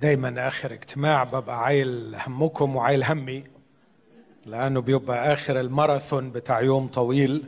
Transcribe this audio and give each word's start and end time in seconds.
دايما 0.00 0.48
آخر 0.48 0.72
اجتماع 0.72 1.24
ببقى 1.24 1.64
عايل 1.64 2.14
همكم 2.26 2.76
وعايل 2.76 3.04
همي 3.04 3.44
لأنه 4.46 4.80
بيبقى 4.80 5.32
آخر 5.32 5.60
الماراثون 5.60 6.30
بتاع 6.30 6.60
يوم 6.60 6.88
طويل. 6.88 7.44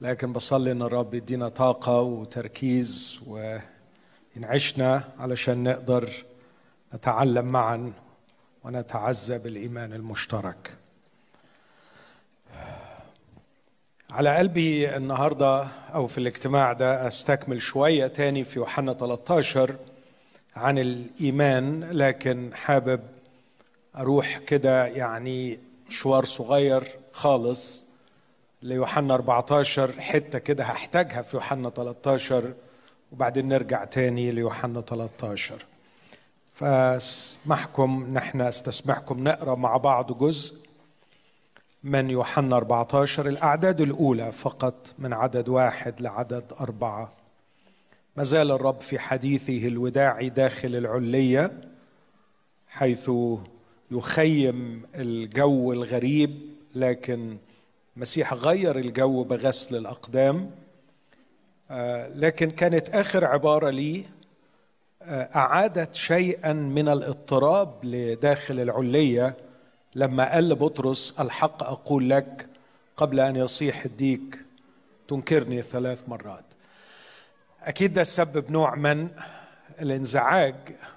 لكن 0.00 0.32
بصلي 0.32 0.72
إن 0.72 0.82
الرب 0.82 1.14
يدينا 1.14 1.48
طاقة 1.48 2.00
وتركيز 2.00 3.20
وينعشنا 4.36 5.04
علشان 5.18 5.62
نقدر 5.64 6.10
نتعلم 6.94 7.44
معا 7.44 7.92
ونتعزى 8.64 9.38
بالإيمان 9.38 9.92
المشترك. 9.92 10.70
على 14.10 14.36
قلبي 14.36 14.96
النهارده 14.96 15.68
أو 15.94 16.06
في 16.06 16.18
الاجتماع 16.18 16.72
ده 16.72 17.08
أستكمل 17.08 17.62
شوية 17.62 18.06
تاني 18.06 18.44
في 18.44 18.58
يوحنا 18.58 18.92
13 18.92 19.76
عن 20.58 20.78
الإيمان 20.78 21.84
لكن 21.84 22.50
حابب 22.54 23.00
أروح 23.96 24.38
كده 24.38 24.86
يعني 24.86 25.58
مشوار 25.88 26.24
صغير 26.24 26.84
خالص 27.12 27.84
ليوحنا 28.62 29.14
14 29.14 30.00
حتة 30.00 30.38
كده 30.38 30.64
هحتاجها 30.64 31.22
في 31.22 31.36
يوحنا 31.36 31.70
13 31.70 32.52
وبعدين 33.12 33.48
نرجع 33.48 33.84
تاني 33.84 34.30
ليوحنا 34.30 34.80
13 34.80 35.54
فاسمحكم 36.54 38.04
ان 38.08 38.16
إحنا 38.16 38.48
أستسمحكم 38.48 39.24
نقرأ 39.24 39.54
مع 39.54 39.76
بعض 39.76 40.18
جزء 40.18 40.54
من 41.82 42.10
يوحنا 42.10 42.56
14 42.56 43.28
الأعداد 43.28 43.80
الأولى 43.80 44.32
فقط 44.32 44.94
من 44.98 45.12
عدد 45.12 45.48
واحد 45.48 46.00
لعدد 46.00 46.44
أربعة. 46.60 47.10
ما 48.18 48.24
زال 48.24 48.50
الرب 48.50 48.80
في 48.80 48.98
حديثه 48.98 49.68
الوداعي 49.68 50.28
داخل 50.28 50.76
العلية 50.76 51.52
حيث 52.68 53.10
يخيم 53.90 54.82
الجو 54.94 55.72
الغريب 55.72 56.30
لكن 56.74 57.36
المسيح 57.96 58.34
غير 58.34 58.78
الجو 58.78 59.24
بغسل 59.24 59.76
الأقدام. 59.76 60.50
لكن 62.14 62.50
كانت 62.50 62.88
آخر 62.88 63.24
عبارة 63.24 63.70
لي 63.70 64.04
أعادت 65.36 65.94
شيئا 65.94 66.52
من 66.52 66.88
الاضطراب 66.88 67.84
لداخل 67.84 68.60
العلية. 68.60 69.36
لما 69.94 70.32
قال 70.32 70.48
لبطرس 70.48 71.14
الحق 71.20 71.62
أقول 71.62 72.10
لك 72.10 72.46
قبل 72.96 73.20
أن 73.20 73.36
يصيح 73.36 73.84
الديك 73.84 74.38
تنكرني 75.08 75.62
ثلاث 75.62 76.08
مرات. 76.08 76.47
أكيد 77.68 77.92
ده 77.94 78.04
سبب 78.04 78.50
نوع 78.50 78.74
من 78.74 79.08
الانزعاج 79.80 80.54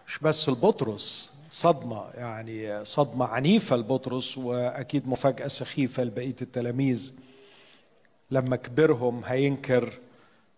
مش 0.07 0.19
بس 0.19 0.49
لبطرس 0.49 1.31
صدمة 1.49 2.05
يعني 2.13 2.85
صدمة 2.85 3.25
عنيفة 3.25 3.75
لبطرس 3.75 4.37
وأكيد 4.37 5.07
مفاجأة 5.07 5.47
سخيفة 5.47 6.03
لبقية 6.03 6.35
التلاميذ. 6.41 7.13
لما 8.31 8.55
كبرهم 8.55 9.21
هينكر 9.25 9.93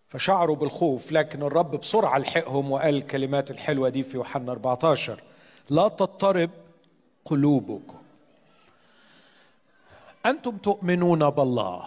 فشعروا 0.10 0.56
بالخوف 0.56 1.12
لكن 1.12 1.44
الرب 1.44 1.72
بسرعة 1.76 2.18
لحقهم 2.18 2.72
وقال 2.72 2.96
الكلمات 2.96 3.52
الحلوة 3.52 3.90
دي 3.90 4.04
في 4.04 4.18
يوحنا 4.18 4.52
14 4.52 5.22
لا 5.70 5.88
تضطرب 5.88 6.50
قلوبكم. 7.26 7.98
أنتم 10.26 10.58
تؤمنون 10.58 11.30
بالله 11.30 11.84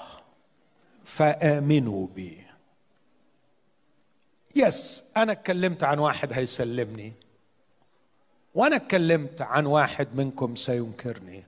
فآمنوا 1.05 2.07
بي. 2.17 2.46
yes 4.57 5.05
أنا 5.17 5.33
اتكلمت 5.33 5.85
عن 5.85 5.99
واحد 5.99 6.33
هيسلمني. 6.33 7.13
وأنا 8.55 8.77
اتكلمت 8.77 9.43
عن 9.43 9.67
واحد 9.67 10.09
منكم 10.15 10.57
سينكرني. 10.57 11.45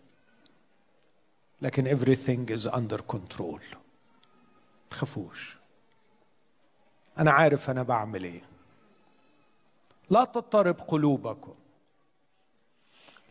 لكن 1.63 1.99
everything 1.99 2.59
is 2.59 2.71
under 2.71 2.99
control. 3.17 3.77
تخافوش. 4.91 5.59
أنا 7.19 7.31
عارف 7.31 7.71
أنا 7.71 7.83
بعمل 7.83 8.25
إيه. 8.25 8.43
لا 10.11 10.25
تضطرب 10.25 10.81
قلوبكم. 10.81 11.55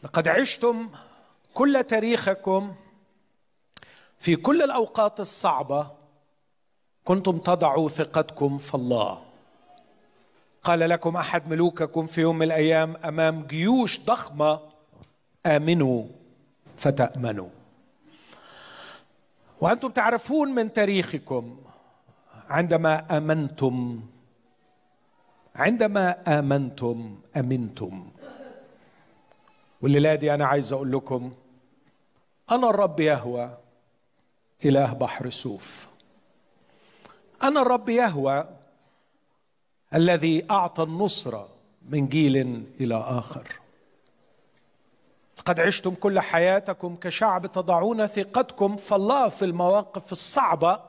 لقد 0.03 0.27
عشتم 0.27 0.89
كل 1.53 1.83
تاريخكم. 1.83 2.75
في 4.19 4.35
كل 4.35 4.61
الأوقات 4.61 5.19
الصعبة 5.19 5.91
كنتم 7.03 7.37
تضعوا 7.37 7.89
ثقتكم 7.89 8.57
في 8.57 8.75
الله. 8.75 9.26
قال 10.67 10.79
لكم 10.79 11.15
أحد 11.17 11.47
ملوككم 11.49 12.05
في 12.05 12.21
يوم 12.21 12.35
من 12.35 12.43
الأيام 12.45 12.95
أمام 13.05 13.43
جيوش 13.43 13.99
ضخمة 13.99 14.59
آمنوا 15.45 16.05
فتأمنوا. 16.77 17.49
وأنتم 19.61 19.89
تعرفون 19.89 20.49
من 20.49 20.73
تاريخكم 20.73 21.57
عندما 22.49 23.17
آمنتم 23.17 24.01
عندما 25.55 26.39
آمنتم 26.39 27.19
أمنتم. 27.37 28.09
والليله 29.81 30.15
دي 30.15 30.33
أنا 30.33 30.45
عايز 30.45 30.73
أقول 30.73 30.91
لكم 30.91 31.33
أنا 32.51 32.69
الرب 32.69 32.99
يهوى 32.99 33.57
إله 34.65 34.93
بحر 34.93 35.29
سوف. 35.29 35.87
أنا 37.43 37.61
الرب 37.61 37.89
يهوى 37.89 38.56
الذي 39.93 40.51
أعطى 40.51 40.83
النصره 40.83 41.49
من 41.89 42.07
جيل 42.07 42.37
إلى 42.81 42.95
آخر. 42.95 43.47
قد 45.45 45.59
عشتم 45.59 45.93
كل 45.95 46.19
حياتكم 46.19 46.95
كشعب 46.95 47.51
تضعون 47.51 48.07
ثقتكم 48.07 48.75
في 48.75 48.95
الله 48.95 49.29
في 49.29 49.45
المواقف 49.45 50.11
الصعبة 50.11 50.79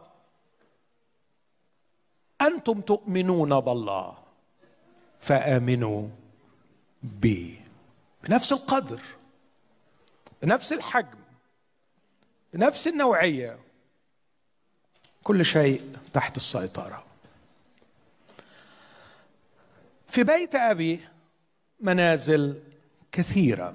أنتم 2.40 2.80
تؤمنون 2.80 3.60
بالله 3.60 4.16
فآمنوا 5.20 6.08
بي. 7.02 7.60
بنفس 8.24 8.52
القدر 8.52 9.02
بنفس 10.42 10.72
الحجم 10.72 11.18
بنفس 12.52 12.88
النوعية 12.88 13.58
كل 15.24 15.44
شيء 15.44 15.98
تحت 16.12 16.36
السيطرة. 16.36 17.07
في 20.08 20.24
بيت 20.24 20.54
أبي 20.54 21.00
منازل 21.80 22.62
كثيرة. 23.12 23.74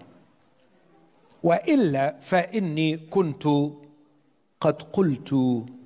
وإلا 1.44 2.19
فإني 2.19 2.97
كنت 2.97 3.44
قد 4.59 4.81
قلت 4.94 5.35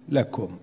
لكم. 0.09 0.59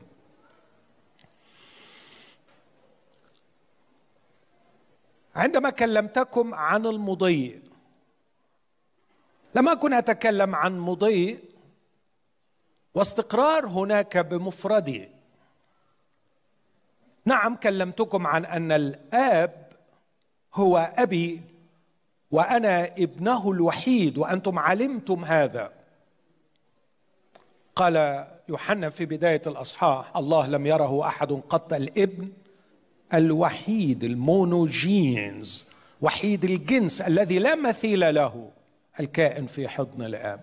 عندما 5.36 5.70
كلمتكم 5.70 6.54
عن 6.54 6.86
المضي 6.86 7.62
لم 9.54 9.68
أكن 9.68 9.92
أتكلم 9.92 10.54
عن 10.54 10.78
مضي 10.78 11.38
واستقرار 12.94 13.66
هناك 13.66 14.16
بمفردي. 14.16 15.08
نعم 17.24 17.56
كلمتكم 17.56 18.26
عن 18.26 18.44
أن 18.44 18.72
الآب 18.72 19.63
هو 20.54 20.92
أبي 20.96 21.40
وأنا 22.30 22.84
ابنه 22.86 23.50
الوحيد 23.50 24.18
وأنتم 24.18 24.58
علمتم 24.58 25.24
هذا. 25.24 25.72
قال 27.76 28.26
يوحنا 28.48 28.90
في 28.90 29.04
بداية 29.04 29.42
الأصحاح 29.46 30.16
الله 30.16 30.46
لم 30.46 30.66
يره 30.66 31.06
أحد 31.06 31.32
قط 31.32 31.72
الابن 31.72 32.28
الوحيد 33.14 34.04
المونوجينز 34.04 35.66
وحيد 36.00 36.44
الجنس 36.44 37.00
الذي 37.00 37.38
لا 37.38 37.54
مثيل 37.54 38.14
له 38.14 38.50
الكائن 39.00 39.46
في 39.46 39.68
حضن 39.68 40.02
الآب. 40.02 40.40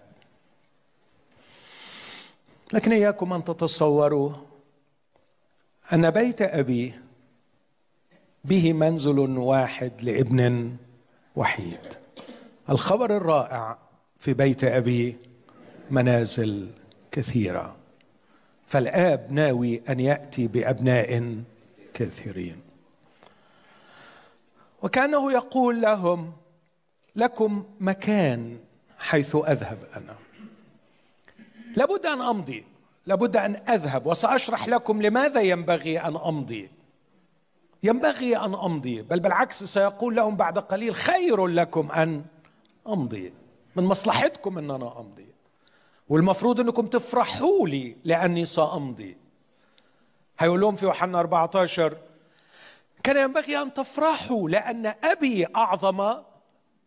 لكن 2.74 2.92
إياكم 2.92 3.34
أن 3.34 3.44
تتصوروا 3.44 4.32
أن 5.94 6.10
بيت 6.10 6.42
أبي 6.42 6.94
به 8.44 8.74
منزل 8.74 9.20
واحد 9.38 9.92
لابن 10.02 10.76
وحيد. 11.36 11.94
الخبر 12.70 13.18
الرائع 13.18 13.78
في 14.20 14.34
بيت 14.34 14.64
أبي 14.64 15.18
منازل 15.92 16.70
كثيرة. 17.12 17.76
فالآب 18.68 19.28
ناوي 19.32 19.82
أن 19.90 20.00
يأتي 20.00 20.48
بأبناء 20.48 21.44
كثيرين. 21.94 22.62
وكأنه 24.82 25.32
يقول 25.32 25.82
لهم 25.82 26.34
لكم 27.16 27.64
مكان 27.80 28.58
حيث 28.98 29.36
أذهب 29.36 29.78
أنا. 29.98 30.18
لابد 31.76 32.06
أن 32.06 32.22
أمضي. 32.22 32.64
لابد 33.06 33.38
أن 33.38 33.56
أذهب 33.56 34.06
وسأشرح 34.06 34.68
لكم 34.68 35.02
لماذا 35.02 35.42
ينبغي 35.42 36.00
أن 36.00 36.18
أمضي. 36.18 36.70
ينبغي 37.84 38.38
أن 38.38 38.54
أمضي 38.54 39.02
بل 39.02 39.20
بالعكس 39.20 39.64
سيقول 39.64 40.16
لهم 40.16 40.36
بعد 40.36 40.60
قليل 40.60 40.96
خير 40.96 41.48
لكم 41.48 41.92
أن 41.92 42.26
أمضي. 42.88 43.34
من 43.76 43.84
مصلحتكم 43.84 44.58
ان 44.58 44.72
أنا 44.72 45.00
أمضي. 45.00 45.36
والمفروض 46.10 46.60
أنكم 46.60 46.88
تفرحوا 46.88 47.68
لي 47.68 47.96
لأني 48.04 48.46
سأمضي. 48.46 49.18
هيقول 50.40 50.62
لهم 50.62 50.76
في 50.76 50.86
يوحنا 50.86 51.20
14 51.20 51.98
كان 53.04 53.18
ينبغي 53.18 53.62
أن 53.62 53.74
تفرحوا 53.74 54.50
لأن 54.50 54.94
أبي 55.04 55.48
أعظم 55.56 56.16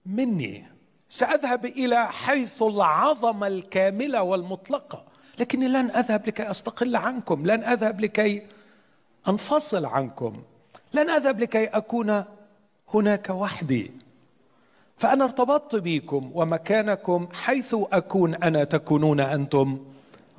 مني. 0.06 0.64
سأذهب 1.08 1.64
إلى 1.64 2.06
حيث 2.06 2.62
العظمه 2.62 3.46
الكامله 3.46 4.22
والمطلقه 4.22 5.04
لكني 5.38 5.68
لن 5.68 5.90
أذهب 5.90 6.26
لكي 6.26 6.50
أستقل 6.50 6.96
عنكم 6.96 7.46
لن 7.46 7.64
أذهب 7.64 8.00
لكي 8.00 8.46
أنفصل 9.28 9.84
عنكم. 9.84 10.42
لن 10.94 11.10
أذهب 11.10 11.40
لكي 11.40 11.64
أكون 11.64 12.24
هناك 12.94 13.30
وحدي. 13.30 13.90
فأنا 14.96 15.24
ارتبطت 15.24 15.76
بكم 15.76 16.30
ومكانكم 16.34 17.28
حيث 17.32 17.76
أكون 17.92 18.34
أنا 18.34 18.64
تكونون 18.64 19.20
أنتم 19.20 19.84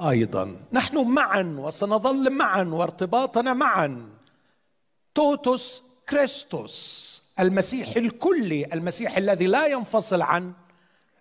أيضا. 0.01 0.55
نحن 0.73 0.97
معا 0.97 1.55
وسنظل 1.59 2.29
معا 2.29 2.63
وارتباطنا 2.63 3.53
معا. 3.53 4.09
توتوس 5.15 5.83
كريستوس 6.09 7.23
المسيح 7.39 7.95
الكلي 7.95 8.65
المسيح 8.73 9.17
الذي 9.17 9.47
لا 9.47 9.67
ينفصل 9.67 10.21
عن 10.21 10.53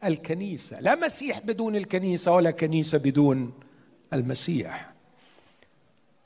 الكنيسة. 0.04 0.80
لا 0.80 0.94
مسيح 0.94 1.38
بدون 1.38 1.76
الكنيسة 1.76 2.32
ولا 2.32 2.50
كنيسة 2.50 2.98
بدون 2.98 3.52
المسيح. 4.12 4.92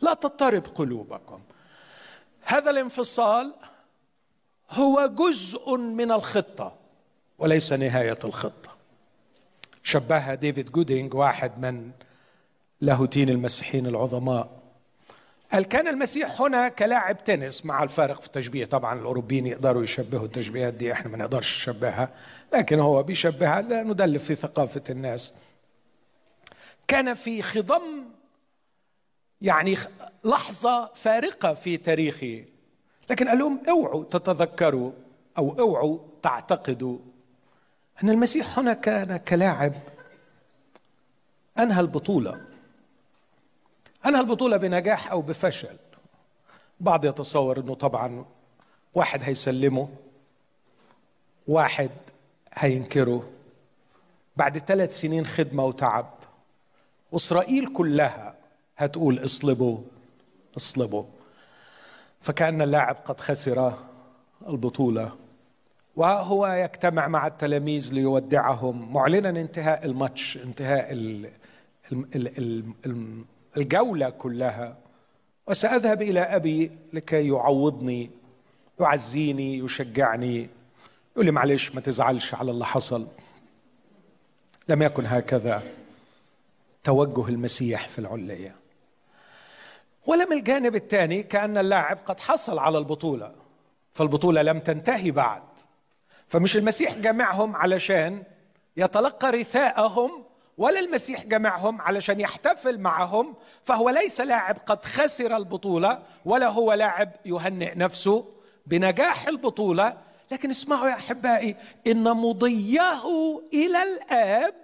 لا 0.01 0.15
تضطرب 0.15 0.63
قلوبكم. 0.67 1.41
هذا 2.49 2.71
الانفصال 2.71 3.55
هو 4.71 5.07
جزء 5.07 5.77
من 5.77 6.13
الخطة 6.13 6.75
وليس 7.39 7.73
نهاية 7.73 8.19
الخطة. 8.25 8.71
شبهها 9.83 10.35
ديفيد 10.35 10.73
جودينج 10.73 11.15
واحد 11.15 11.59
من 11.59 11.91
لاهوتيين 12.81 13.29
المسيحيين 13.29 13.87
العظماء. 13.87 14.63
قال 15.53 15.65
كان 15.65 15.89
المسيح 15.89 16.41
هنا 16.43 16.69
كلاعب 16.69 17.25
تنس 17.25 17.67
مع 17.67 17.83
الفارق 17.83 18.21
في 18.21 18.27
التشبيه؟ 18.27 18.65
طبعا 18.65 18.99
الأوروبيين 19.01 19.47
يقدروا 19.47 19.83
يشبهوا 19.83 20.27
التشبيهات 20.27 20.75
دي 20.75 20.93
إحنا 20.93 21.11
ما 21.11 21.17
نقدرش 21.17 21.57
نشبهها 21.57 22.09
لكن 22.55 22.81
هو 22.81 23.03
بيشبهها 23.03 23.61
لا 23.63 23.83
ندلف 23.83 24.25
في 24.25 24.35
ثقافة 24.35 24.83
الناس. 24.91 25.33
كان 26.89 27.15
في 27.15 27.43
خضم 27.43 28.08
يعني 29.43 29.77
لحظة 30.25 30.91
فارقة 30.95 31.55
في 31.55 31.77
تاريخه 31.77 32.45
لكن 33.11 33.29
قال 33.29 33.39
لهم 33.39 33.61
اوعوا 33.69 34.05
تتذكروا 34.05 34.93
أو 35.39 35.59
اوعوا 35.59 35.99
تعتقدوا 36.23 36.99
أن 38.03 38.11
المسيح 38.11 38.59
هنا 38.59 38.75
كان 38.75 39.17
كلاعب. 39.17 39.73
أنهى 41.59 41.81
البطولة. 41.81 42.41
أنهى 44.07 44.21
البطولة 44.21 44.57
بنجاح 44.57 45.11
أو 45.11 45.23
بفشل. 45.23 45.77
بعض 46.81 47.05
يتصور 47.05 47.61
إنه 47.61 47.75
طبعا 47.75 48.25
واحد 48.95 49.23
هيسلمه 49.23 49.89
واحد 51.49 51.91
هينكره. 52.55 53.31
بعد 54.37 54.59
ثلاث 54.59 55.01
سنين 55.01 55.27
خدمة 55.27 55.65
وتعب. 55.65 56.15
وإسرائيل 57.13 57.73
كلها 57.73 58.35
هتقول 58.79 59.25
اصلبوا 59.25 59.79
اصلبوا. 60.57 61.05
فكأن 62.21 62.63
اللاعب 62.63 62.97
قد 63.05 63.21
خسر 63.21 63.73
البطولة. 64.49 65.17
وهو 65.97 66.47
يجتمع 66.47 67.09
مع 67.09 67.27
التلاميذ 67.27 67.93
ليودعهم. 67.93 68.93
معلنا 68.93 69.29
انتهاء 69.29 69.85
الماتش 69.85 70.37
انتهاء 70.37 70.93
ال 70.93 71.31
ال 71.93 72.39
ال 72.87 73.25
الجولة 73.57 74.11
كلها. 74.11 74.77
وسأذهب 75.47 76.03
إلى 76.03 76.21
أبي 76.21 76.71
لكي 76.93 77.29
يعوضني 77.29 78.11
يعزيني 78.81 79.59
يشجعني. 79.59 80.49
يقول 81.13 81.27
لي 81.27 81.33
معلش 81.33 81.75
ما 81.75 81.81
تزعلش 81.81 82.35
على 82.35 82.51
اللي 82.51 82.67
حصل. 82.67 83.07
لم 84.69 84.83
يكن 84.83 85.07
هكذا. 85.07 85.63
توجه 86.85 87.29
المسيح 87.29 87.89
في 87.89 87.99
العليه 87.99 88.68
ولم 90.09 90.33
الجانب 90.33 90.75
الثاني 90.75 91.23
كأن 91.23 91.59
اللاعب 91.59 91.99
قد 92.05 92.21
حصل 92.21 92.59
على 92.59 92.79
البطولة 92.79 93.35
فالبطولة 93.93 94.43
لم 94.43 94.59
تنتهي 94.59 95.11
بعد. 95.11 95.43
فمش 96.29 96.57
المسيح 96.57 96.95
جمعهم 96.95 97.57
علشان 97.57 98.23
يتلقى 98.77 99.31
رثاءهم 99.31 100.25
ولا 100.59 100.81
المسيح 100.81 101.25
جمعهم 101.25 101.81
علشان 101.81 102.21
يحتفل 102.21 102.79
معهم 102.79 103.35
فهو 103.65 103.91
ليس 103.91 104.21
لاعب 104.21 104.57
قد 104.67 104.85
خسر 104.85 105.37
البطولة 105.37 106.03
ولا 106.25 106.49
هو 106.49 106.73
لاعب 106.73 107.11
يهنئ 107.25 107.75
نفسه 107.79 108.25
بنجاح 108.67 109.29
البطولة. 109.29 109.97
لكن 110.31 110.51
اسمعوا 110.51 110.89
يا 110.89 110.95
أحبائي 110.95 111.57
إن 111.87 112.05
مضيه 112.17 113.03
إلى 113.53 113.83
الآب 113.83 114.55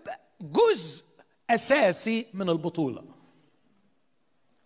جزء 0.41 1.05
أساسي 1.51 2.27
من 2.35 2.49
البطولة. 2.49 3.14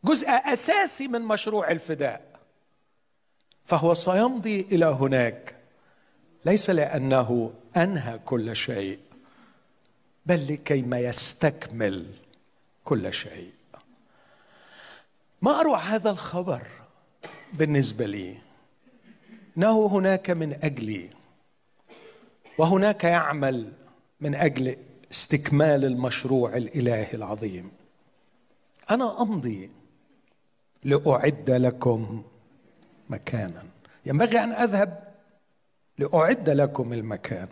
جزء 0.05 0.29
أساسي 0.29 1.09
من 1.09 1.23
مشروع 1.23 1.71
الفداء. 1.71 2.41
فهو 3.65 3.95
سيمضي 3.95 4.61
إلى 4.61 4.87
هناك. 4.87 5.55
ليس 6.45 6.71
لأنه 6.71 7.55
أنهى 7.77 8.19
كل 8.19 8.57
شيء 8.57 8.99
بل 10.27 10.53
لكي 10.53 10.83
ما 10.83 10.99
يستكمل 10.99 12.07
كل 12.85 13.15
شيء. 13.15 13.53
ما 15.43 15.61
أروع 15.61 15.79
هذا 15.79 16.11
الخبر 16.11 16.63
بالنسبة 17.55 18.07
لي؟ 18.07 18.37
إنه 19.57 19.87
هناك 19.87 20.31
من 20.31 20.53
أجلي 20.65 21.11
وهناك 22.59 23.05
يعمل 23.05 23.73
من 24.21 24.35
أجل 24.35 24.77
استكمال 25.11 25.85
المشروع 25.85 26.57
الإلهي 26.57 27.15
العظيم. 27.15 27.71
أنا 28.91 29.23
أمضي 29.23 29.71
لأعد 30.85 31.51
لكم 31.51 32.23
مكانا. 33.11 33.63
ينبغي 34.07 34.39
أن 34.39 34.53
أذهب 34.53 35.15
لأعد 35.99 36.51
لكم 36.51 36.93
المكان. 36.93 37.49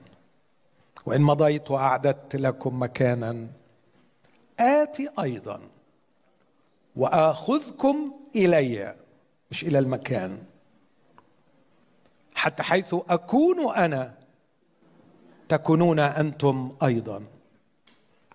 وإن 1.06 1.20
مضيت 1.20 1.70
وأعددت 1.70 2.36
لكم 2.36 2.82
مكانا 2.82 3.46
آتي 4.60 5.08
أيضا 5.22 5.60
وآخذكم 6.96 8.12
إلي 8.36 8.94
مش 9.50 9.64
إلى 9.64 9.78
المكان 9.78 10.38
حتى 12.34 12.62
حيث 12.62 12.94
أكون 13.08 13.76
أنا 13.76 14.14
تكونون 15.48 15.98
أنتم 15.98 16.68
أيضا 16.82 17.22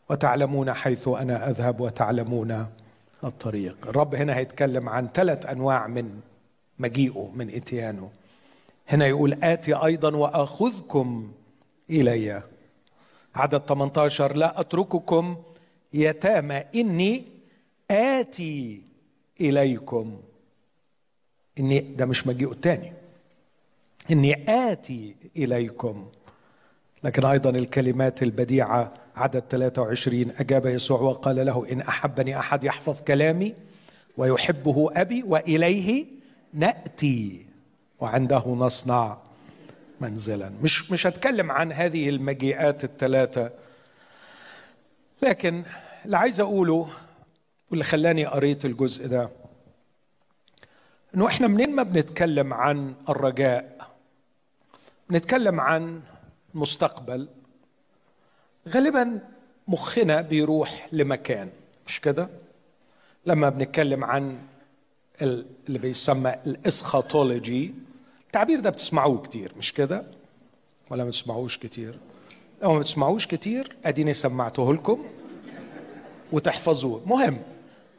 وتعلمون 0.10 0.74
حيث 0.74 1.08
أنا 1.08 1.50
أذهب 1.50 1.80
وتعلمون 1.82 2.68
الطريق. 3.24 3.88
الرب 3.88 4.16
هنا 4.16 4.38
هيتكلم 4.38 4.90
عن 4.90 5.08
ثلاث 5.14 5.46
أنواع 5.46 5.88
من 5.88 6.20
مجيئه 6.80 7.32
من 7.36 7.50
إتيانه. 7.50 8.12
هنا 8.90 9.08
يقول 9.08 9.44
آتي 9.44 9.74
أيضا 9.74 10.16
وأخذكم 10.16 11.32
إلي. 11.90 12.44
عدد 13.36 13.62
18 13.66 14.38
لا 14.38 14.60
أترككم 14.60 15.38
يتامى 15.94 16.64
إني 16.76 17.24
آتي 17.92 18.82
إليكم. 19.42 20.22
إني 21.60 21.80
ده 21.80 22.06
مش 22.06 22.28
مجيء 22.28 22.52
الثاني 22.52 22.94
إني 24.12 24.50
آتي 24.72 25.16
إليكم. 25.38 26.08
لكن 27.04 27.26
أيضا 27.26 27.50
الكلمات 27.50 28.24
البديعة 28.24 28.94
عدد 29.16 29.44
23 29.50 30.32
أجاب 30.40 30.66
يسوع 30.66 31.02
وقال 31.02 31.46
له 31.46 31.72
إن 31.72 31.82
أحبني 31.82 32.40
أحد 32.40 32.64
يحفظ 32.64 33.02
كلامي 33.02 33.54
ويحبه 34.18 34.90
أبي 34.96 35.24
وإليه 35.24 36.06
نأتي 36.54 37.46
وعنده 38.00 38.44
نصنع 38.48 39.18
منزلا. 40.02 40.52
مش 40.62 40.92
مش 40.92 41.08
هتكلم 41.08 41.52
عن 41.52 41.72
هذه 41.72 42.10
المجيئات 42.10 42.84
الثلاثة 42.84 43.52
لكن 45.22 45.64
اللي 46.06 46.18
عايز 46.18 46.40
أقوله 46.42 46.88
واللي 47.70 47.84
خلاني 47.84 48.26
قريت 48.26 48.66
الجزء 48.66 49.08
ده 49.08 49.30
إنه 51.16 51.28
إحنا 51.28 51.48
منين 51.48 51.76
ما 51.76 51.84
بنتكلم 51.84 52.54
عن 52.54 52.94
الرجاء 53.10 53.88
بنتكلم 55.10 55.60
عن 55.60 56.02
مستقبل 56.54 57.30
غالبا 58.70 59.20
مخنا 59.68 60.22
بيروح 60.22 60.88
لمكان 60.92 61.50
مش 61.88 62.02
كده؟ 62.02 62.30
لما 63.26 63.50
بنتكلم 63.50 64.04
عن 64.04 64.38
اللي 65.22 65.80
بيسمى 65.80 66.36
ال 66.46 66.56
eschatology 66.56 67.74
التعبير 68.28 68.60
ده 68.60 68.70
بتسمعوه 68.70 69.22
كتير 69.22 69.54
مش 69.58 69.74
كده؟ 69.74 70.04
ولا 70.90 71.04
ما 71.04 71.10
بتسمعوش 71.10 71.58
كتير؟ 71.58 72.00
لو 72.64 72.74
ما 72.74 72.80
بتسمعوش 72.80 73.28
كتير 73.28 73.76
أديني 73.86 74.14
سمعته 74.14 74.74
لكم 74.74 75.06
وتحفظوه. 76.32 77.02
مهم. 77.06 77.38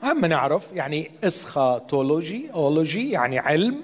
مهم 0.02 0.24
نعرف 0.24 0.72
يعني 0.72 1.10
eschatology 1.24 2.50
ology 2.52 3.10
يعني 3.10 3.38
علم. 3.38 3.82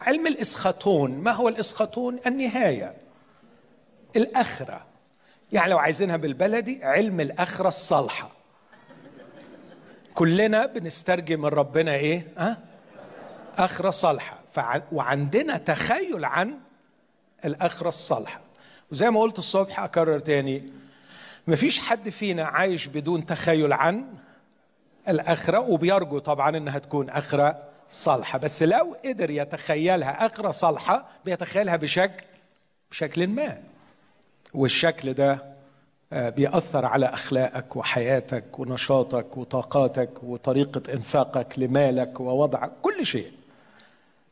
علم 0.00 0.26
ال 0.26 0.35
eschaton 0.35 1.10
ما 1.10 1.32
هو 1.32 1.48
ال 1.48 1.56
eschaton 1.56 2.18
النهاية. 2.26 2.94
الأخرة. 4.16 4.87
يعني 5.52 5.70
لو 5.70 5.78
عايزينها 5.78 6.16
بالبلدي 6.16 6.84
علم 6.84 7.20
الأخرة 7.20 7.68
الصالحة. 7.68 8.30
كلنا 10.14 10.66
بنسترجم 10.66 11.40
من 11.40 11.48
ربنا 11.48 11.92
ها؟ 11.92 12.22
أه؟ 12.38 12.56
أخرة 13.58 13.90
صالحة. 13.90 14.38
فع... 14.52 14.82
وعندنا 14.92 15.56
تخيل 15.56 16.24
عن 16.24 16.54
الأخرة 17.44 17.88
الصالحة. 17.88 18.40
وزي 18.92 19.10
ما 19.10 19.20
قلت 19.20 19.38
الصبح 19.38 19.80
أكرر 19.80 20.18
تاني 20.18 20.62
مفيش 21.48 21.78
حد 21.78 22.08
فينا 22.08 22.44
عايش 22.44 22.86
بدون 22.86 23.26
تخيل 23.26 23.72
عن 23.72 24.04
الأخرة 25.08 25.58
وبيرجو 25.58 26.18
طبعا 26.18 26.56
إنها 26.56 26.78
تكون 26.78 27.10
أخرة 27.10 27.62
صالحة. 27.90 28.38
بس 28.38 28.62
لو 28.62 28.96
قدر 29.04 29.30
يتخيلها 29.30 30.26
أخرة 30.26 30.50
صالحة 30.50 31.08
بيتخيلها 31.24 31.76
بشكل 31.76 32.24
بشكل 32.90 33.26
ما. 33.26 33.58
والشكل 34.54 35.12
ده 35.12 35.58
آه، 36.12 36.28
بيأثر 36.30 36.84
على 36.86 37.06
أخلاقك 37.06 37.76
وحياتك 37.76 38.58
ونشاطك 38.58 39.36
وطاقاتك 39.36 40.22
وطريقة 40.22 40.92
إنفاقك 40.94 41.58
لمالك 41.58 42.20
ووضعك 42.20 42.70
كل 42.82 43.06
شيء. 43.06 43.32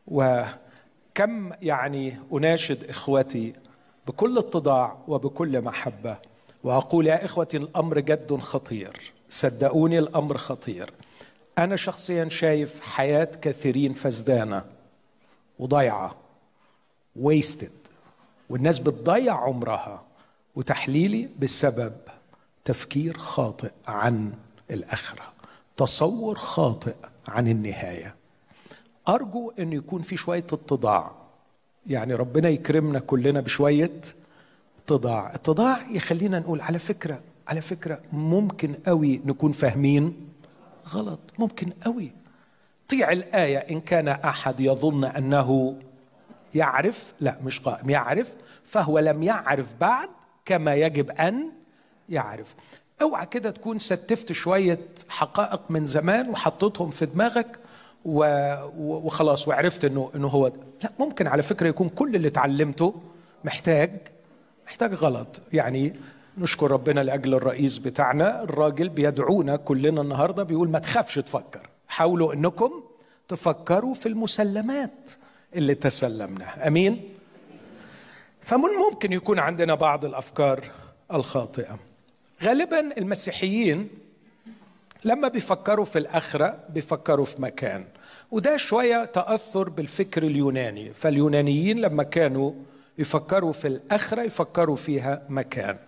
وكم 0.06 1.52
يعني 1.62 2.18
أناشد 2.32 2.85
إخوتي 2.85 3.52
بكل 4.06 4.38
اتضاع 4.38 4.96
وبكل 5.08 5.61
محبة. 5.61 6.16
وأقول 6.64 7.06
يا 7.06 7.25
إخوتي 7.25 7.56
الأمر 7.56 7.99
جد 8.00 8.37
خطير. 8.37 9.12
صدقوني 9.28 9.99
الأمر 9.99 10.38
خطير. 10.38 10.90
أنا 11.58 11.76
شخصيا 11.76 12.28
شايف 12.28 12.80
حياة 12.80 13.30
كثيرين 13.42 13.92
فزدانة 13.92 14.64
وضيعة 15.58 16.14
ويستد 17.16 17.70
والناس 18.50 18.78
بتضيع 18.78 19.35
عمرها. 19.35 20.05
وتحليلي 20.56 21.28
بسبب 21.38 21.92
تفكير 22.64 23.18
خاطئ 23.18 23.70
عن 23.88 24.32
الآخرة 24.70 25.22
تصور 25.76 26.34
خاطئ 26.34 26.94
عن 27.28 27.48
النهاية. 27.48 28.14
أرجو 29.08 29.52
إن 29.58 29.72
يكون 29.72 30.02
في 30.02 30.16
شوية 30.16 30.38
اتضاع. 30.52 31.12
يعني 31.86 32.14
ربنا 32.14 32.48
يكرمنا 32.48 32.98
كلنا 32.98 33.40
بشوية 33.40 34.00
اتضاع. 34.84 35.34
اتضاع 35.34 35.90
يخلينا 35.90 36.38
نقول 36.38 36.60
على 36.60 36.78
فكرة 36.78 37.20
على 37.48 37.60
فكرة 37.60 38.00
ممكن 38.12 38.75
قوي 38.75 39.20
نكون 39.25 39.52
فاهمين 39.52 40.28
غلط. 40.88 41.20
ممكن 41.38 41.70
قوي 41.70 42.12
طيع 42.88 43.12
الآية 43.12 43.58
إن 43.58 43.80
كان 43.80 44.08
أحد 44.08 44.60
يظن 44.60 45.04
أنه 45.04 45.78
يعرف 46.54 47.14
لا 47.20 47.38
مش 47.44 47.60
قائم. 47.60 47.90
يعرف 47.90 48.34
فهو 48.64 48.98
لم 48.98 49.22
يعرف 49.22 49.75
بعد 49.80 50.08
كما 50.46 50.74
يجب 50.74 51.10
أن 51.10 51.48
يعرف. 52.08 52.54
أوعى 53.02 53.26
كده 53.26 53.50
تكون 53.50 53.78
ستفت 53.78 54.32
شوية 54.32 54.78
حقائق 55.08 55.60
من 55.70 55.84
زمان 55.84 56.30
وحطيتهم 56.30 56.90
في 56.90 57.06
دماغك 57.06 57.58
وخلاص 58.04 59.48
وعرفت 59.48 59.84
انه 59.84 60.10
إنه 60.14 60.28
هو 60.28 60.48
ده. 60.48 60.60
لا 60.82 60.92
ممكن 60.98 61.26
على 61.26 61.42
فكرة 61.42 61.68
يكون 61.68 61.88
كل 61.88 62.16
اللي 62.16 62.28
اتعلمته 62.28 62.94
محتاج 63.44 63.90
محتاج 64.66 64.94
غلط. 64.94 65.40
يعني 65.52 65.94
نشكر 66.38 66.70
ربنا 66.70 67.00
لأجل 67.00 67.34
الرئيس 67.34 67.78
بتاعنا 67.78 68.42
الراجل 68.42 68.88
بيدعونا 68.88 69.56
كلنا 69.56 70.00
النهارده 70.00 70.42
بيقول 70.42 70.68
ما 70.68 70.78
تخافش 70.78 71.14
تفكر. 71.14 71.68
حاولوا 71.88 72.34
إنكم 72.34 72.72
تفكروا 73.28 73.94
في 73.94 74.06
المسلمات 74.06 75.10
اللي 75.54 75.74
تسلمناها. 75.74 76.66
أمين؟ 76.66 77.15
فمن 78.46 78.70
ممكن 78.90 79.12
يكون 79.12 79.38
عندنا 79.38 79.74
بعض 79.74 80.04
الأفكار 80.04 80.64
الخاطئة. 81.12 81.78
غالبا 82.42 82.98
المسيحيين 82.98 83.88
لما 85.04 85.28
بيفكروا 85.28 85.84
في 85.84 85.98
الأخرة 85.98 86.58
بيفكروا 86.68 87.24
في 87.24 87.42
مكان 87.42 87.84
وده 88.30 88.56
شوية 88.56 89.04
تأثر 89.04 89.68
بالفكر 89.68 90.22
اليوناني. 90.22 90.92
فاليونانيين 90.92 91.78
لما 91.78 92.02
كانوا 92.02 92.52
يفكروا 92.98 93.52
في 93.52 93.68
الأخرة 93.68 94.22
يفكروا 94.22 94.76
فيها 94.76 95.22
مكان. 95.28 95.78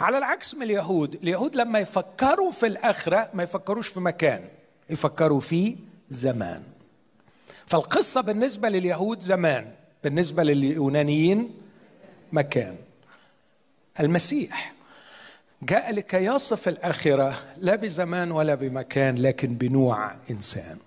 على 0.00 0.18
العكس 0.18 0.54
من 0.54 0.62
اليهود 0.62 1.14
اليهود 1.14 1.56
لما 1.56 1.78
يفكروا 1.78 2.50
في 2.50 2.66
الأخرة 2.66 3.30
ما 3.34 3.42
يفكروش 3.42 3.88
في 3.88 4.00
مكان 4.00 4.44
يفكروا 4.90 5.40
في 5.40 5.76
زمان. 6.10 6.62
فالقصة 7.66 8.20
بالنسبة 8.20 8.68
لليهود 8.68 9.20
زمان 9.20 9.72
بالنسبة 10.04 10.42
لليونانيين 10.42 11.63
مكان. 12.34 12.76
المسيح. 14.00 14.74
جاء 15.62 15.92
لكي 15.92 16.24
يصف 16.24 16.68
الأخرة 16.68 17.34
لا 17.58 17.76
بزمان 17.76 18.30
ولا 18.32 18.54
بمكان 18.54 19.18
لكن 19.18 19.54
بنوع 19.54 20.14
إنسان. 20.30 20.78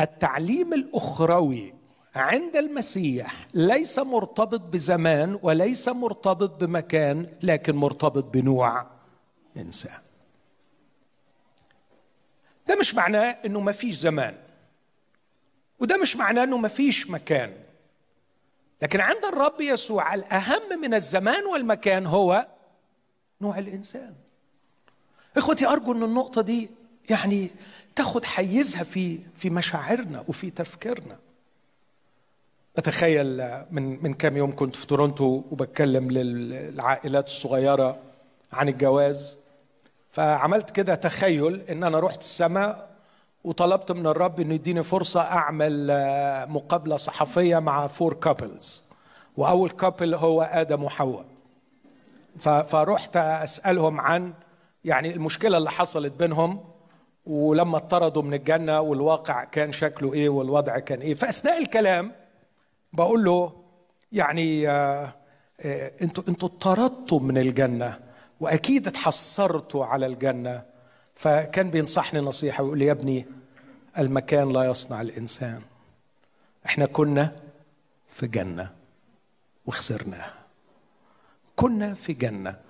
التعليم 0.00 0.74
الأخروي 0.74 1.74
عند 2.14 2.56
المسيح 2.56 3.46
ليس 3.54 3.98
مرتبط 3.98 4.60
بزمان 4.60 5.38
وليس 5.42 5.88
مرتبط 5.88 6.64
بمكان 6.64 7.26
لكن 7.42 7.76
مرتبط 7.76 8.24
بنوع 8.24 8.86
إنسان. 9.56 9.98
ده 12.68 12.76
مش 12.76 12.94
معناه 12.94 13.38
إنه 13.44 13.60
ما 13.60 13.72
فيش 13.72 13.94
زمان 13.94 14.34
وده 15.80 15.96
مش 15.96 16.16
معناه 16.16 16.44
إنه 16.44 16.56
ما 16.56 16.68
فيش 16.68 17.10
مكان. 17.10 17.52
لكن 18.82 19.00
عند 19.00 19.24
الرب 19.24 19.60
يسوع 19.60 20.14
الأهم 20.14 20.80
من 20.82 20.94
الزمان 20.94 21.46
والمكان 21.46 22.06
هو 22.06 22.46
نوع 23.40 23.58
الإنسان. 23.58 24.14
إخوتي 25.36 25.66
أرجو 25.66 25.92
أن 25.92 26.02
النقطة 26.02 26.42
دي 26.42 26.70
يعني 27.10 27.50
تاخد 27.96 28.24
حيزها 28.24 28.84
في 28.84 29.18
في 29.36 29.50
مشاعرنا 29.50 30.20
وفي 30.20 30.50
تفكيرنا. 30.50 31.18
أتخيل 32.76 33.36
من 33.70 34.02
من 34.02 34.14
كام 34.14 34.36
يوم 34.36 34.56
كنت 34.56 34.76
في 34.76 34.86
تورونتو 34.86 35.42
وبتكلم 35.50 36.10
للعائلات 36.10 37.26
الصغيرة 37.26 37.98
عن 38.52 38.68
الجواز 38.68 39.38
فعملت 40.12 40.70
كده 40.70 40.94
تخيل 40.94 41.60
إن 41.60 41.84
أنا 41.84 42.00
رحت 42.00 42.20
السماء 42.20 42.95
وطلبت 43.46 43.92
من 43.92 44.06
الرب 44.06 44.40
إنه 44.40 44.54
يديني 44.54 44.82
فرصة 44.82 45.20
أعمل 45.20 45.88
آه، 45.90 46.44
مقابلة 46.44 46.96
صحفية 46.96 47.58
مع 47.58 47.86
four 47.86 48.14
couples 48.14 48.82
وأول 49.36 49.70
couple 49.70 50.14
هو 50.14 50.42
آدم 50.42 50.84
وحواء. 50.84 51.24
فرحت 52.38 53.16
أسألهم 53.16 54.00
عن 54.00 54.32
يعني 54.84 55.12
المشكلة 55.12 55.58
اللي 55.58 55.70
حصلت 55.70 56.12
بينهم 56.12 56.60
ولما 57.26 57.76
اطردوا 57.76 58.22
من 58.22 58.34
الجنة 58.34 58.80
والواقع 58.80 59.44
كان 59.44 59.72
شكله 59.72 60.14
إيه 60.14 60.28
والوضع 60.28 60.78
كان 60.78 61.00
إيه. 61.00 61.14
فأثناء 61.14 61.62
الكلام 61.62 62.12
بقول 62.92 63.24
له 63.24 63.52
يعني 64.12 64.68
آه، 64.68 65.14
آه، 65.60 65.92
أنتوا 66.02 66.24
أنتوا 66.28 66.48
اطردتوا 66.48 67.20
من 67.20 67.38
الجنة 67.38 67.98
وأكيد 68.40 68.86
اتحسرتوا 68.86 69.84
على 69.86 70.06
الجنة. 70.06 70.76
فكان 71.14 71.70
بينصحني 71.70 72.20
نصيحة 72.20 72.62
ويقول 72.62 72.78
لي 72.78 72.86
يا 72.86 72.92
ابني 72.92 73.26
المكان 73.98 74.52
لا 74.52 74.64
يصنع 74.64 75.00
الإنسان. 75.00 75.62
إحنا 76.66 76.86
كنا 76.86 77.36
في 78.08 78.26
جنة 78.26 78.72
وخسرناها. 79.66 80.34
كنا 81.56 81.94
في 81.94 82.12
جنة 82.12 82.60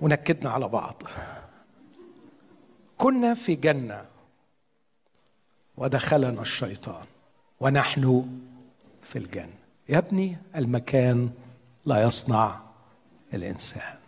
ونكدنا 0.00 0.50
على 0.50 0.68
بعض. 0.68 1.02
كنا 2.98 3.34
في 3.34 3.54
جنة 3.54 4.04
ودخلنا 5.76 6.42
الشيطان 6.42 7.06
ونحن 7.60 8.30
في 9.02 9.18
الجنة. 9.18 9.58
يا 9.88 9.98
ابني 9.98 10.36
المكان 10.56 11.30
لا 11.84 12.02
يصنع 12.02 12.60
الإنسان. 13.34 13.98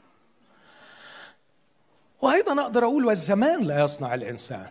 وأيضا 2.21 2.63
أقدر 2.63 2.85
أقول 2.85 3.05
والزمان 3.05 3.63
لا 3.63 3.85
يصنع 3.85 4.15
الإنسان. 4.15 4.69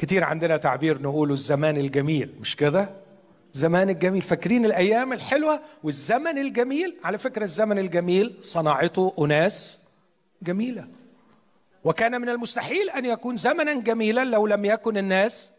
كتير 0.00 0.24
عندنا 0.24 0.56
تعبير 0.56 1.02
نقوله 1.02 1.34
الزمان 1.34 1.76
الجميل 1.76 2.34
مش 2.40 2.56
كده؟ 2.56 2.90
زمان 3.52 3.90
الجميل. 3.90 4.22
فاكرين 4.22 4.64
الأيام 4.64 5.12
الحلوة 5.12 5.60
والزمن 5.82 6.38
الجميل؟ 6.38 6.96
على 7.04 7.18
فكرة 7.18 7.44
الزمن 7.44 7.78
الجميل 7.78 8.36
صنعته 8.40 9.14
أناس 9.18 9.80
جميلة. 10.42 10.88
وكان 11.84 12.20
من 12.20 12.28
المستحيل 12.28 12.90
أن 12.90 13.04
يكون 13.04 13.36
زمنا 13.36 13.80
جميلا 13.80 14.24
لو 14.24 14.46
لم 14.46 14.64
يكن 14.64 14.96
الناس 14.96 15.52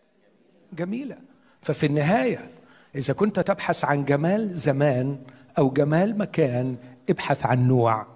جميلة. 0.74 1.18
ففي 1.62 1.86
النهاية 1.86 2.50
إذا 2.96 3.14
كنت 3.14 3.40
تبحث 3.40 3.86
عن 3.86 4.06
جمال 4.06 4.56
زمان 4.56 5.20
أو 5.58 5.70
جمال 5.70 6.18
مكان 6.18 6.78
ابحث 7.10 7.46
عن 7.46 7.68
نوع 7.68 8.08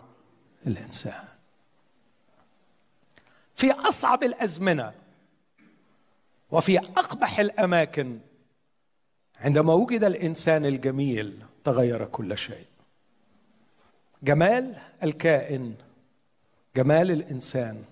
الإنسان. 0.67 1.23
في 3.55 3.71
أصعب 3.71 4.23
الأزمنة 4.23 5.04
وفي 6.55 6.77
أقبح 6.79 7.39
الأماكن 7.39 8.19
عندما 9.39 9.73
وجد 9.73 10.03
الإنسان 10.03 10.65
الجميل 10.65 11.43
تغير 11.63 12.05
كل 12.05 12.37
شيء. 12.37 12.65
جمال 14.23 14.75
الكائن 15.03 15.73
جمال 16.75 17.11
الإنسان 17.11 17.83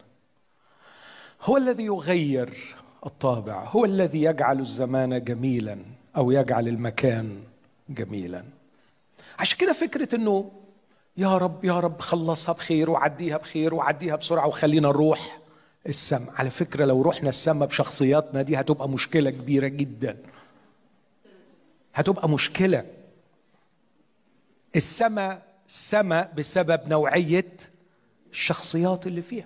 هو 1.41 1.57
الذي 1.57 1.85
يغير 1.85 2.75
الطابع 3.05 3.63
هو 3.63 3.85
الذي 3.85 4.23
يجعل 4.23 4.59
الزمان 4.59 5.23
جميلا 5.23 5.79
أو 6.17 6.31
يجعل 6.31 6.67
المكان 6.67 7.43
جميلا. 7.89 8.43
عشان 9.39 9.57
كده 9.57 9.73
فكرة 9.73 10.15
إنه 10.15 10.51
يا 11.17 11.37
رب 11.37 11.65
يا 11.65 11.79
رب 11.79 12.01
خلصها 12.01 12.53
بخير 12.53 12.89
وعديها 12.89 13.37
بخير 13.37 13.73
وعديها 13.73 14.15
بسرعة 14.15 14.47
وخلينا 14.47 14.87
نروح. 14.87 15.39
السماء. 15.87 16.33
على 16.35 16.49
فكرة 16.49 16.85
لو 16.85 17.01
رحنا 17.01 17.29
السماء 17.29 17.67
بشخصياتنا 17.67 18.41
دي 18.41 18.59
هتبقى 18.59 18.89
مشكلة 18.89 19.29
كبيرة 19.29 19.67
جدا. 19.67 20.17
هتبقى 21.93 22.29
مشكلة. 22.29 22.85
السماء 24.75 25.41
سماء 25.67 26.33
بسبب 26.37 26.87
نوعية 26.87 27.57
الشخصيات 28.31 29.07
اللي 29.07 29.21
فيها. 29.21 29.45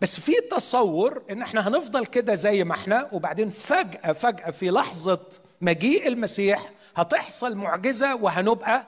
بس 0.00 0.20
في 0.20 0.32
تصور 0.50 1.22
إن 1.30 1.42
إحنا 1.42 1.68
هنفضل 1.68 2.06
كده 2.06 2.34
زي 2.34 2.64
ما 2.64 2.72
إحنا 2.74 3.08
وبعدين 3.12 3.50
فجأة 3.50 4.12
فجأة 4.12 4.50
في 4.50 4.70
لحظة 4.70 5.20
مجيء 5.60 6.08
المسيح 6.08 6.70
هتحصل 6.96 7.54
معجزة 7.54 8.14
وهنبقى 8.14 8.86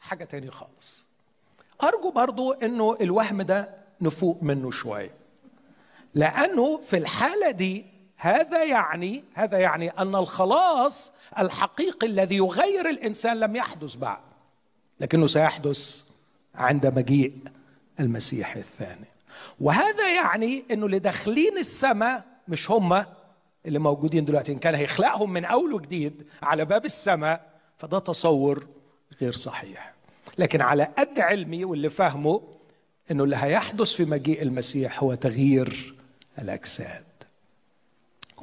حاجة 0.00 0.24
تاني 0.24 0.50
خالص. 0.50 1.08
أرجو 1.82 2.10
برضو 2.10 2.52
إنه 2.52 2.96
الوهم 3.00 3.42
ده 3.42 3.74
نفوق 4.00 4.38
منه 4.42 4.70
شوية. 4.70 5.10
لأنه 6.14 6.80
في 6.80 6.96
الحالة 6.96 7.50
دي 7.50 7.86
هذا 8.16 8.64
يعني 8.64 9.24
هذا 9.34 9.58
يعني 9.58 9.88
أن 9.88 10.14
الخلاص 10.14 11.12
الحقيقي 11.38 12.06
الذي 12.06 12.36
يغير 12.36 12.88
الإنسان 12.88 13.40
لم 13.40 13.56
يحدث 13.56 13.94
بعد 13.96 14.20
لكنه 15.00 15.26
سيحدث 15.26 16.04
عند 16.54 16.86
مجيء 16.86 17.32
المسيح 18.00 18.56
الثاني. 18.56 19.08
وهذا 19.60 20.14
يعني 20.14 20.64
إنه 20.70 20.86
اللي 20.86 20.98
داخلين 20.98 21.58
السماء 21.58 22.24
مش 22.48 22.70
هم 22.70 23.04
اللي 23.66 23.78
موجودين 23.78 24.24
دلوقتي 24.24 24.52
إن 24.52 24.58
كان 24.58 24.74
هيخلقهم 24.74 25.32
من 25.32 25.44
أول 25.44 25.72
وجديد 25.72 26.26
على 26.42 26.64
باب 26.64 26.84
السماء 26.84 27.46
فده 27.76 27.98
تصور 27.98 28.66
غير 29.22 29.32
صحيح. 29.32 29.94
لكن 30.38 30.60
على 30.60 30.88
قد 30.98 31.20
علمي 31.20 31.64
واللي 31.64 31.90
فهمه 31.90 32.42
إنه 33.10 33.24
اللي 33.24 33.36
هيحدث 33.36 33.92
في 33.92 34.04
مجيء 34.04 34.42
المسيح 34.42 35.02
هو 35.02 35.14
تغيير 35.14 35.97
الأجساد 36.42 37.04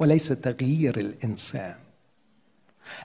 وليس 0.00 0.28
تغيير 0.28 0.98
الإنسان. 0.98 1.74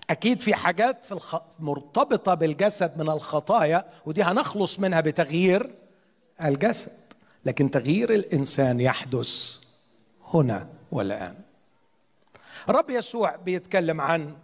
أكيد 0.10 0.42
في 0.42 0.54
حاجات 0.56 1.06
في 1.06 1.12
الخ... 1.12 1.36
مرتبطة 1.60 2.34
بالجسد 2.34 2.98
من 2.98 3.10
الخطايا 3.10 3.86
ودي 4.06 4.24
هنخلص 4.24 4.80
منها 4.80 5.02
بتغيير 5.02 5.74
الجسد 6.44 6.92
لكن 7.46 7.72
تغيير 7.72 8.14
الإنسان 8.14 8.80
يحدث 8.80 9.58
هنا 10.34 10.68
والآن. 10.92 11.36
رب 12.70 12.90
يسوع 12.90 13.36
بيتكلم 13.36 14.02
عن 14.02 14.36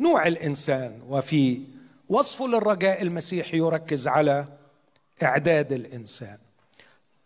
نوع 0.00 0.26
الإنسان 0.26 1.02
وفي 1.08 1.60
وصفه 2.08 2.46
للرجاء 2.46 3.02
المسيحي 3.02 3.58
يركز 3.58 4.08
على 4.08 4.44
إعداد 5.22 5.72
الإنسان. 5.72 6.38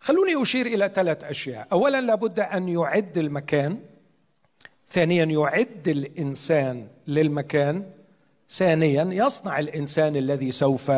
خلوني 0.07 0.41
أشير 0.41 0.65
إلى 0.65 0.91
ثلاث 0.95 1.23
أشياء. 1.23 1.67
اولا 1.71 2.01
لابد 2.01 2.39
أن 2.39 2.69
يعد 2.69 3.17
المكان 3.17 3.79
ثانيا 4.87 5.25
يعد 5.25 5.87
الإنسان 5.87 6.87
للمكان 7.07 7.85
ثانيا 8.49 9.09
يصنع 9.11 9.59
الإنسان 9.59 10.15
الذي 10.15 10.51
سوف 10.51 10.91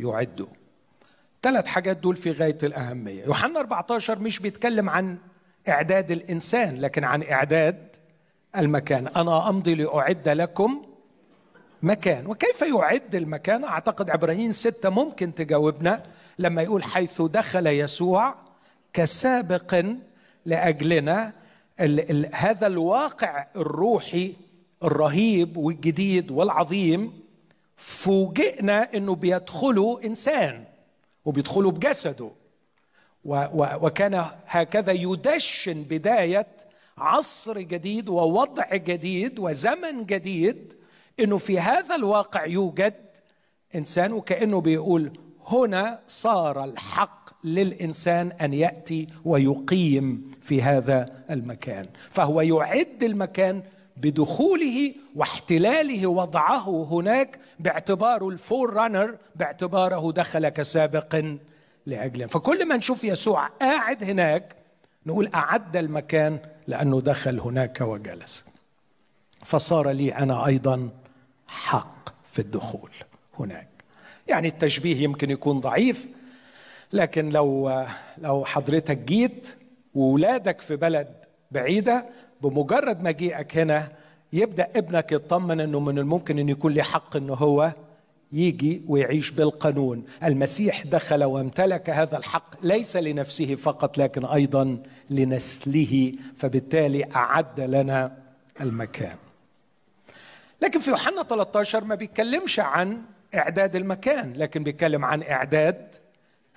يعده. 0.00 0.46
ثلاث 1.42 1.66
حاجات 1.66 1.96
دول 1.96 2.16
في 2.16 2.30
غاية 2.30 2.58
الأهمية. 2.62 3.24
يوحنا 3.24 3.60
14 3.60 4.18
مش 4.18 4.38
بيتكلم 4.38 4.90
عن 4.90 5.18
إعداد 5.68 6.10
الإنسان 6.10 6.80
لكن 6.80 7.04
عن 7.04 7.22
إعداد 7.22 7.96
المكان. 8.56 9.06
أنا 9.06 9.48
أمضي 9.48 9.74
لأعد 9.74 10.28
لكم 10.28 10.82
مكان. 11.82 12.26
وكيف 12.26 12.62
يعد 12.62 13.14
المكان؟ 13.14 13.64
أعتقد 13.64 14.10
عبرانيين 14.10 14.52
ستة 14.52 14.90
ممكن 14.90 15.34
تجاوبنا 15.34 16.02
لما 16.38 16.62
يقول 16.62 16.84
حيث 16.84 17.22
دخل 17.22 17.66
يسوع 17.66 18.45
كسابق 18.96 19.84
لأجلنا 20.46 21.32
هذا 22.32 22.66
الواقع 22.66 23.46
الروحي 23.56 24.34
الرهيب 24.84 25.56
والجديد 25.56 26.30
والعظيم 26.30 27.20
فوجئنا 27.76 28.94
إنه 28.94 29.14
بيدخله 29.14 30.00
إنسان 30.04 30.64
وبيدخلوا 31.24 31.70
بجسده. 31.70 32.30
وكان 33.54 34.24
هكذا 34.46 34.92
يدشن 34.92 35.82
بداية 35.82 36.46
عصر 36.98 37.60
جديد 37.60 38.08
ووضع 38.08 38.76
جديد 38.76 39.38
وزمن 39.38 40.06
جديد 40.06 40.74
إنه 41.20 41.38
في 41.38 41.60
هذا 41.60 41.94
الواقع 41.94 42.46
يوجد 42.46 42.94
إنسان 43.74 44.12
وكأنه 44.12 44.60
بيقول 44.60 45.25
هنا 45.46 46.00
صار 46.06 46.64
الحق 46.64 47.44
للإنسان 47.44 48.32
أن 48.32 48.54
يأتي 48.54 49.08
ويقيم 49.24 50.30
في 50.42 50.62
هذا 50.62 51.12
المكان 51.30 51.88
فهو 52.10 52.40
يعد 52.40 53.02
المكان 53.02 53.62
بدخوله 53.96 54.94
واحتلاله 55.14 56.06
وضعه 56.06 56.84
هناك 56.90 57.38
باعتباره 57.58 58.28
الفور 58.28 58.72
رانر 58.74 59.16
باعتباره 59.36 60.12
دخل 60.12 60.48
كسابق 60.48 61.24
لأجله. 61.86 62.26
فكل 62.26 62.68
ما 62.68 62.76
نشوف 62.76 63.04
يسوع 63.04 63.46
قاعد 63.46 64.04
هناك 64.04 64.56
نقول 65.06 65.30
أعد 65.34 65.76
المكان 65.76 66.38
لأنه 66.66 67.00
دخل 67.00 67.40
هناك 67.40 67.80
وجلس. 67.80 68.44
فصار 69.44 69.90
لي 69.90 70.14
أنا 70.14 70.46
أيضا 70.46 70.88
حق 71.46 72.08
في 72.32 72.38
الدخول 72.38 72.90
هناك. 73.38 73.75
يعني 74.28 74.48
التشبيه 74.48 74.96
يمكن 74.96 75.30
يكون 75.30 75.60
ضعيف 75.60 76.08
لكن 76.92 77.28
لو 77.28 77.82
لو 78.18 78.44
حضرتك 78.44 78.98
جيت 78.98 79.56
وولادك 79.94 80.60
في 80.60 80.76
بلد 80.76 81.08
بعيدة 81.50 82.06
بمجرد 82.42 83.02
مجيئك 83.02 83.56
هنا 83.56 83.88
يبدأ 84.32 84.68
ابنك 84.76 85.12
يطمن 85.12 85.60
إنه 85.60 85.80
من 85.80 85.98
الممكن 85.98 86.38
إن 86.38 86.48
يكون 86.48 86.72
له 86.72 86.82
حق 86.82 87.16
انه 87.16 87.34
هو 87.34 87.72
يجي 88.32 88.82
ويعيش 88.88 89.30
بالقانون. 89.30 90.04
المسيح 90.24 90.86
دخل 90.86 91.24
وامتلك 91.24 91.90
هذا 91.90 92.18
الحق 92.18 92.54
ليس 92.62 92.96
لنفسه 92.96 93.54
فقط 93.54 93.98
لكن 93.98 94.24
أيضا 94.24 94.82
لنسله 95.10 96.12
فبالتالي 96.36 97.04
أعد 97.16 97.60
لنا 97.60 98.16
المكان. 98.60 99.16
لكن 100.62 100.80
في 100.80 100.90
يوحنا 100.90 101.22
13 101.22 101.84
ما 101.84 101.94
بيتكلمش 101.94 102.60
عن 102.60 103.02
إعداد 103.34 103.76
المكان 103.76 104.32
لكن 104.32 104.62
بيتكلم 104.62 105.04
عن 105.04 105.22
إعداد 105.22 105.94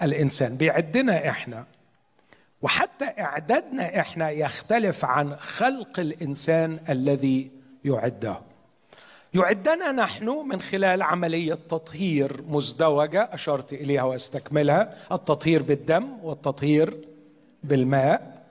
الإنسان. 0.02 0.58
بيعدنا 0.58 1.30
إحنا. 1.30 1.66
وحتى 2.62 3.06
إعدادنا 3.06 4.00
إحنا 4.00 4.30
يختلف 4.30 5.06
عن 5.06 5.36
خلق 5.36 6.00
الإنسان 6.00 6.80
الذي 6.90 7.52
يعده. 7.86 8.42
يعدنا 9.34 9.92
نحن 9.92 10.26
من 10.30 10.62
خلال 10.62 11.02
عملية 11.02 11.54
تطهير 11.54 12.42
مزدوجة 12.48 13.30
أشرت 13.32 13.74
إليها 13.74 14.04
وأستكملها 14.04 14.96
التطهير 15.12 15.64
بالدم 15.64 16.18
والتطهير 16.24 17.08
بالماء. 17.64 18.44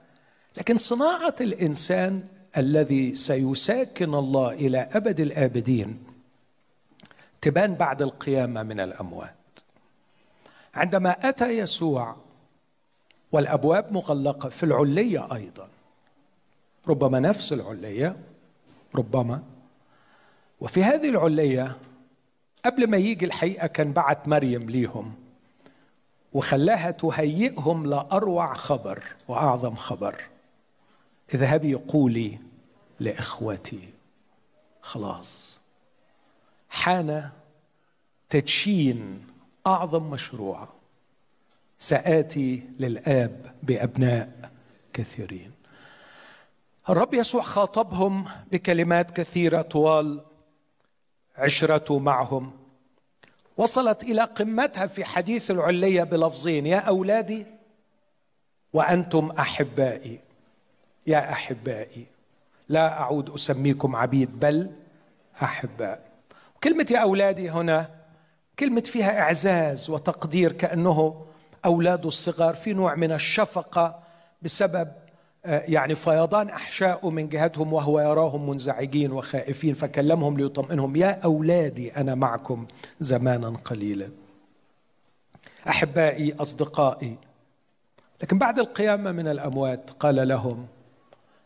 لكن 0.57 0.77
صناعة 0.77 1.35
الإنسان 1.41 2.23
الذي 2.57 3.15
سيساكن 3.15 4.13
الله 4.13 4.53
إلى 4.53 4.89
أبد 4.91 5.19
الآبدين 5.19 6.08
تبان 7.41 7.75
بعد 7.75 8.01
القيامة 8.01 8.63
من 8.63 8.79
الأموات. 8.79 9.35
عندما 10.75 11.29
أتى 11.29 11.57
يسوع 11.57 12.15
والأبواب 13.31 13.93
مغلقة 13.93 14.49
في 14.49 14.63
العلية 14.63 15.35
أيضا 15.35 15.69
ربما 16.87 17.19
نفس 17.19 17.53
العلية 17.53 18.15
ربما. 18.95 19.43
وفي 20.61 20.83
هذه 20.83 21.09
العلية 21.09 21.77
قبل 22.65 22.87
ما 22.87 22.97
يجي 22.97 23.25
الحقيقة 23.25 23.67
كان 23.67 23.93
بعت 23.93 24.27
مريم 24.27 24.69
ليهم 24.69 25.13
وخلاها 26.33 26.91
تهيئهم 26.91 27.85
لأروع 27.85 28.53
خبر 28.53 29.03
وأعظم 29.27 29.75
خبر. 29.75 30.21
اذهبي 31.33 31.73
قولي 31.73 32.39
لإخوتي. 32.99 33.89
خلاص. 34.81 35.48
حان 36.69 37.29
تدشين 38.29 39.27
أعظم 39.67 40.09
مشروع 40.09 40.67
سآتي 41.77 42.63
للآب 42.79 43.55
بأبناء 43.63 44.51
كثيرين. 44.93 45.51
الرب 46.89 47.13
يسوع 47.13 47.41
خاطبهم 47.41 48.25
بكلمات 48.51 49.11
كثيرة 49.11 49.61
طوال 49.61 50.25
عشرته 51.37 51.99
معهم. 51.99 52.51
وصلت 53.57 54.03
إلى 54.03 54.23
قمتها 54.23 54.87
في 54.87 55.05
حديث 55.05 55.51
العليه 55.51 56.03
بلفظين 56.03 56.65
يا 56.65 56.77
أولادي 56.77 57.45
وأنتم 58.73 59.31
أحبائي. 59.31 60.19
يا 61.07 61.31
أحبائي 61.31 62.05
لا 62.69 62.99
أعود 62.99 63.29
أسميكم 63.29 63.95
عبيد 63.95 64.39
بل 64.39 64.71
احباء 65.43 66.08
كلمة 66.63 66.85
يا 66.91 66.97
أولادي 66.97 67.49
هنا 67.49 67.89
كلمة 68.59 68.81
فيها 68.81 69.19
إعزاز 69.19 69.89
وتقدير 69.89 70.51
كأنه 70.51 71.25
اولاده 71.65 72.07
الصغار 72.07 72.55
في 72.55 72.73
نوع 72.73 72.95
من 72.95 73.11
الشفقة 73.11 73.99
بسبب 74.41 74.91
آه، 75.45 75.63
يعني 75.67 75.95
فيضان 75.95 76.49
احشائه 76.49 77.09
من 77.09 77.29
جهتهم 77.29 77.73
وهو 77.73 77.99
يراهم 77.99 78.49
منزعجين 78.49 79.11
وخائفين 79.11 79.73
فكلمهم 79.73 80.37
ليطمئنهم 80.37 80.95
يا 80.95 81.19
أولادي 81.23 81.95
أنا 81.95 82.15
معكم 82.15 82.67
زمانا 82.99 83.49
قليلا. 83.49 84.09
أحبائي 85.69 86.33
أصدقائي 86.33 87.15
لكن 88.21 88.37
بعد 88.37 88.59
القيامة 88.59 89.11
من 89.11 89.27
الأموات 89.27 89.91
قال 89.91 90.27
لهم 90.27 90.67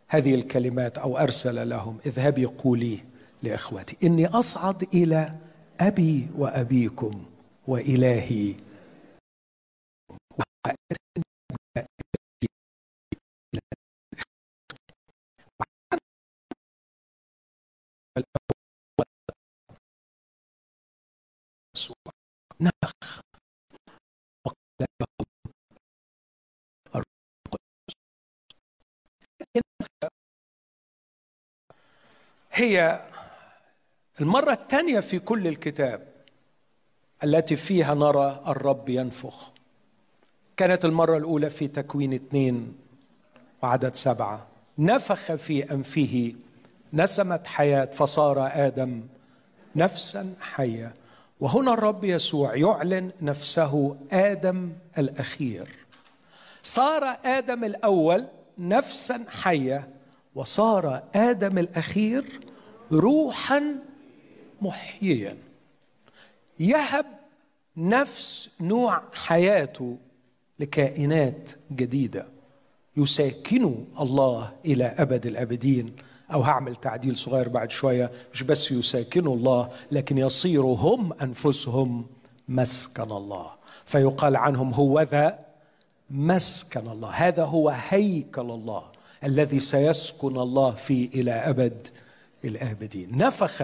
هذه 0.08 0.36
الكلمات 0.36 0.98
أو 0.98 1.18
أرسل 1.18 1.70
لهم 1.70 1.98
اذهبي 2.06 2.46
قولي 2.46 3.13
لإخوتي. 3.44 3.98
إني 4.04 4.28
أصعد 4.28 4.84
إلى 4.94 5.38
أبي 5.80 6.30
وأبيكم 6.38 7.26
وإلهي. 7.68 8.56
وقال 10.40 10.76
هي 32.52 33.02
المرة 34.22 34.52
الثانية 34.52 35.00
في 35.00 35.20
كل 35.20 35.48
الكتاب 35.48 36.08
التي 37.24 37.56
فيها 37.56 37.94
نرى 37.94 38.40
الرب 38.48 38.90
ينفخ. 38.90 39.52
كانت 40.58 40.86
المرة 40.86 41.18
الأولى 41.18 41.50
في 41.50 41.68
تكوين 41.68 42.14
اثنين 42.14 42.74
وعدد 43.64 43.96
سبعة. 43.96 44.48
نفخ 44.78 45.34
في 45.34 45.72
أنفه 45.72 46.34
نسمة 46.94 47.40
حياة 47.46 47.86
فصار 47.86 48.50
آدم 48.54 49.04
نفسا 49.76 50.34
حية. 50.42 50.94
وهنا 51.40 51.74
الرب 51.74 52.04
يسوع 52.04 52.56
يعلن 52.56 53.12
نفسه 53.22 53.98
آدم 54.12 54.72
الأخير. 54.98 55.70
صار 56.64 57.18
آدم 57.26 57.64
الأول 57.64 58.26
نفسا 58.58 59.26
حية 59.30 59.88
وصار 60.36 61.04
آدم 61.16 61.58
الأخير 61.58 62.40
روحا 62.92 63.76
محييا. 64.64 65.38
يهب 66.60 67.06
نفس 67.78 68.50
نوع 68.62 69.02
حياته 69.14 69.98
لكائنات 70.60 71.52
جديدة. 71.72 72.26
يساكن 72.98 73.76
الله 74.00 74.52
إلى 74.66 74.86
أبد 74.86 75.26
الأبدين. 75.26 75.96
أو 76.34 76.42
هعمل 76.42 76.76
تعديل 76.76 77.18
صغير 77.18 77.50
بعد 77.50 77.72
شوية. 77.72 78.12
مش 78.34 78.44
بس 78.44 78.72
يساكنوا 78.72 79.36
الله 79.36 79.70
لكن 79.92 80.18
يصيروا 80.18 80.78
هم 80.78 81.14
أنفسهم 81.14 82.06
مسكن 82.48 83.12
الله. 83.12 83.52
فيقال 83.86 84.36
عنهم 84.36 84.74
هو 84.74 85.02
ذا 85.02 85.40
مسكن 86.10 86.88
الله. 86.88 87.10
هذا 87.10 87.44
هو 87.44 87.70
هيكل 87.70 88.42
الله 88.42 88.84
الذي 89.24 89.60
سيسكن 89.60 90.38
الله 90.38 90.72
فيه 90.72 91.08
إلى 91.08 91.32
أبد 91.32 91.88
الأبدين. 92.46 93.18
نفخ 93.18 93.64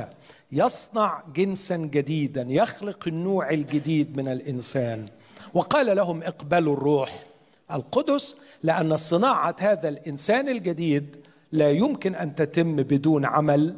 يصنع 0.52 1.24
جنسا 1.36 1.78
جديدا 1.78 2.46
يخلق 2.50 3.08
النوع 3.08 3.50
الجديد 3.50 4.18
من 4.18 4.28
الإنسان. 4.28 5.08
وقال 5.54 5.96
لهم 5.96 6.24
اقبلوا 6.24 6.74
الروح 6.74 7.24
القدس 7.72 8.36
لأن 8.64 8.98
صناعة 8.98 9.56
هذا 9.60 9.90
الإنسان 9.90 10.50
الجديد 10.50 11.16
لا 11.52 11.72
يمكن 11.72 12.16
أن 12.16 12.36
تتم 12.36 12.76
بدون 12.76 13.26
عمل 13.26 13.76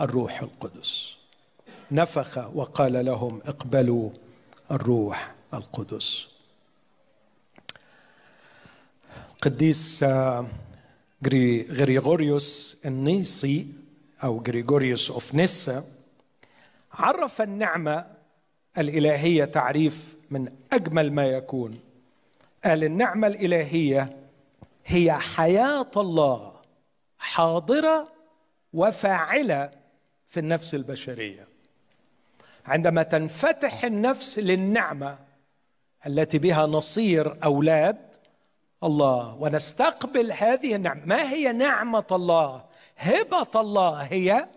الروح 0.00 0.42
القدس. 0.42 1.16
نفخ 1.92 2.38
وقال 2.54 3.04
لهم 3.04 3.40
اقبلوا 3.44 4.10
الروح 4.70 5.34
القدس. 5.54 6.28
قديس 9.42 10.04
غريغوريوس 11.72 12.76
النيسي 12.86 13.66
أو 14.24 14.42
غريغوريوس 14.48 15.10
أوف 15.10 15.34
نيسا 15.34 15.84
عرف 16.98 17.42
النعمة 17.42 18.06
الإلهية 18.78 19.44
تعريف 19.44 20.16
من 20.30 20.52
أجمل 20.72 21.12
ما 21.12 21.26
يكون. 21.26 21.80
قال 22.64 22.84
النعمة 22.84 23.26
الإلهية 23.26 24.16
هي 24.86 25.12
حياة 25.12 25.90
الله 25.96 26.54
حاضرة 27.18 28.08
وفاعلة 28.72 29.70
في 30.26 30.40
النفس 30.40 30.74
البشرية. 30.74 31.48
عندما 32.66 33.02
تنفتح 33.02 33.84
النفس 33.84 34.38
للنعمة 34.38 35.18
التي 36.06 36.38
بها 36.38 36.66
نصير 36.66 37.44
أولاد 37.44 37.98
الله 38.84 39.34
ونستقبل 39.34 40.32
هذه 40.32 40.74
النعمة 40.74 41.04
ما 41.04 41.32
هي 41.32 41.52
نعمة 41.52 42.06
الله؟ 42.12 42.64
هبة 42.96 43.60
الله 43.60 44.02
هي 44.02 44.48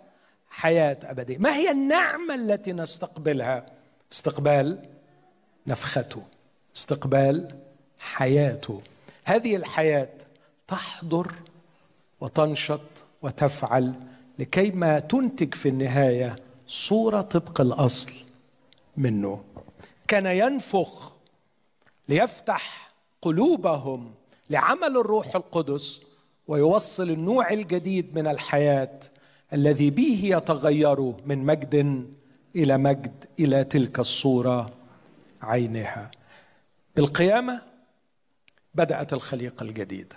حياة 0.52 1.00
أبدية. 1.04 1.38
ما 1.38 1.56
هي 1.56 1.72
النعمة 1.72 2.36
التي 2.36 2.72
نستقبلها؟ 2.74 3.66
استقبال 4.12 4.90
نفخته. 5.68 6.24
استقبال 6.76 7.56
حياته. 8.00 8.82
هذه 9.24 9.56
الحياة 9.56 10.10
تحضر 10.68 11.32
وتنشط 12.22 12.82
وتفعل 13.22 13.94
لكي 14.40 14.72
ما 14.72 15.00
تنتج 15.00 15.54
في 15.54 15.70
النهاية 15.70 16.36
صورة 16.68 17.22
طبق 17.22 17.62
الأصل 17.62 18.12
منه. 18.98 19.44
كان 20.08 20.26
ينفخ 20.26 21.12
ليفتح 22.10 22.92
قلوبهم 23.22 24.14
لعمل 24.50 24.98
الروح 24.98 25.36
القدس 25.36 26.02
ويوصل 26.48 27.10
النوع 27.10 27.50
الجديد 27.52 28.16
من 28.16 28.28
الحياة 28.28 29.00
الذي 29.54 29.90
به 29.90 30.20
يتغير 30.24 31.14
من 31.26 31.38
مجد 31.46 32.06
إلى 32.56 32.78
مجد 32.78 33.26
إلى 33.40 33.64
تلك 33.64 34.00
الصورة 34.00 34.74
عينها 35.42 36.12
بالقيامة 36.96 37.62
بدأت 38.76 39.14
الخليقة 39.14 39.64
الجديدة. 39.64 40.16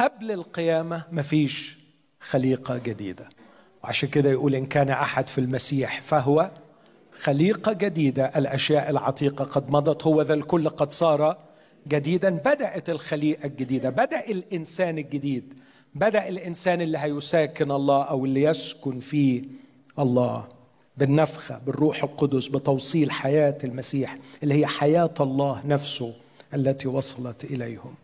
قبل 0.00 0.32
القيامة 0.32 1.04
مفيش 1.12 1.78
خليقة 2.20 2.78
جديدة. 2.78 3.28
وعشان 3.84 4.08
كده 4.08 4.30
يقول 4.30 4.54
إن 4.54 4.66
كان 4.66 4.88
أحد 4.88 5.28
في 5.28 5.38
المسيح 5.38 6.00
فهو 6.00 6.50
خليقة 7.18 7.72
جديدة. 7.72 8.24
الأشياء 8.24 8.90
العتيقة 8.90 9.44
قد 9.44 9.70
مضت 9.70 10.06
هو 10.06 10.22
ذا 10.22 10.34
الكل 10.34 10.68
قد 10.68 10.90
صار 10.90 11.38
جديدا. 11.88 12.30
بدأت 12.30 12.90
الخليقة 12.90 13.46
الجديدة 13.46 13.90
بدأ 13.90 14.20
الإنسان 14.20 14.98
الجديد 14.98 15.54
بدأ 15.94 16.28
الإنسان 16.28 16.80
اللي 16.80 16.98
هيساكن 16.98 17.70
الله 17.70 18.02
أو 18.02 18.24
اللي 18.24 18.42
يسكن 18.42 19.00
فيه 19.00 19.42
الله 19.98 20.48
بالنفخة 20.96 21.58
بالروح 21.58 22.02
القدس 22.04 22.48
بتوصيل 22.48 23.10
حياة 23.10 23.58
المسيح 23.64 24.18
اللي 24.42 24.54
هي 24.54 24.66
حياة 24.66 25.14
الله 25.20 25.62
نفسه 25.66 26.14
التي 26.54 26.88
وصلت 26.88 27.44
إليهم. 27.44 27.94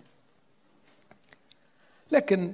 لكن 2.13 2.53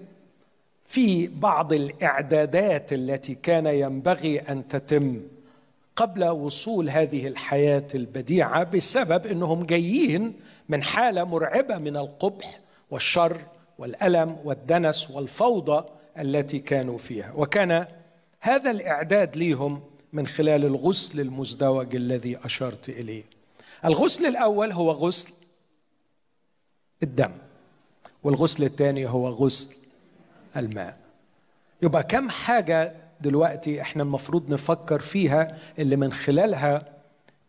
في 0.86 1.26
بعض 1.26 1.72
الإعدادات 1.72 2.92
التي 2.92 3.34
كان 3.34 3.66
ينبغي 3.66 4.38
أن 4.38 4.68
تتم 4.68 5.20
قبل 5.96 6.24
وصول 6.24 6.90
هذه 6.90 7.26
الحياة 7.26 7.86
البديعة 7.94 8.64
بسبب 8.64 9.26
إنهم 9.26 9.64
جايين 9.64 10.32
من 10.68 10.82
حالة 10.82 11.24
مرعبة 11.24 11.78
من 11.78 11.96
القبح 11.96 12.60
والشر 12.90 13.40
والألم 13.78 14.36
والدنس 14.44 15.10
والفوضى 15.10 15.84
التي 16.18 16.58
كانوا 16.58 16.98
فيها. 16.98 17.32
وكان 17.36 17.86
هذا 18.40 18.70
الإعداد 18.70 19.36
ليهم 19.36 19.82
من 20.12 20.26
خلال 20.26 20.64
الغسل 20.64 21.20
المزدوج 21.20 21.96
الذي 21.96 22.36
أشرت 22.44 22.88
إليه. 22.88 23.24
الغسل 23.84 24.26
الأول 24.26 24.72
هو 24.72 24.90
غسل 24.90 25.32
الدم 27.02 27.32
والغسل 28.22 28.64
الثاني 28.64 29.08
هو 29.08 29.28
غسل 29.28 29.74
الماء. 30.56 30.98
يبقى 31.82 32.02
كم 32.02 32.28
حاجة 32.28 32.96
دلوقتي 33.20 33.80
إحنا 33.82 34.02
المفروض 34.02 34.50
نفكر 34.50 35.00
فيها 35.00 35.58
اللي 35.78 35.96
من 35.96 36.12
خلالها 36.12 36.86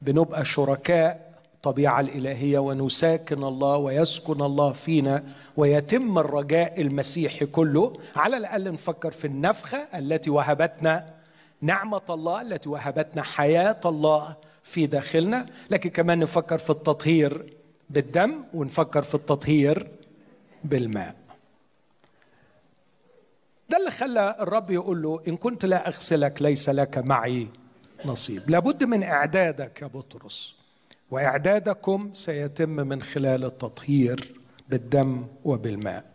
بنبقى 0.02 0.46
شركاء 0.46 1.29
الطبيعة 1.60 2.00
الإلهية 2.00 2.60
ونساكن 2.60 3.44
الله 3.44 3.78
ويسكن 3.78 4.42
الله 4.42 4.72
فينا 4.72 5.22
ويتم 5.58 6.20
الرجاء 6.20 6.82
المسيحي 6.82 7.46
كله. 7.46 7.98
على 8.16 8.38
الأقل 8.38 8.74
نفكر 8.74 9.12
في 9.12 9.28
النفخة 9.28 9.78
التي 9.78 10.30
وهبتنا 10.30 11.14
نعمة 11.62 12.02
الله 12.10 12.42
التي 12.42 12.70
وهبتنا 12.70 13.22
حياة 13.22 13.80
الله 13.86 14.36
في 14.64 14.86
داخلنا. 14.86 15.46
لكن 15.70 15.90
كمان 15.90 16.20
نفكر 16.20 16.58
في 16.58 16.70
التطهير 16.70 17.54
بالدم 17.90 18.44
ونفكر 18.54 19.02
في 19.02 19.16
التطهير 19.16 19.92
بالماء. 20.64 21.16
ده 23.70 23.78
اللي 23.78 23.92
خلى 23.92 24.36
الرب 24.40 24.72
يقول 24.72 25.02
له 25.02 25.22
إن 25.28 25.38
كنت 25.38 25.66
لا 25.66 25.88
أغسلك 25.88 26.42
ليس 26.42 26.70
لك 26.70 26.98
معي 26.98 27.48
نصيب. 28.06 28.42
لابد 28.48 28.84
من 28.84 29.04
إعدادك 29.04 29.82
يا 29.82 29.88
بطرس. 29.88 30.59
وإعدادكم 31.12 32.10
سيتم 32.14 32.70
من 32.70 33.02
خلال 33.02 33.46
التطهير 33.46 34.32
بالدم 34.70 35.28
وبالماء. 35.46 36.06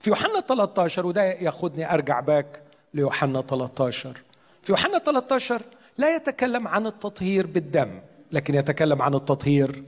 في 0.00 0.10
يوحنا 0.10 0.40
13 0.40 1.06
وده 1.06 1.22
ياخدني 1.24 1.94
أرجع 1.94 2.20
باك 2.20 2.62
ليوحنا 2.94 3.40
13 3.42 4.22
في 4.62 4.72
يوحنا 4.72 4.98
13 4.98 5.62
لا 5.98 6.16
يتكلم 6.16 6.68
عن 6.68 6.86
التطهير 6.86 7.46
بالدم 7.46 8.00
لكن 8.32 8.54
يتكلم 8.54 9.02
عن 9.02 9.14
التطهير 9.14 9.82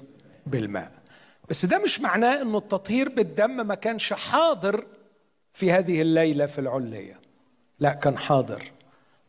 بالماء. 0.46 0.92
بس 1.50 1.66
ده 1.66 1.78
مش 1.78 2.00
معناه 2.00 2.42
إنه 2.42 2.58
التطهير 2.58 3.08
بالدم 3.08 3.66
ما 3.66 3.74
كانش 3.74 4.12
حاضر 4.12 4.86
في 5.52 5.72
هذه 5.72 6.02
الليلة 6.02 6.46
في 6.46 6.58
العليه 6.60 7.20
لا 7.80 7.92
كان 7.92 8.18
حاضر 8.18 8.62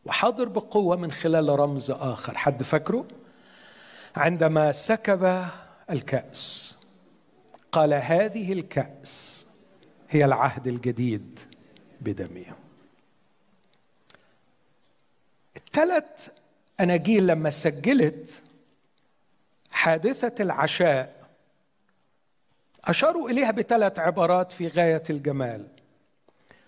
وحاضر 0.04 0.48
بقوة 0.48 0.96
من 0.96 1.12
خلال 1.12 1.48
رمز 1.60 1.90
آخر. 1.90 2.38
حد 2.38 2.62
فاكره؟ 2.62 3.04
عندما 4.16 4.72
سكب 4.72 5.44
الكأس. 5.90 6.76
قال 7.72 7.94
هذه 7.94 8.52
الكأس 8.52 9.46
هي 10.10 10.24
العهد 10.24 10.66
الجديد 10.66 11.40
بدمي. 12.00 12.46
الثلاث 15.56 16.28
أناجيل 16.80 17.26
لما 17.26 17.50
سجلت 17.50 18.42
حادثة 19.70 20.34
العشاء. 20.40 21.28
أشاروا 22.84 23.30
إليها 23.30 23.50
بثلاث 23.50 23.98
عبارات 23.98 24.52
في 24.52 24.68
غاية 24.68 25.02
الجمال. 25.10 25.68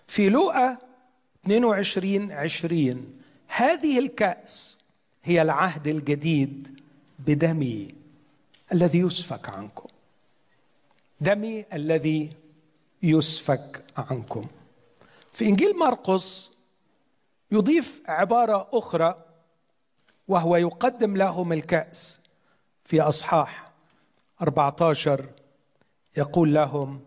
في 0.07 0.29
لوقا 0.29 0.77
22 1.45 2.31
20 2.31 3.21
هذه 3.47 3.99
الكأس 3.99 4.77
هي 5.23 5.41
العهد 5.41 5.87
الجديد 5.87 6.82
بدمي 7.25 7.95
الذي 8.71 8.99
يسفك 8.99 9.49
عنكم. 9.49 9.89
دمي 11.21 11.65
الذي 11.73 12.33
يسفك 13.03 13.83
عنكم. 13.97 14.47
في 15.33 15.45
إنجيل 15.45 15.77
مرقس 15.77 16.51
يضيف 17.51 18.01
عبارة 18.07 18.69
أخرى 18.73 19.25
وهو 20.27 20.55
يقدم 20.55 21.17
لهم 21.17 21.53
الكأس 21.53 22.19
في 22.85 23.01
أصحاح 23.01 23.71
14 24.41 25.29
يقول 26.17 26.53
لهم 26.53 27.01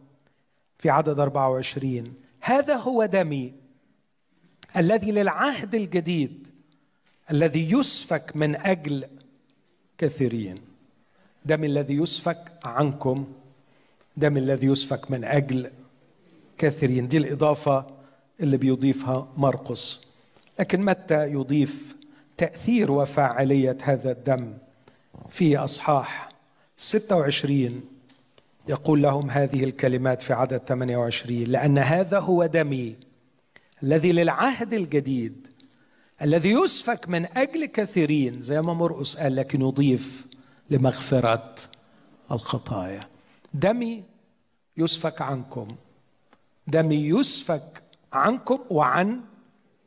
في 0.79 0.91
عدد 0.91 1.19
24 1.21 2.15
هذا 2.41 2.77
هو 2.77 3.05
دمي 3.05 3.55
الذي 4.77 5.13
للعهد 5.13 5.75
الجديد 5.75 6.49
الذي 7.31 7.73
يسفك 7.73 8.37
من 8.37 8.57
أجل 8.57 9.09
كثيرين. 9.99 10.59
دم 11.45 11.65
الذي 11.65 11.95
يسفك 11.95 12.53
عنكم 12.65 13.27
دم 14.17 14.37
الذي 14.37 14.67
يسفك 14.67 15.11
من 15.11 15.25
أجل 15.25 15.71
كثيرين. 16.59 17.09
دي 17.09 17.17
الإضافة 17.17 17.87
اللي 18.41 18.57
بيضيفها 18.57 19.29
مرقس. 19.37 20.01
لكن 20.61 20.81
متى 20.83 21.33
يضيف 21.33 21.97
تأثير 22.37 22.91
وفاعلية 22.93 23.79
هذا 23.83 24.13
الدم 24.13 24.53
في 25.29 25.57
أصحاح 25.57 26.29
26 26.77 27.81
يقول 28.69 29.03
لهم 29.03 29.31
هذه 29.31 29.65
الكلمات 29.65 30.23
في 30.23 30.33
عدد 30.33 30.59
28 30.59 31.45
لأن 31.45 31.79
هذا 31.79 32.19
هو 32.19 32.47
دمي 32.47 32.97
الذي 33.83 34.13
للعهد 34.13 34.75
الجديد 34.75 35.49
الذي 36.23 36.51
يسفك 36.51 37.09
من 37.09 37.27
أجل 37.37 37.67
كثيرين 37.67 38.41
زي 38.41 38.63
ما 38.63 38.75
مرقس 38.75 39.17
قال 39.17 39.37
لكن 39.37 39.61
يضيف 39.61 40.27
لمغفرة 40.71 41.55
الخطايا. 42.33 43.09
دمي 43.55 44.05
يسفك 44.77 45.23
عنكم. 45.23 45.77
دمي 46.67 47.09
يسفك 47.09 47.83
عنكم 48.13 48.59
وعن 48.71 49.21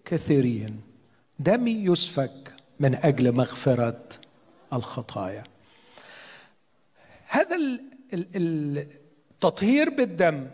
كثيرين. 0.05 0.81
دمي 1.39 1.71
يسفك 1.71 2.53
من 2.79 2.95
أجل 2.95 3.31
مغفرة 3.31 4.03
الخطايا. 4.73 5.43
هذا 7.27 7.57
التطهير 8.13 9.89
بالدم. 9.89 10.47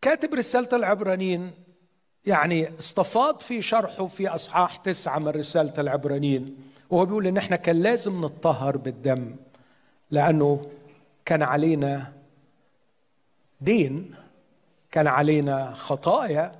كاتب 0.00 0.34
رسالة 0.34 0.68
العبرانيين 0.72 1.50
يعني 2.26 2.78
استفاض 2.78 3.40
في 3.40 3.62
شرحه 3.62 4.06
في 4.06 4.28
أصحاح 4.28 4.76
تسعة 4.76 5.18
من 5.18 5.28
رسالة 5.28 5.72
العبرانيين. 5.78 6.56
وهو 6.90 7.06
بيقول 7.06 7.26
إن 7.26 7.36
إحنا 7.36 7.56
كان 7.56 7.82
لازم 7.82 8.24
نتطهر 8.24 8.76
بالدم 8.76 9.36
لأنه 10.10 10.66
كان 11.24 11.42
علينا 11.42 12.12
دين 13.60 14.14
كان 14.90 15.06
علينا 15.06 15.72
خطايا 15.74 16.52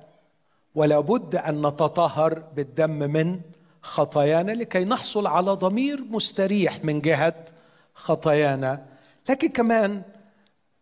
ولا 0.75 0.99
بد 0.99 1.35
أن 1.35 1.67
نتطهر 1.67 2.39
بالدم 2.55 2.89
من 3.11 3.39
خطايانا 3.81 4.51
لكي 4.51 4.85
نحصل 4.85 5.27
على 5.27 5.51
ضمير 5.51 6.03
مستريح 6.09 6.83
من 6.83 7.01
جهة 7.01 7.45
خطايانا. 7.93 8.85
لكن 9.29 9.49
كمان 9.49 10.01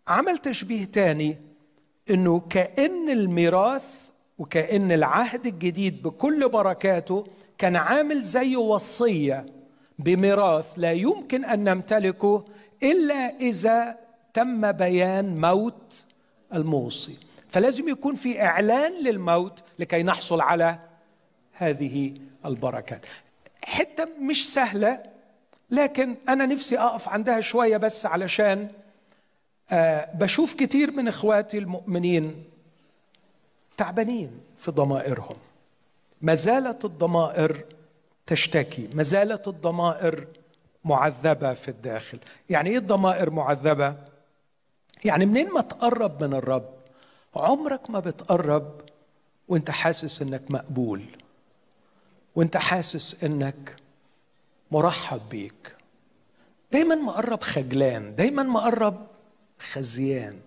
عمل 0.08 0.38
تشبيه 0.38 0.86
تاني 0.86 1.38
إنه 2.10 2.40
كأن 2.40 3.10
الميراث 3.10 4.01
وكأن 4.42 4.92
العهد 4.92 5.46
الجديد 5.46 6.02
بكل 6.02 6.50
بركاته 6.50 7.28
كان 7.58 7.76
عامل 7.76 8.22
زي 8.22 8.56
وصية 8.56 9.46
بميراث 10.00 10.74
لا 10.78 10.92
يمكن 10.92 11.46
أن 11.46 11.64
نمتلكه 11.64 12.46
إلا 12.84 13.40
إذا 13.40 13.98
تم 14.34 14.72
بيان 14.72 15.42
موت 15.42 16.06
الموصي. 16.54 17.18
فلازم 17.48 17.90
يكون 17.90 18.16
في 18.16 18.42
إعلان 18.42 18.94
للموت 19.04 19.64
لكي 19.80 20.04
نحصل 20.04 20.42
على 20.42 20.80
هذه 21.54 22.14
البركات. 22.46 23.06
حتة 23.64 24.08
مش 24.22 24.54
سهلة 24.54 25.04
لكن 25.70 26.16
أنا 26.30 26.46
نفسي 26.46 26.80
أقف 26.80 27.10
عندها 27.10 27.40
شوية 27.42 27.78
بس 27.78 28.06
علشان 28.06 28.68
آه 29.72 30.10
بشوف 30.14 30.54
كتير 30.54 30.92
من 30.92 31.08
إخواتي 31.08 31.58
المؤمنين 31.58 32.51
تعبانين 33.78 34.40
في 34.58 34.72
ضمائرهم. 34.72 35.36
ما 36.22 36.34
زالت 36.34 36.86
الضمائر 36.86 37.64
تشتكي 38.26 38.90
ما 38.94 39.04
زالت 39.04 39.48
الضمائر 39.48 40.28
معذبة 40.86 41.54
في 41.54 41.68
الداخل. 41.68 42.20
يعني 42.50 42.70
إيه 42.70 42.78
الضمائر 42.78 43.30
معذبة؟ 43.30 43.96
يعني 45.06 45.26
منين 45.26 45.50
ما 45.50 45.62
تقرب 45.62 46.24
من 46.24 46.34
الرب 46.34 46.70
عمرك 47.36 47.90
ما 47.90 48.00
بتقرب 48.00 48.82
وأنت 49.48 49.72
حاسس 49.72 50.22
إنك 50.22 50.52
مقبول 50.52 51.06
وأنت 52.36 52.58
حاسس 52.58 53.24
إنك 53.24 53.76
مرحب 54.72 55.22
بيك. 55.30 55.76
دايما 56.72 56.96
مقرب 56.96 57.42
خجلان 57.42 58.16
دايما 58.16 58.44
مقرب 58.44 59.08
خزيان 59.60 60.40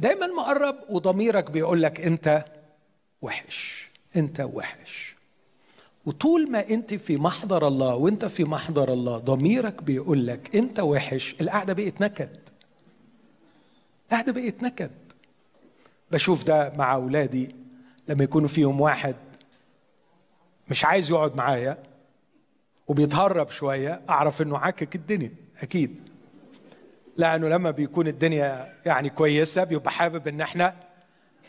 دايما 0.00 0.26
مقرب 0.26 0.76
وضميرك 0.88 1.50
بيقول 1.50 1.82
لك 1.82 2.00
أنت 2.00 2.44
وحش. 3.24 3.90
انت 4.16 4.40
وحش. 4.40 5.16
وطول 6.06 6.50
ما 6.50 6.68
انت 6.70 6.94
في 6.94 7.16
محضر 7.16 7.68
الله 7.68 7.94
وانت 7.94 8.24
في 8.24 8.44
محضر 8.44 8.92
الله 8.92 9.18
ضميرك 9.18 9.82
بيقول 9.82 10.26
لك 10.26 10.56
انت 10.56 10.80
وحش 10.80 11.34
القعدة 11.40 11.72
بقت 11.72 12.00
نكد. 12.00 12.36
القعدة 14.12 14.32
بقت 14.32 14.62
نكد. 14.62 14.90
بشوف 16.12 16.44
ده 16.44 16.72
مع 16.78 16.94
أولادي 16.94 17.54
لما 18.08 18.24
يكونوا 18.24 18.48
فيهم 18.48 18.80
واحد 18.80 19.16
مش 20.70 20.84
عايز 20.84 21.10
يقعد 21.10 21.36
معايا 21.36 21.82
وبيتهرب 22.88 23.50
شوية 23.50 24.00
أعرف 24.10 24.42
إنه 24.42 24.58
عاكك 24.58 24.94
الدنيا 24.94 25.30
أكيد. 25.62 26.00
لأنه 27.16 27.48
لما 27.48 27.70
بيكون 27.70 28.06
الدنيا 28.08 28.74
يعني 28.86 29.10
كويسة 29.10 29.64
بيبقى 29.64 29.90
حابب 29.90 30.28
إن 30.28 30.40
إحنا 30.40 30.74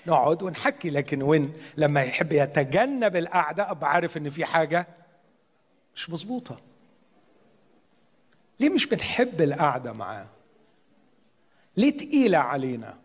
نقعد 0.08 0.44
ونحكي. 0.44 0.90
لكن 0.90 1.22
وين؟ 1.22 1.54
لما 1.78 2.02
يحب 2.04 2.32
يتجنب 2.32 3.16
القعدة 3.16 3.72
أبقى 3.72 3.92
عارف 3.92 4.18
إن 4.18 4.30
في 4.30 4.46
حاجة 4.46 4.88
مش 5.96 6.10
مظبوطة. 6.10 6.60
ليه 8.60 8.70
مش 8.70 8.86
بنحب 8.86 9.42
القعدة 9.42 9.94
معاه؟ 9.94 10.28
ليه 11.78 11.98
تقيلة 11.98 12.38
علينا؟ 12.38 12.98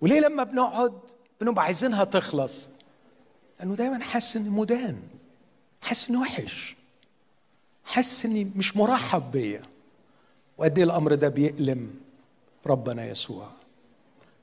وليه 0.00 0.20
لما 0.20 0.42
بنقعد 0.44 0.98
بنبقى 1.40 1.64
عايزينها 1.64 2.04
تخلص؟ 2.04 2.70
لأنه 3.58 3.74
دايما 3.74 4.02
حاسس 4.04 4.36
إني 4.36 4.48
مدان 4.48 5.02
حاسس 5.82 6.08
إني 6.08 6.18
وحش 6.18 6.76
حاسس 7.84 8.24
إني 8.26 8.52
مش 8.56 8.76
مرحب 8.76 9.30
بيا. 9.30 9.62
وقد 10.58 10.78
إيه 10.78 10.84
الأمر 10.84 11.14
ده 11.14 11.28
بيألم 11.28 12.00
ربنا 12.66 13.06
يسوع؟ 13.06 13.48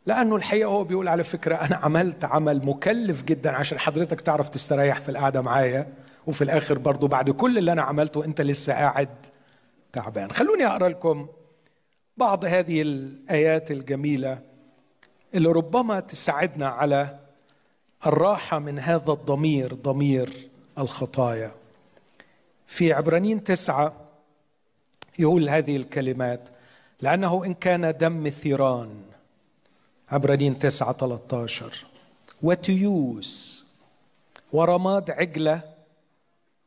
لأنه 0.06 0.36
الحقيقة 0.36 0.70
هو 0.70 0.84
بيقول 0.84 1.08
على 1.08 1.24
فكرة 1.24 1.56
أنا 1.56 1.76
عملت 1.76 2.26
عمل 2.26 2.66
مكلف 2.66 3.24
جدا 3.24 3.52
عشان 3.52 3.80
حضرتك 3.80 4.22
تعرف 4.22 4.50
تستريح 4.50 5.00
في 5.00 5.10
القعدة 5.10 5.42
معايا. 5.42 5.94
وفي 6.28 6.44
الآخر 6.44 6.78
برضو 6.78 7.08
بعد 7.08 7.30
كل 7.30 7.58
اللي 7.58 7.72
أنا 7.72 7.82
عملته 7.82 8.26
أنت 8.26 8.42
لسه 8.42 8.74
قاعد 8.74 9.10
تعبان. 9.94 10.32
خلوني 10.32 10.66
أقرأ 10.66 10.90
لكم 10.90 11.28
بعض 12.18 12.46
هذه 12.46 12.82
الآيات 12.82 13.72
الجميلة 13.72 14.40
اللي 15.36 15.50
ربما 15.50 16.00
تساعدنا 16.00 16.68
على 16.68 17.20
الراحة 18.08 18.60
من 18.60 18.80
هذا 18.80 19.12
الضمير 19.12 19.74
ضمير 19.74 20.50
الخطايا. 20.78 21.52
في 22.68 22.94
عبرانيين 22.94 23.44
تسعة 23.44 23.94
يقول 25.20 25.50
هذه 25.50 25.76
الكلمات 25.76 26.50
لأنه 27.02 27.46
إن 27.46 27.54
كان 27.54 27.98
دم 27.98 28.30
ثيران 28.30 29.11
عبرانيين 30.12 30.60
تسعة 30.60 30.94
13 30.94 31.86
وتيوس. 32.44 33.66
ورماد 34.54 35.12
عجلة 35.12 35.62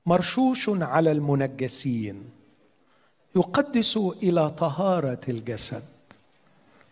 مرشوش 0.07 0.69
على 0.69 1.13
المنجسين. 1.13 2.31
يقدس 3.37 3.97
إلى 3.97 4.51
طهارة 4.51 5.21
الجسد. 5.29 5.83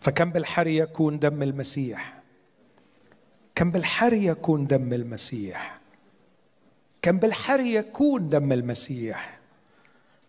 فكم 0.01 0.31
بالحري 0.31 0.77
يكون 0.77 1.19
دم 1.19 1.43
المسيح؟ 1.43 2.23
كم 3.55 3.71
بالحري 3.71 4.27
يكون 4.27 4.67
دم 4.67 4.93
المسيح؟ 4.93 5.81
كم 7.03 7.19
بالحري 7.19 7.75
يكون 7.75 8.29
دم 8.29 8.53
المسيح؟ 8.53 9.41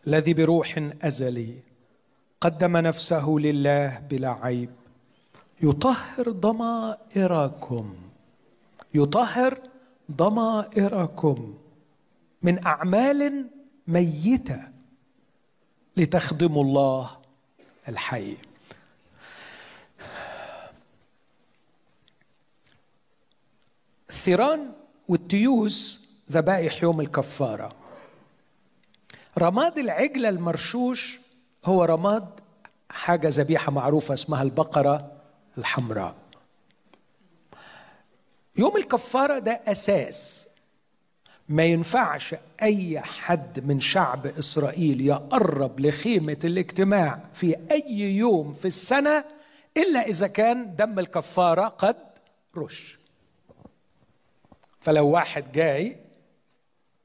الذي 0.08 0.34
بروح 0.34 0.90
أزلي 1.02 1.54
قدم 2.42 2.78
نفسه 2.78 3.30
لله 3.30 4.00
بلا 4.00 4.30
عيب. 4.30 4.70
يطهر 5.64 6.32
ضمائركم. 6.32 7.96
يطهر 8.94 9.60
ضمائركم 10.12 11.58
من 12.42 12.66
أعمال 12.66 13.50
ميتة 13.88 14.62
لتخدموا 15.98 16.64
الله 16.64 17.18
الحي. 17.90 18.38
الثيران 24.10 24.72
والتيوس 25.08 26.08
ذبائح 26.32 26.84
يوم 26.84 27.02
الكفارة. 27.02 27.76
رماد 29.38 29.78
العجله 29.78 30.30
المرشوش 30.30 31.20
هو 31.66 31.84
رماد 31.84 32.28
حاجة 32.90 33.28
ذبيحة 33.28 33.72
معروفة 33.72 34.14
اسمها 34.14 34.42
البقرة. 34.42 35.13
الحمراء. 35.58 36.16
يوم 38.58 38.78
الكفارة 38.78 39.40
ده 39.40 39.62
أساس. 39.68 40.48
ما 41.50 41.64
ينفعش 41.64 42.36
أي 42.62 43.00
حد 43.00 43.66
من 43.66 43.80
شعب 43.80 44.26
إسرائيل 44.26 45.02
يقرب 45.02 45.80
لخيمة 45.80 46.38
الاجتماع 46.44 47.20
في 47.34 47.58
أي 47.72 47.92
يوم 47.92 48.54
في 48.54 48.66
السنة 48.66 49.26
إلا 49.78 50.00
إذا 50.00 50.28
كان 50.28 50.76
دم 50.76 51.00
الكفارة 51.00 51.68
قد 51.68 51.98
رش. 52.58 53.00
فلو 54.80 55.10
واحد 55.10 55.52
جاي 55.52 55.98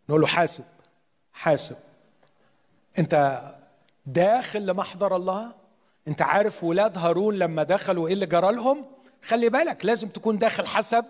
نقول 0.08 0.20
له 0.20 0.26
حاسب 0.26 0.64
حاسب. 1.32 1.76
أنت 2.98 3.42
داخل 4.06 4.66
لمحضر 4.66 5.16
الله؟ 5.16 5.52
انت 6.08 6.22
عارف 6.22 6.64
ولاد 6.64 6.98
هارون 6.98 7.34
لما 7.34 7.62
دخلوا 7.62 8.08
إيه 8.08 8.14
اللي 8.14 8.26
جرى 8.26 8.52
لهم؟ 8.52 8.84
خلي 9.22 9.48
بالك 9.48 9.84
لازم 9.84 10.08
تكون 10.08 10.38
داخل 10.38 10.66
حسب 10.66 11.04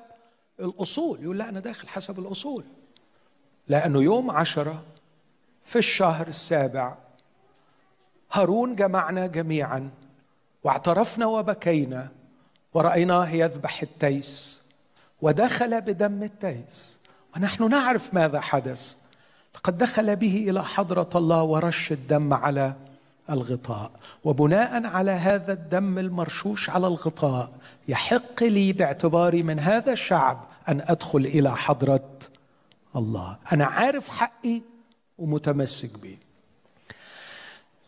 الأصول. 0.60 1.22
يقول 1.22 1.38
لا 1.38 1.48
أنا 1.48 1.60
داخل 1.60 1.88
حسب 1.88 2.18
الأصول. 2.18 2.64
لأنه 3.68 4.02
يوم 4.02 4.30
عشرة 4.30 4.82
في 5.64 5.78
الشهر 5.78 6.28
السابع 6.28 6.96
هارون 8.32 8.74
جمعنا 8.74 9.26
جميعا 9.26 9.90
واعترفنا 10.64 11.26
وبكينا 11.26 12.08
ورأيناه 12.74 13.30
يذبح 13.30 13.82
التيس 13.82 14.62
ودخل 15.22 15.80
بدم 15.80 16.22
التيس. 16.22 16.98
ونحن 17.36 17.68
نعرف 17.68 18.14
ماذا 18.14 18.40
حدث. 18.40 18.96
لقد 19.54 19.78
دخل 19.78 20.16
به 20.16 20.46
إلى 20.50 20.64
حضرة 20.64 21.08
الله 21.14 21.42
ورش 21.42 21.92
الدم 21.92 22.34
على 22.34 22.72
الغطاء. 23.30 23.92
وبناء 24.24 24.86
على 24.86 25.10
هذا 25.10 25.52
الدم 25.52 25.98
المرشوش 25.98 26.70
على 26.70 26.86
الغطاء 26.86 27.52
يحق 27.88 28.42
لي 28.42 28.72
باعتباري 28.72 29.42
من 29.42 29.58
هذا 29.58 29.92
الشعب 29.92 30.46
أن 30.68 30.80
أدخل 30.80 31.18
إلى 31.18 31.56
حضرة 31.56 32.18
الله. 32.96 33.38
أنا 33.52 33.64
عارف 33.64 34.08
حقي 34.08 34.62
ومتمسك 35.18 35.98
به 35.98 36.18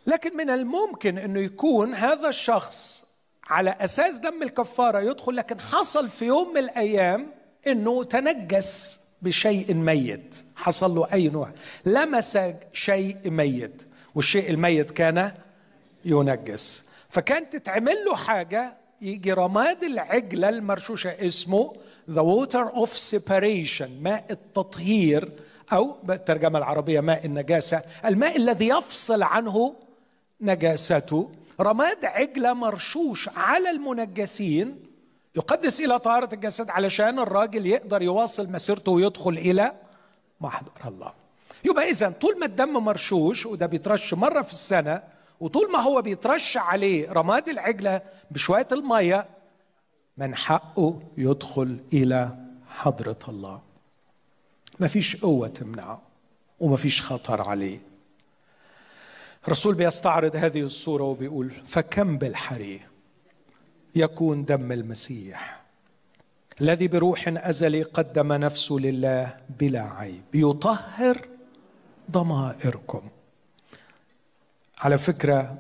لكن 0.07 0.37
من 0.37 0.51
الممكن 0.51 1.19
إنه 1.19 1.41
يكون 1.41 1.95
هذا 1.95 2.29
الشخص 2.29 3.05
على 3.47 3.77
أساس 3.81 4.19
دم 4.19 4.43
الكفارة 4.43 5.01
يدخل 5.01 5.37
لكن 5.37 5.61
حصل 5.61 6.09
في 6.09 6.25
يوم 6.25 6.51
من 6.51 6.59
الأيام 6.59 7.27
إنه 7.67 8.05
تنجس 8.05 9.01
بشيء 9.23 9.75
ميت. 9.75 10.45
حصل 10.57 10.95
له 10.95 11.13
أي 11.13 11.29
نوع. 11.29 11.51
لمس 11.87 12.39
شيء 12.73 13.31
ميت. 13.31 13.87
والشيء 14.15 14.51
الميت 14.51 14.91
كان 14.91 15.33
ينجس. 16.05 16.85
فكانت 17.09 17.57
تتعمل 17.57 18.05
له 18.07 18.17
حاجة 18.17 18.77
يجي 19.03 19.33
رماد 19.33 19.85
العجلة 19.85 20.49
المرشوشة 20.49 21.27
اسمه 21.27 21.77
the 22.09 22.23
water 22.23 22.73
of 22.75 22.91
separation 22.91 23.89
ماء 24.03 24.25
التطهير 24.31 25.33
أو 25.73 25.97
بالترجمة 26.03 26.59
العربية 26.59 27.01
ماء 27.01 27.27
النجاسة. 27.27 27.83
الماء 28.05 28.37
الذي 28.37 28.69
يفصل 28.69 29.23
عنه 29.23 29.75
نجاسته. 30.41 31.31
رماد 31.61 32.05
عجلة 32.05 32.53
مرشوش 32.53 33.29
على 33.29 33.71
المنجسين. 33.71 34.87
يقدس 35.37 35.81
إلى 35.81 35.99
طهارة 35.99 36.35
الجسد 36.35 36.71
علشان 36.71 37.19
الراجل 37.19 37.67
يقدر 37.67 38.03
يواصل 38.03 38.53
مسيرته 38.53 38.93
ويدخل 38.93 39.31
إلى 39.31 39.73
محضر 40.41 40.89
الله. 40.89 41.20
يبقى 41.65 41.91
إذا 41.91 42.11
طول 42.11 42.39
ما 42.39 42.47
الدم 42.47 42.73
مرشوش 42.73 43.47
وده 43.47 43.67
بيترش 43.67 44.15
مرة 44.15 44.43
في 44.43 44.53
السنة 44.53 45.03
وطول 45.41 45.73
ما 45.73 45.79
هو 45.79 46.03
بيترش 46.03 46.57
عليه 46.57 47.13
رماد 47.13 47.49
العجلة 47.49 48.03
بشوية 48.31 48.69
المية 48.73 49.27
من 50.17 50.35
حقه 50.35 51.03
يدخل 51.17 51.79
إلى 51.93 52.37
حضرة 52.69 53.19
الله. 53.29 53.63
مفيش 54.81 55.17
قوة 55.17 55.49
تمنعه 55.49 56.03
ومفيش 56.61 57.03
خطر 57.03 57.49
عليه. 57.49 57.79
الرسول 59.45 59.75
بيستعرض 59.75 60.37
هذه 60.37 60.61
الصورة 60.61 61.03
وبيقول 61.05 61.51
فكم 61.67 62.19
بالحري 62.19 62.81
يكون 63.95 64.45
دم 64.45 64.73
المسيح 64.73 65.61
الذي 66.61 66.89
بروح 66.89 67.25
أزلي 67.29 67.83
قدم 67.83 68.33
نفسه 68.33 68.75
لله 68.75 69.37
بلا 69.61 69.83
عيب. 69.83 70.23
يطهر 70.35 71.29
ضمائركم. 72.11 73.09
على 74.81 74.99
فكرة 74.99 75.59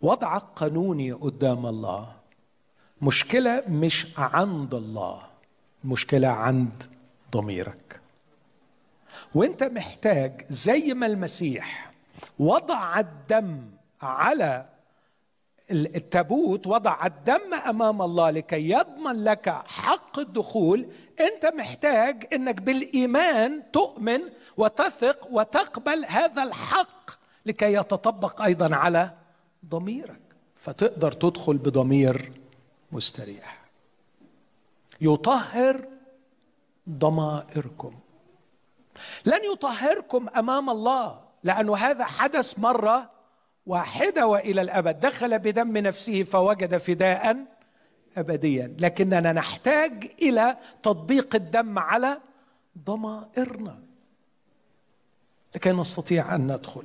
وضعك 0.00 0.42
قانوني 0.56 1.12
قدام 1.12 1.66
الله. 1.66 2.12
مشكلة 3.02 3.62
مش 3.68 4.06
عند 4.18 4.74
الله 4.74 5.22
مشكلة 5.84 6.28
عند 6.28 6.82
ضميرك. 7.30 8.00
وانت 9.34 9.62
محتاج 9.62 10.44
زي 10.48 10.94
ما 10.94 11.06
المسيح 11.06 11.90
وضع 12.38 13.00
الدم 13.00 13.70
على 14.02 14.66
التابوت 15.70 16.66
وضع 16.66 17.06
الدم 17.06 17.54
أمام 17.54 18.02
الله 18.02 18.30
لكي 18.30 18.70
يضمن 18.70 19.24
لك 19.24 19.48
حق 19.66 20.18
الدخول. 20.18 20.86
أنت 21.20 21.46
محتاج 21.46 22.26
إنك 22.32 22.62
بالإيمان 22.62 23.70
تؤمن 23.72 24.20
وتثق 24.56 25.28
وتقبل 25.30 26.04
هذا 26.08 26.42
الحق 26.42 27.10
لكي 27.46 27.72
يتطبق 27.72 28.42
أيضا 28.42 28.76
على 28.76 29.10
ضميرك. 29.68 30.20
فتقدر 30.56 31.12
تدخل 31.12 31.56
بضمير 31.56 32.32
مستريح. 32.92 33.64
يطهر 35.00 35.88
ضمائركم. 36.88 37.94
لن 39.24 39.40
يطهركم 39.52 40.28
أمام 40.28 40.70
الله 40.70 41.20
لأنه 41.42 41.76
هذا 41.76 42.04
حدث 42.04 42.58
مرة 42.58 43.13
واحدة 43.66 44.26
وإلى 44.26 44.62
الأبد. 44.62 45.00
دخل 45.00 45.38
بدم 45.38 45.76
نفسه 45.76 46.22
فوجد 46.22 46.76
فداء 46.76 47.36
أبديا. 48.16 48.74
لكننا 48.78 49.32
نحتاج 49.32 50.10
إلى 50.22 50.56
تطبيق 50.82 51.34
الدم 51.34 51.78
على 51.78 52.20
ضمائرنا. 52.84 53.78
لكي 55.54 55.72
نستطيع 55.72 56.34
أن 56.34 56.52
ندخل. 56.52 56.84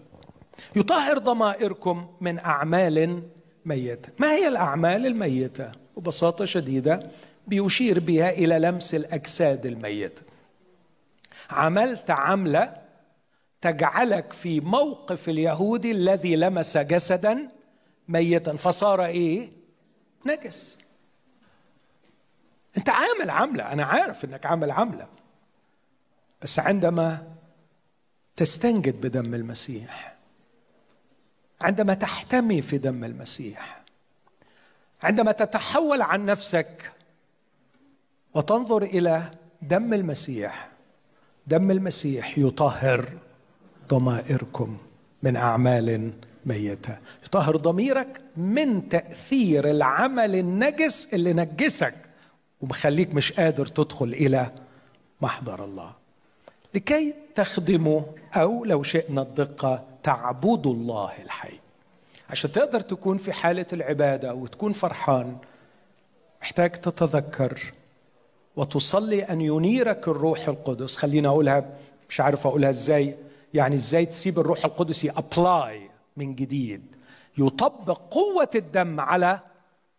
يطهر 0.75 1.17
ضمائركم 1.17 2.07
من 2.21 2.39
أعمال 2.39 3.23
ميتة. 3.65 4.11
ما 4.19 4.31
هي 4.31 4.47
الأعمال 4.47 5.05
الميتة؟ 5.05 5.71
ببساطة 5.97 6.45
شديدة 6.45 7.09
بيشير 7.47 7.99
بها 7.99 8.29
إلى 8.29 8.59
لمس 8.59 8.95
الأجساد 8.95 9.65
الميتة. 9.65 10.21
عملت 11.49 12.09
عملة 12.09 12.78
تجعلك 13.61 14.33
في 14.33 14.59
موقف 14.59 15.29
اليهودي 15.29 15.91
الذي 15.91 16.35
لمس 16.35 16.77
جسدا 16.77 17.49
ميتا. 18.07 18.55
فصار 18.55 19.05
إيه؟ 19.05 19.49
نجس. 20.25 20.77
أنت 22.77 22.89
عامل 22.89 23.29
عملة. 23.29 23.71
أنا 23.73 23.83
عارف 23.83 24.25
إنك 24.25 24.45
عامل 24.45 24.71
عملة. 24.71 25.07
بس 26.41 26.59
عندما 26.59 27.27
تستنجد 28.35 29.01
بدم 29.01 29.33
المسيح 29.33 30.15
عندما 31.61 31.93
تحتمي 31.93 32.61
في 32.61 32.77
دم 32.77 33.03
المسيح 33.03 33.83
عندما 35.03 35.31
تتحول 35.31 36.01
عن 36.01 36.25
نفسك 36.25 36.91
وتنظر 38.33 38.83
إلى 38.83 39.31
دم 39.61 39.93
المسيح 39.93 40.69
دم 41.47 41.71
المسيح 41.71 42.37
يطهر. 42.37 43.09
ضمائركم 43.89 44.77
من 45.23 45.35
أعمال 45.35 46.11
ميتة. 46.45 46.97
يطهر 47.25 47.55
ضميرك 47.55 48.21
من 48.37 48.89
تأثير 48.89 49.69
العمل 49.69 50.35
النجس 50.35 51.13
اللي 51.13 51.33
نجسك 51.33 51.93
ومخليك 52.61 53.13
مش 53.13 53.31
قادر 53.31 53.65
تدخل 53.65 54.05
إلى 54.05 54.51
محضر 55.21 55.65
الله. 55.65 55.93
لكي 56.75 57.13
تخدموا 57.35 58.01
أو 58.35 58.65
لو 58.65 58.83
شئنا 58.83 59.21
الدقة 59.21 59.83
تعبدوا 60.03 60.73
الله 60.73 61.11
الحي. 61.23 61.59
عشان 62.29 62.51
تقدر 62.51 62.81
تكون 62.81 63.17
في 63.17 63.33
حالة 63.33 63.65
العبادة 63.73 64.33
وتكون 64.33 64.73
فرحان 64.73 65.37
محتاج 66.41 66.71
تتذكر 66.71 67.73
وتصلي 68.55 69.23
أن 69.23 69.41
ينيرك 69.41 70.07
الروح 70.07 70.47
القدس. 70.47 70.97
خلينا 70.97 71.29
أقولها 71.29 71.65
مش 72.09 72.21
عارف 72.21 72.47
أقولها 72.47 72.69
إزاي. 72.69 73.15
يعني 73.53 73.75
إزاي 73.75 74.05
تسيب 74.05 74.39
الروح 74.39 74.65
القدس 74.65 75.05
ابلاي 75.05 75.89
من 76.17 76.35
جديد. 76.35 76.95
يطبق 77.37 78.01
قوة 78.11 78.49
الدم 78.55 78.99
على 78.99 79.39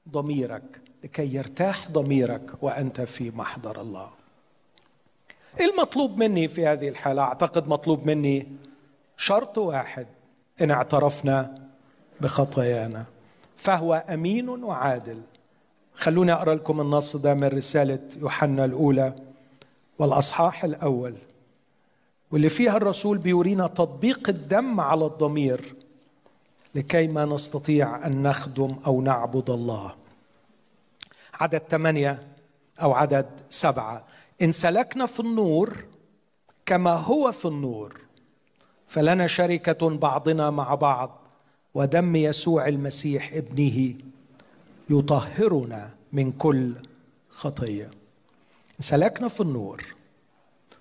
ضميرك 0.09 0.81
لكي 1.05 1.35
يرتاح 1.35 1.91
ضميرك 1.91 2.63
وأنت 2.63 3.01
في 3.01 3.31
محضر 3.31 3.81
الله. 3.81 4.11
إيه 5.61 5.71
المطلوب 5.71 6.19
مني 6.19 6.49
في 6.49 6.67
هذه 6.67 6.89
الحالة؟ 6.89 7.23
أعتقد 7.23 7.69
مطلوب 7.69 8.07
مني 8.07 8.47
شرط 9.17 9.59
واحد 9.59 10.07
إن 10.63 10.71
اعترفنا 10.71 11.69
بخطايانا. 12.21 13.05
فهو 13.57 14.05
أمين 14.09 14.49
وعادل. 14.49 15.21
خلوني 15.95 16.33
أقرأ 16.33 16.55
لكم 16.55 16.81
النص 16.81 17.17
ده 17.17 17.35
من 17.35 17.45
رسالة 17.45 18.09
يوحنا 18.17 18.65
الأولى 18.65 19.15
والأصحاح 19.99 20.65
الأول. 20.65 21.15
واللي 22.31 22.49
فيها 22.49 22.77
الرسول 22.77 23.19
بيورينا 23.19 23.67
تطبيق 23.67 24.29
الدم 24.29 24.81
على 24.81 25.07
الضمير. 25.07 25.75
لكي 26.75 27.07
ما 27.07 27.25
نستطيع 27.25 28.07
أن 28.07 28.23
نخدم 28.23 28.77
أو 28.87 29.03
نعبد 29.03 29.51
الله. 29.51 29.95
عدد 31.35 31.63
ثمانية 31.69 32.29
أو 32.83 32.93
عدد 32.93 33.27
سبعة. 33.49 34.05
إن 34.43 34.53
سلكنا 34.53 35.07
في 35.07 35.21
النور 35.21 35.85
كما 36.67 36.93
هو 36.93 37.33
في 37.33 37.45
النور 37.45 38.01
فلنا 38.87 39.27
شركة 39.27 39.89
بعضنا 39.89 40.51
مع 40.51 40.75
بعض 40.75 41.21
ودم 41.75 42.17
يسوع 42.17 42.69
المسيح 42.69 43.33
ابنه 43.33 43.95
يطهرنا 44.91 45.91
من 46.13 46.33
كل 46.33 46.75
خطية. 47.29 47.91
سلكنا 48.81 49.29
في 49.29 49.41
النور 49.41 49.85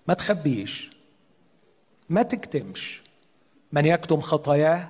ما 0.07 0.13
تخبيش 0.13 0.98
ما 2.10 2.24
تكتمش. 2.24 3.01
من 3.72 3.86
يكتم 3.86 4.22
خطاياه 4.22 4.89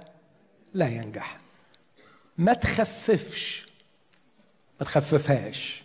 لا 0.73 0.87
ينجح. 0.87 1.39
ما 2.37 2.53
تخففش. 2.53 3.69
ما 4.79 4.85
تخففهاش. 4.85 5.83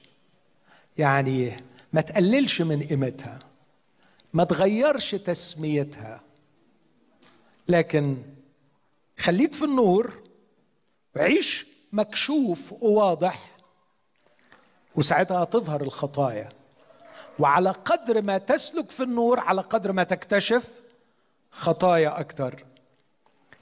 يعني 0.98 1.56
ما 1.92 2.00
تقللش 2.00 2.62
من 2.62 2.82
قيمتها. 2.82 3.38
ما 4.32 4.44
تغيرش 4.44 5.10
تسميتها. 5.10 6.20
لكن 7.68 8.16
خليك 9.18 9.54
في 9.54 9.64
النور 9.64 10.22
عيش 11.16 11.66
مكشوف 11.92 12.72
وواضح 12.72 13.50
وساعتها 14.94 15.44
تظهر 15.44 15.82
الخطايا. 15.82 16.48
وعلى 17.38 17.70
قدر 17.70 18.22
ما 18.22 18.38
تسلك 18.38 18.90
في 18.90 19.02
النور 19.02 19.40
على 19.40 19.60
قدر 19.60 19.92
ما 19.92 20.04
تكتشف 20.04 20.83
خطايا 21.54 22.20
أكثر. 22.20 22.64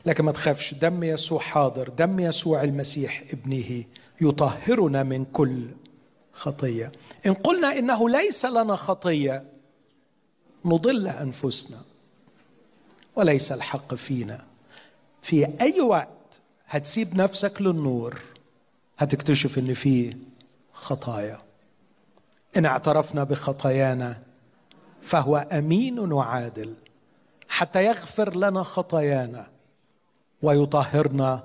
لكن 0.07 0.25
ما 0.25 0.33
تخافش. 0.33 0.75
دم 0.75 1.03
يسوع 1.05 1.41
حاضر. 1.41 1.89
دم 1.89 2.21
يسوع 2.21 2.63
المسيح 2.63 3.23
ابنه 3.33 3.85
يطهرنا 4.21 5.03
من 5.03 5.25
كل 5.25 5.67
خطية. 6.33 6.93
إن 7.27 7.35
قلنا 7.35 7.79
إنه 7.79 8.09
ليس 8.09 8.45
لنا 8.47 8.77
خطية 8.77 9.45
نضل 10.65 11.09
أنفسنا 11.09 11.79
وليس 13.17 13.53
الحق 13.53 13.95
فينا. 13.95 14.45
في 15.23 15.61
أي 15.61 15.81
وقت 15.81 16.41
هتسيب 16.69 17.17
نفسك 17.17 17.63
للنور 17.63 18.21
هتكتشف 18.99 19.59
إن 19.59 19.75
في 19.75 20.17
خطايا. 20.73 21.43
إن 22.57 22.67
اعترفنا 22.67 23.25
بخطايانا 23.25 24.23
فهو 25.03 25.37
أمين 25.37 26.13
وعادل. 26.13 26.75
حتى 27.53 27.85
يغفر 27.85 28.37
لنا 28.37 28.63
خطايانا 28.63 29.47
ويطهرنا 30.43 31.45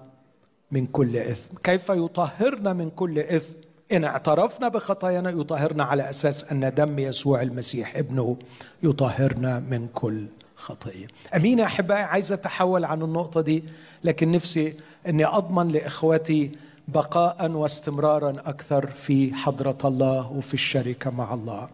من 0.71 0.85
كل 0.85 1.17
إثم. 1.17 1.57
كيف 1.63 1.89
يطهرنا 1.89 2.73
من 2.73 2.89
كل 2.89 3.19
إثم؟ 3.19 3.53
إن 3.91 4.03
اعترفنا 4.03 4.67
بخطايانا 4.67 5.29
يطهرنا 5.29 5.83
على 5.83 6.09
أساس 6.09 6.51
أن 6.51 6.73
دم 6.73 6.99
يسوع 6.99 7.41
المسيح 7.41 7.95
ابنه 7.97 8.37
يطهرنا 8.83 9.59
من 9.59 9.87
كل 9.93 10.25
خطيه 10.55 11.07
أمين 11.35 11.59
يا 11.59 11.65
أحبائي 11.65 12.01
عايز 12.03 12.31
أتحول 12.31 12.85
عن 12.85 13.01
النقطة 13.01 13.41
دي 13.41 13.63
لكن 14.03 14.31
نفسي 14.31 14.73
إني 15.07 15.25
أضمن 15.25 15.67
لاخوتي 15.67 16.51
بقاء 16.87 17.51
واستمرارا 17.51 18.29
أكثر 18.45 18.87
في 18.91 19.33
حضرة 19.33 19.77
الله 19.85 20.31
وفي 20.31 20.53
الشركة 20.53 21.09
مع 21.09 21.33
الله. 21.33 21.69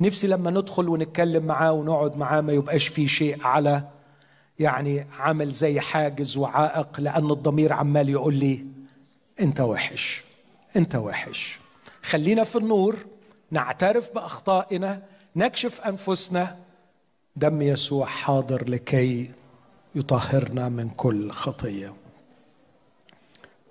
نفسي 0.00 0.26
لما 0.26 0.50
ندخل 0.50 0.88
ونتكلم 0.88 1.46
معاه 1.46 1.72
ونقعد 1.72 2.16
معاه 2.16 2.40
ما 2.40 2.52
يبقاش 2.52 2.86
في 2.86 3.08
شيء 3.08 3.46
على 3.46 3.84
يعني 4.58 5.06
عامل 5.18 5.50
زي 5.50 5.80
حاجز 5.80 6.36
وعائق 6.36 7.00
لأن 7.00 7.30
الضمير 7.30 7.72
عمال 7.72 8.08
يقول 8.08 8.34
لي 8.34 8.64
أنت 9.40 9.60
وحش 9.60 10.24
أنت 10.76 10.94
وحش. 10.94 11.58
خلينا 12.02 12.44
في 12.44 12.56
النور 12.56 12.96
نعترف 13.50 14.14
بأخطائنا 14.14 15.02
نكشف 15.36 15.80
أنفسنا. 15.80 16.56
دم 17.36 17.62
يسوع 17.62 18.06
حاضر 18.06 18.68
لكي 18.68 19.30
يطهرنا 19.94 20.68
من 20.68 20.88
كل 20.88 21.30
خطية. 21.30 21.94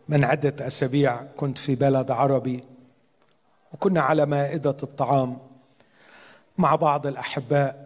من 0.10 0.24
عدة 0.24 0.68
أسابيع 0.68 1.24
كنت 1.38 1.58
في 1.58 1.76
بلد 1.76 2.12
عربي 2.12 2.64
وكنا 3.74 4.01
على 4.01 4.26
مائدة 4.26 4.78
الطعام 4.84 5.38
مع 6.58 6.76
بعض 6.76 7.08
الأحباء 7.08 7.86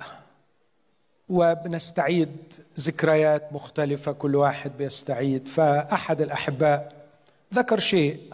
وبنستعيد 1.29 2.53
ذكريات 2.79 3.53
مختلفة 3.53 4.11
كل 4.11 4.35
واحد 4.35 4.71
بيستعيد. 4.77 5.47
فأحد 5.47 6.21
الأحباء 6.21 6.93
ذكر 7.53 7.79
شيء 7.79 8.33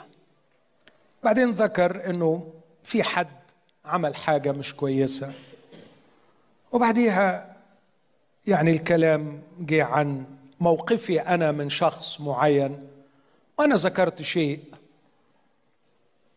بعدين 1.23 1.51
ذكر 1.51 2.09
إنه 2.09 2.51
في 2.83 3.03
حد 3.03 3.27
عمل 3.85 4.15
حاجة 4.15 4.51
مش 4.51 4.75
كويسة. 4.75 5.33
وبعديها 6.71 7.55
يعني 8.47 8.71
الكلام 8.71 9.41
جه 9.59 9.83
عن 9.83 10.25
موقفي 10.59 11.21
أنا 11.21 11.51
من 11.51 11.69
شخص 11.69 12.21
معين. 12.21 12.87
وأنا 13.57 13.75
ذكرت 13.75 14.21
شيء. 14.21 14.63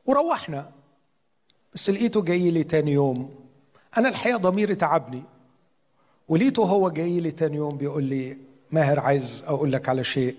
وروحنا. 0.06 0.70
بس 1.74 1.90
لقيته 1.90 2.22
جاي 2.22 2.50
لي 2.50 2.64
تاني 2.64 2.92
يوم. 2.92 3.34
أنا 3.98 4.08
الحقيقة 4.08 4.38
ضميري 4.38 4.74
تعبني. 4.74 5.22
ولقيته 6.28 6.62
هو 6.62 6.90
جاي 6.90 7.20
لي 7.20 7.30
تاني 7.30 7.56
يوم 7.56 7.76
بيقول 7.76 8.04
لي 8.04 8.38
ماهر 8.70 9.00
عايز 9.00 9.44
أقول 9.46 9.72
لك 9.72 9.88
على 9.88 10.04
شيء. 10.04 10.36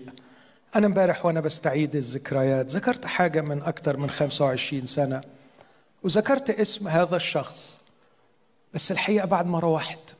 أنا 0.76 0.86
امبارح 0.86 1.26
وأنا 1.26 1.40
بستعيد 1.40 1.96
الذكريات 1.96 2.70
ذكرت 2.70 3.06
حاجة 3.06 3.40
من 3.40 3.62
أكثر 3.62 3.96
من 3.96 4.10
25 4.10 4.86
سنة. 4.86 5.20
وذكرت 6.02 6.50
اسم 6.50 6.88
هذا 6.88 7.16
الشخص. 7.16 7.80
بس 8.74 8.92
الحقيقة 8.92 9.26
بعد 9.26 9.46
ما 9.46 9.58
روحت 9.58 10.14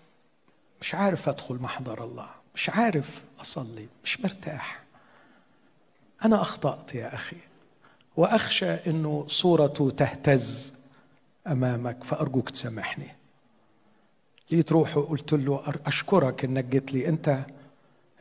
مش 0.80 0.94
عارف 0.94 1.28
أدخل 1.28 1.54
محضر 1.54 2.04
الله. 2.04 2.28
مش 2.54 2.70
عارف 2.70 3.22
أصلي. 3.40 3.88
مش 4.04 4.20
مرتاح. 4.20 4.82
أنا 6.24 6.40
أخطأت 6.40 6.94
يا 6.94 7.14
أخي 7.14 7.36
وأخشى 8.16 8.70
إنه 8.70 9.24
صورته 9.28 9.90
تهتز 9.90 10.74
أمامك 11.46 12.04
فأرجوك 12.04 12.50
تسامحني. 12.50 13.16
لقيت 14.50 14.72
روحي 14.72 14.98
وقلت 14.98 15.32
له 15.32 15.62
أشكرك 15.86 16.44
إنك 16.44 16.64
جيت 16.64 16.92
لي. 16.92 17.08
أنت 17.08 17.38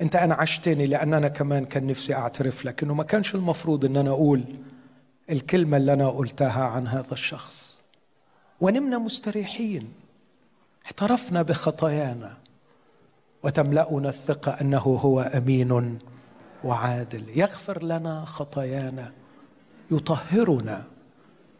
أنت 0.01 0.15
أنعشتني 0.15 0.85
لأن 0.85 1.13
أنا 1.13 1.27
كمان 1.27 1.65
كان 1.65 1.87
نفسي 1.87 2.15
أعترف 2.15 2.65
لك. 2.65 2.83
إنه 2.83 2.93
ما 2.93 3.03
كانش 3.03 3.35
المفروض 3.35 3.85
إن 3.85 3.97
أنا 3.97 4.09
أقول 4.09 4.43
الكلمة 5.29 5.77
اللي 5.77 5.93
أنا 5.93 6.09
قلتها 6.09 6.63
عن 6.63 6.87
هذا 6.87 7.11
الشخص. 7.11 7.77
ونمنا 8.61 8.97
مستريحين. 8.97 9.93
اعترفنا 10.85 11.41
بخطايانا. 11.41 12.37
وتملأنا 13.43 14.09
الثقة 14.09 14.51
أنه 14.51 14.77
هو 14.77 15.21
أمين 15.21 15.99
وعادل. 16.63 17.23
يغفر 17.35 17.83
لنا 17.83 18.25
خطايانا 18.25 19.11
يطهرنا 19.91 20.83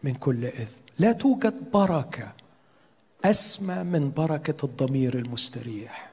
من 0.02 0.14
كل 0.14 0.44
إثم. 0.44 0.80
لا 0.98 1.12
توجد 1.12 1.70
بركة 1.72 2.32
أسمى 3.24 3.84
من 3.84 4.10
بركة 4.10 4.64
الضمير 4.64 5.18
المستريح. 5.18 6.10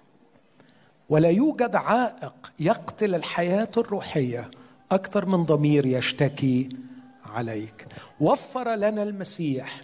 ولا 1.09 1.29
يوجد 1.29 1.75
عائق 1.75 2.51
يقتل 2.59 3.15
الحياة 3.15 3.71
الروحية 3.77 4.51
أكثر 4.91 5.25
من 5.25 5.43
ضمير 5.43 5.85
يشتكي 5.85 6.69
عليك. 7.25 7.87
وفر 8.19 8.75
لنا 8.75 9.03
المسيح 9.03 9.81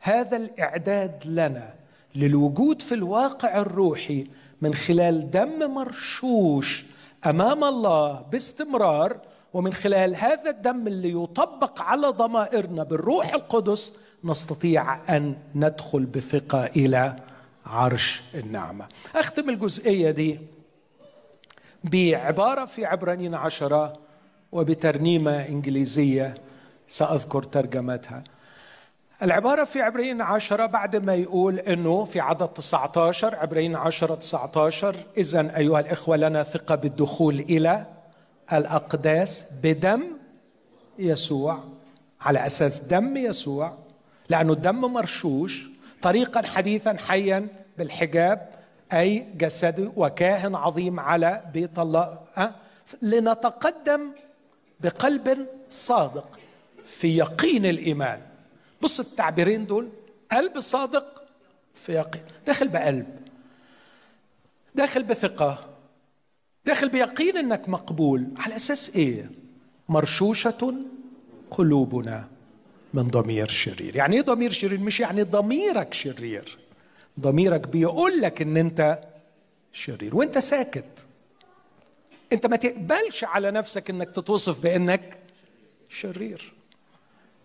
هذا 0.00 0.36
الإعداد 0.36 1.22
لنا 1.26 1.74
للوجود 2.14 2.82
في 2.82 2.94
الواقع 2.94 3.60
الروحي 3.60 4.26
من 4.62 4.74
خلال 4.74 5.30
دم 5.30 5.74
مرشوش 5.74 6.84
أمام 7.26 7.64
الله 7.64 8.20
باستمرار 8.32 9.20
ومن 9.52 9.72
خلال 9.72 10.16
هذا 10.16 10.50
الدم 10.50 10.86
اللي 10.86 11.22
يطبق 11.22 11.82
على 11.82 12.06
ضمائرنا 12.08 12.82
بالروح 12.82 13.34
القدس 13.34 13.92
نستطيع 14.24 15.16
أن 15.16 15.36
ندخل 15.54 16.04
بثقة 16.06 16.66
إلى 16.66 17.16
عرش 17.66 18.22
النعمة. 18.34 18.88
أختم 19.16 19.50
الجزئية 19.50 20.10
دي 20.10 20.40
بعبارة 21.84 22.64
في 22.64 22.84
عبرانيين 22.84 23.34
عشرة 23.34 23.98
وبترنيمة 24.52 25.48
إنجليزية 25.48 26.34
سأذكر 26.86 27.42
ترجمتها. 27.42 28.24
العبارة 29.22 29.64
في 29.64 29.82
عبرين 29.82 30.22
عشرة 30.22 30.66
بعد 30.66 30.96
ما 30.96 31.14
يقول 31.14 31.58
أنه 31.58 32.04
في 32.04 32.20
عدد 32.20 32.48
19 32.48 33.34
عبرين 33.34 33.76
عشرة 33.76 34.14
19 34.14 34.96
إذا 35.16 35.56
أيها 35.56 35.80
الإخوة 35.80 36.16
لنا 36.16 36.42
ثقة 36.42 36.74
بالدخول 36.74 37.40
إلى 37.40 37.86
الأقداس 38.52 39.46
بدم 39.62 40.02
يسوع 40.98 41.64
على 42.20 42.46
أساس 42.46 42.78
دم 42.78 43.16
يسوع 43.16 43.78
لأنه 44.28 44.52
الدم 44.52 44.80
مرشوش 44.80 45.68
طريقا 46.02 46.42
حديثا 46.46 46.96
حيا 47.08 47.48
بالحجاب 47.78 48.48
أي 48.92 49.28
جسد 49.36 49.92
وكاهن 49.96 50.54
عظيم 50.54 51.00
على 51.00 51.42
بيت 51.52 51.78
الله 51.78 52.18
أه؟ 52.38 52.54
لنتقدم 53.02 54.10
بقلب 54.80 55.46
صادق 55.68 56.38
في 56.84 57.16
يقين 57.18 57.66
الإيمان 57.66 58.20
بص 58.84 59.00
التعبيرين 59.00 59.66
دول 59.66 59.88
قلب 60.32 60.60
صادق 60.60 61.22
في 61.74 61.92
يقين. 61.92 62.22
داخل 62.46 62.68
بقلب. 62.68 63.06
داخل 64.74 65.02
بثقة. 65.02 65.76
داخل 66.64 66.88
بيقين 66.88 67.36
إنك 67.36 67.68
مقبول. 67.68 68.26
على 68.36 68.56
أساس 68.56 68.96
إيه؟ 68.96 69.30
مرشوشة 69.88 70.74
قلوبنا 71.50 72.28
من 72.94 73.02
ضمير 73.02 73.48
شرير. 73.48 73.96
يعني 73.96 74.16
إيه 74.16 74.22
ضمير 74.22 74.50
شرير؟ 74.50 74.80
مش 74.80 75.00
يعني 75.00 75.22
ضميرك 75.22 75.94
شرير. 75.94 76.58
ضميرك 77.20 77.68
بيقول 77.68 78.20
لك 78.20 78.42
إن 78.42 78.56
أنت 78.56 78.98
شرير. 79.72 80.16
وأنت 80.16 80.38
ساكت. 80.38 81.06
أنت 82.32 82.46
ما 82.46 82.56
تقبلش 82.56 83.24
على 83.24 83.50
نفسك 83.50 83.90
إنك 83.90 84.10
تتوصف 84.10 84.62
بأنك 84.62 85.18
شرير. 85.90 86.53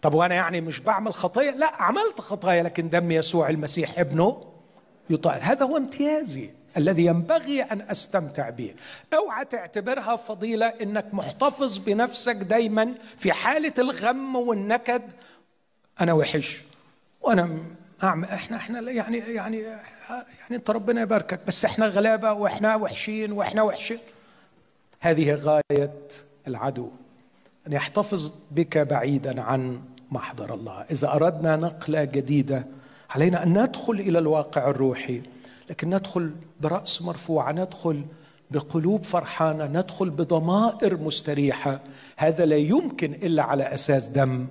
طب 0.02 0.14
وأنا 0.14 0.36
يعني 0.36 0.62
مش 0.62 0.80
بعمل 0.80 1.14
خطية؟ 1.14 1.52
لا 1.52 1.72
عملت 1.76 2.22
خطايا 2.22 2.64
لكن 2.64 2.90
دم 2.90 3.12
يسوع 3.12 3.50
المسيح 3.50 4.00
ابنه 4.00 4.44
يطهر 5.10 5.40
هذا 5.42 5.66
هو 5.66 5.78
امتيازي 5.78 6.50
الذي 6.78 7.06
ينبغي 7.06 7.62
أن 7.62 7.82
أستمتع 7.82 8.50
به. 8.50 8.76
أوعى 9.14 9.46
تعتبرها 9.46 10.16
فضيلة 10.16 10.66
إنك 10.66 11.14
محتفظ 11.14 11.78
بنفسك 11.78 12.36
دايما 12.36 12.94
في 13.18 13.32
حالة 13.32 13.74
الغم 13.80 14.36
والنكد. 14.36 15.02
أنا 16.02 16.14
وحش. 16.14 16.62
وأنا 17.22 17.58
أعمل 18.04 18.28
إحنا 18.28 18.58
إحنا 18.58 18.92
يعني 18.92 19.18
يعني 19.18 19.58
يعني 19.60 19.76
أنت 20.52 20.70
ربنا 20.70 21.02
يباركك 21.02 21.40
بس 21.48 21.66
إحنا 21.66 21.86
غلابة 21.88 22.34
وإحنا 22.34 22.76
وحشين 22.76 23.32
وإحنا 23.32 23.62
وحشين. 23.62 24.00
هذه 25.00 25.34
غاية 25.36 25.98
العدو. 26.48 26.90
أن 27.70 27.74
يحتفظ 27.74 28.34
بك 28.52 28.78
بعيدا 28.78 29.42
عن 29.42 29.82
محضر 30.12 30.54
الله. 30.54 30.82
إذا 30.92 31.14
أردنا 31.14 31.56
نقلة 31.56 32.04
جديدة 32.04 32.68
علينا 33.10 33.44
أن 33.44 33.64
ندخل 33.64 33.94
إلى 33.94 34.20
الواقع 34.20 34.70
الروحي 34.70 35.22
لكن 35.70 35.90
ندخل 35.90 36.32
برأس 36.62 37.02
مرفوعة 37.02 37.52
ندخل 37.52 38.06
بقلوب 38.52 39.04
فرحانة 39.04 39.66
ندخل 39.66 40.10
بضمائر 40.10 40.98
مستريحة. 40.98 41.80
هذا 42.18 42.46
لا 42.46 42.58
يمكن 42.58 43.14
إلا 43.14 43.44
على 43.44 43.64
أساس 43.64 44.08
دم 44.08 44.48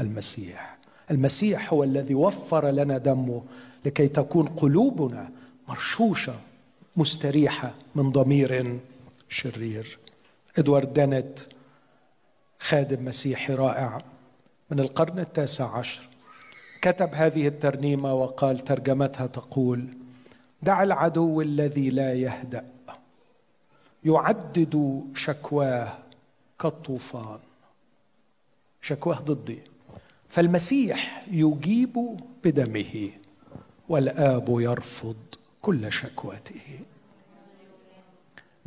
المسيح. 0.00 0.78
المسيح 1.10 1.72
هو 1.72 1.84
الذي 1.84 2.14
وفر 2.14 2.70
لنا 2.70 2.98
دمه 2.98 3.42
لكي 3.84 4.08
تكون 4.08 4.46
قلوبنا 4.46 5.28
مرشوشة 5.68 6.34
مستريحة 6.96 7.74
من 7.94 8.12
ضمير 8.12 8.78
شرير. 9.28 9.98
إدوارد 10.58 10.92
دانت 10.92 11.38
خادم 12.68 13.04
مسيحي 13.04 13.54
رائع. 13.54 14.02
من 14.70 14.80
القرن 14.80 15.18
التاسع 15.18 15.78
عشر 15.78 16.08
كتب 16.82 17.14
هذه 17.14 17.48
الترنيمة 17.48 18.14
وقال 18.14 18.58
ترجمتها 18.58 19.26
تقول 19.26 19.88
دع 20.62 20.82
العدو 20.82 21.40
الذي 21.40 21.90
لا 21.90 22.14
يهدأ 22.14 22.66
يعدد 24.04 25.04
شكواه 25.14 25.98
كالطوفان. 26.58 27.38
شكواه 28.80 29.16
ضدي. 29.16 29.62
فالمسيح 30.28 31.24
يجيب 31.30 32.20
بدمه 32.44 33.10
والآب 33.88 34.60
يرفض 34.60 35.16
كل 35.62 35.92
شكوته 35.92 36.80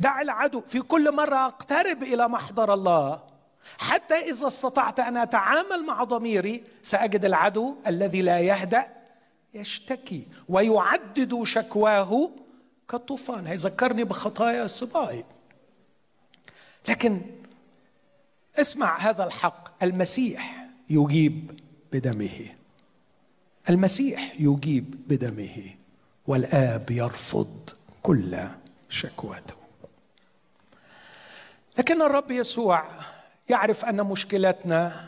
دع 0.00 0.20
العدو. 0.20 0.60
في 0.60 0.80
كل 0.80 1.14
مرة 1.14 1.46
أقترب 1.46 2.02
إلى 2.02 2.28
محضر 2.28 2.74
الله 2.74 3.29
حتى 3.78 4.14
إذا 4.14 4.46
استطعت 4.46 5.00
أن 5.00 5.16
أتعامل 5.16 5.84
مع 5.86 6.04
ضميري 6.04 6.64
سأجد 6.82 7.24
العدو 7.24 7.76
الذي 7.86 8.22
لا 8.22 8.40
يهدأ 8.40 8.86
يشتكي 9.54 10.26
ويعدد 10.48 11.42
شكواه 11.42 12.30
كالطوفان. 12.88 13.46
هيذكرني 13.46 14.04
بخطايا 14.04 14.66
صباي 14.66 15.24
لكن 16.88 17.20
اسمع 18.60 18.98
هذا 18.98 19.24
الحق. 19.24 19.82
المسيح 19.82 20.66
يجيب 20.90 21.60
بدمه. 21.92 22.46
المسيح 23.70 24.40
يجيب 24.40 25.08
بدمه. 25.08 25.74
والآب 26.26 26.90
يرفض 26.90 27.70
كل 28.02 28.38
شكواته. 28.88 29.54
لكن 31.78 32.02
الرب 32.02 32.30
يسوع 32.30 32.84
يعرف 33.50 33.84
أن 33.84 34.04
مشكلتنا 34.06 35.04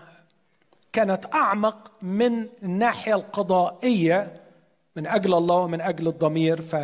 كانت 0.93 1.35
أعمق 1.35 1.93
من 2.03 2.47
الناحية 2.63 3.15
القضائية 3.15 4.41
من 4.97 5.07
أجل 5.07 5.35
الله 5.35 5.57
ومن 5.57 5.81
أجل 5.81 6.09
الضمير 6.09 6.61
ف 6.61 6.77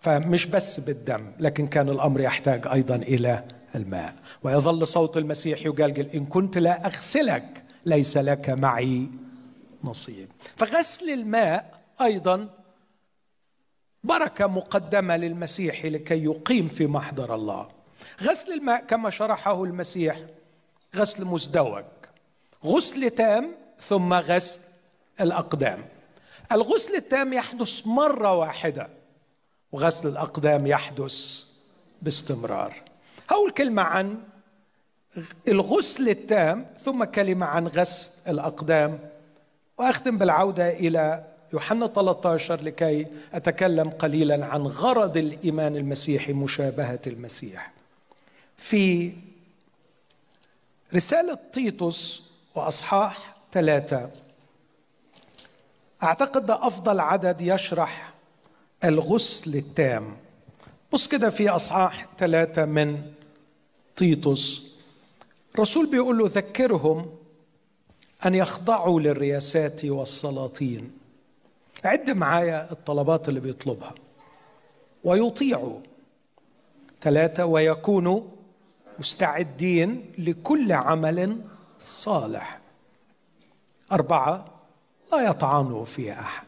فمش 0.00 0.46
بس 0.46 0.80
بالدم 0.80 1.32
لكن 1.40 1.66
كان 1.66 1.88
الأمر 1.88 2.20
يحتاج 2.20 2.66
أيضا 2.66 2.96
إلى 2.96 3.44
الماء. 3.74 4.14
ويظل 4.42 4.86
صوت 4.86 5.16
المسيح 5.16 5.66
يجلجل 5.66 6.06
إن 6.06 6.26
كنت 6.26 6.58
لا 6.58 6.86
أغسلك 6.86 7.62
ليس 7.86 8.16
لك 8.16 8.50
معي 8.50 9.06
نصيب. 9.84 10.28
فغسل 10.56 11.10
الماء 11.10 11.80
أيضا 12.00 12.48
بركة 14.04 14.46
مقدمة 14.46 15.16
للمسيح 15.16 15.84
لكي 15.84 16.24
يقيم 16.24 16.68
في 16.68 16.86
محضر 16.86 17.34
الله. 17.34 17.68
غسل 18.22 18.52
الماء 18.52 18.84
كما 18.84 19.10
شرحه 19.10 19.64
المسيح 19.64 20.16
غسل 20.96 21.24
مزدوج. 21.24 21.84
غسل 22.64 23.10
تام 23.10 23.54
ثم 23.78 24.14
غسل 24.14 24.60
الأقدام. 25.20 25.84
الغسل 26.52 26.94
التام 26.94 27.32
يحدث 27.32 27.86
مرة 27.86 28.32
واحدة 28.38 28.88
وغسل 29.72 30.08
الأقدام 30.08 30.66
يحدث 30.66 31.44
باستمرار. 32.02 32.74
هقول 33.30 33.50
كلمة 33.50 33.82
عن 33.82 34.18
الغسل 35.48 36.08
التام 36.08 36.66
ثم 36.76 37.04
كلمة 37.04 37.46
عن 37.46 37.66
غسل 37.66 38.10
الأقدام. 38.28 38.98
وأختم 39.78 40.18
بالعودة 40.18 40.70
إلى 40.70 41.24
يوحنا 41.52 41.86
13 41.86 42.62
لكي 42.62 43.06
أتكلم 43.34 43.90
قليلا 43.90 44.46
عن 44.46 44.62
غرض 44.62 45.16
الإيمان 45.16 45.76
المسيحي 45.76 46.32
مشابهة 46.32 47.00
المسيح. 47.06 47.72
في 48.56 49.12
رسالة 50.94 51.38
تيتوس 51.52 52.22
وأصحاح 52.54 53.34
ثلاثة. 53.52 54.10
أعتقد 56.02 56.46
ده 56.46 56.66
أفضل 56.66 57.00
عدد 57.00 57.40
يشرح 57.40 58.12
الغسل 58.84 59.56
التام. 59.56 60.16
بص 60.92 61.08
كده 61.08 61.30
في 61.30 61.48
أصحاح 61.48 62.06
ثلاثة 62.18 62.64
من 62.64 63.12
تيتوس. 63.96 64.72
الرسول 65.54 65.90
بيقول 65.90 66.18
له 66.18 66.26
ذكرهم 66.28 67.16
أن 68.26 68.34
يخضعوا 68.34 69.00
للرياسات 69.00 69.84
والسلاطين. 69.84 70.92
عد 71.84 72.10
معايا 72.10 72.72
الطلبات 72.72 73.28
اللي 73.28 73.40
بيطلبها. 73.40 73.94
ويطيعوا. 75.04 75.80
ثلاثة 77.00 77.46
ويكونوا 77.46 78.22
مستعدين 79.02 80.12
لكل 80.18 80.72
عمل 80.72 81.40
صالح. 81.78 82.60
أربعة 83.92 84.46
لا 85.12 85.20
يطعنوا 85.20 85.84
في 85.84 86.12
أحد. 86.12 86.46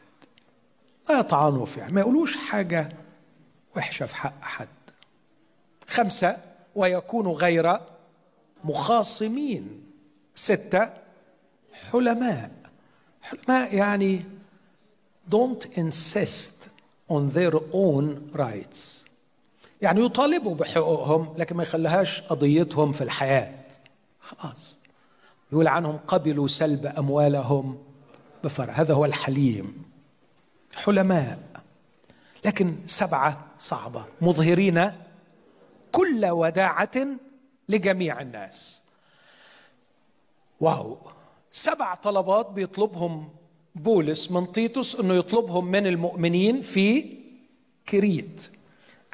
لا 1.09 1.19
يطعنوا 1.19 1.65
في 1.65 1.81
أحد. 1.81 1.93
ما 1.93 2.01
يقولوش 2.01 2.37
حاجة 2.37 2.89
وحشة 3.75 4.05
في 4.05 4.15
حق 4.15 4.41
أحد. 4.43 4.67
خمسة 5.87 6.37
ويكونوا 6.75 7.33
غير 7.35 7.79
مخاصمين. 8.63 9.83
ستة 10.35 10.93
حلماء. 11.91 12.51
حلماء 13.21 13.75
يعني 13.75 14.25
don't 15.31 15.65
insist 15.77 16.69
on 17.09 17.29
their 17.29 17.55
own 17.73 18.31
rights. 18.33 19.04
يعني 19.81 20.05
يطالبوا 20.05 20.55
بحقوقهم 20.55 21.33
لكن 21.37 21.55
ما 21.55 21.63
يخليهاش 21.63 22.21
قضيتهم 22.21 22.91
في 22.91 23.03
الحياة. 23.03 23.53
خلاص. 24.19 24.75
يقول 25.51 25.67
عنهم 25.67 25.97
قبلوا 26.07 26.47
سلب 26.47 26.85
أموالهم 26.85 27.83
بفرح. 28.43 28.79
هذا 28.79 28.93
هو 28.93 29.05
الحليم. 29.05 29.83
حلماء. 30.75 31.39
لكن 32.45 32.75
سبعة 32.85 33.45
صعبة. 33.59 34.05
مظهرين 34.21 34.91
كل 35.91 36.25
وداعة 36.25 37.07
لجميع 37.69 38.21
الناس. 38.21 38.81
واو. 40.59 40.97
سبع 41.51 41.95
طلبات 41.95 42.49
بيطلبهم 42.49 43.29
بولس 43.75 44.31
من 44.31 44.51
تيتوس 44.51 44.95
إنه 44.95 45.13
يطلبهم 45.13 45.65
من 45.65 45.87
المؤمنين 45.87 46.61
في 46.61 47.17
كريت. 47.89 48.49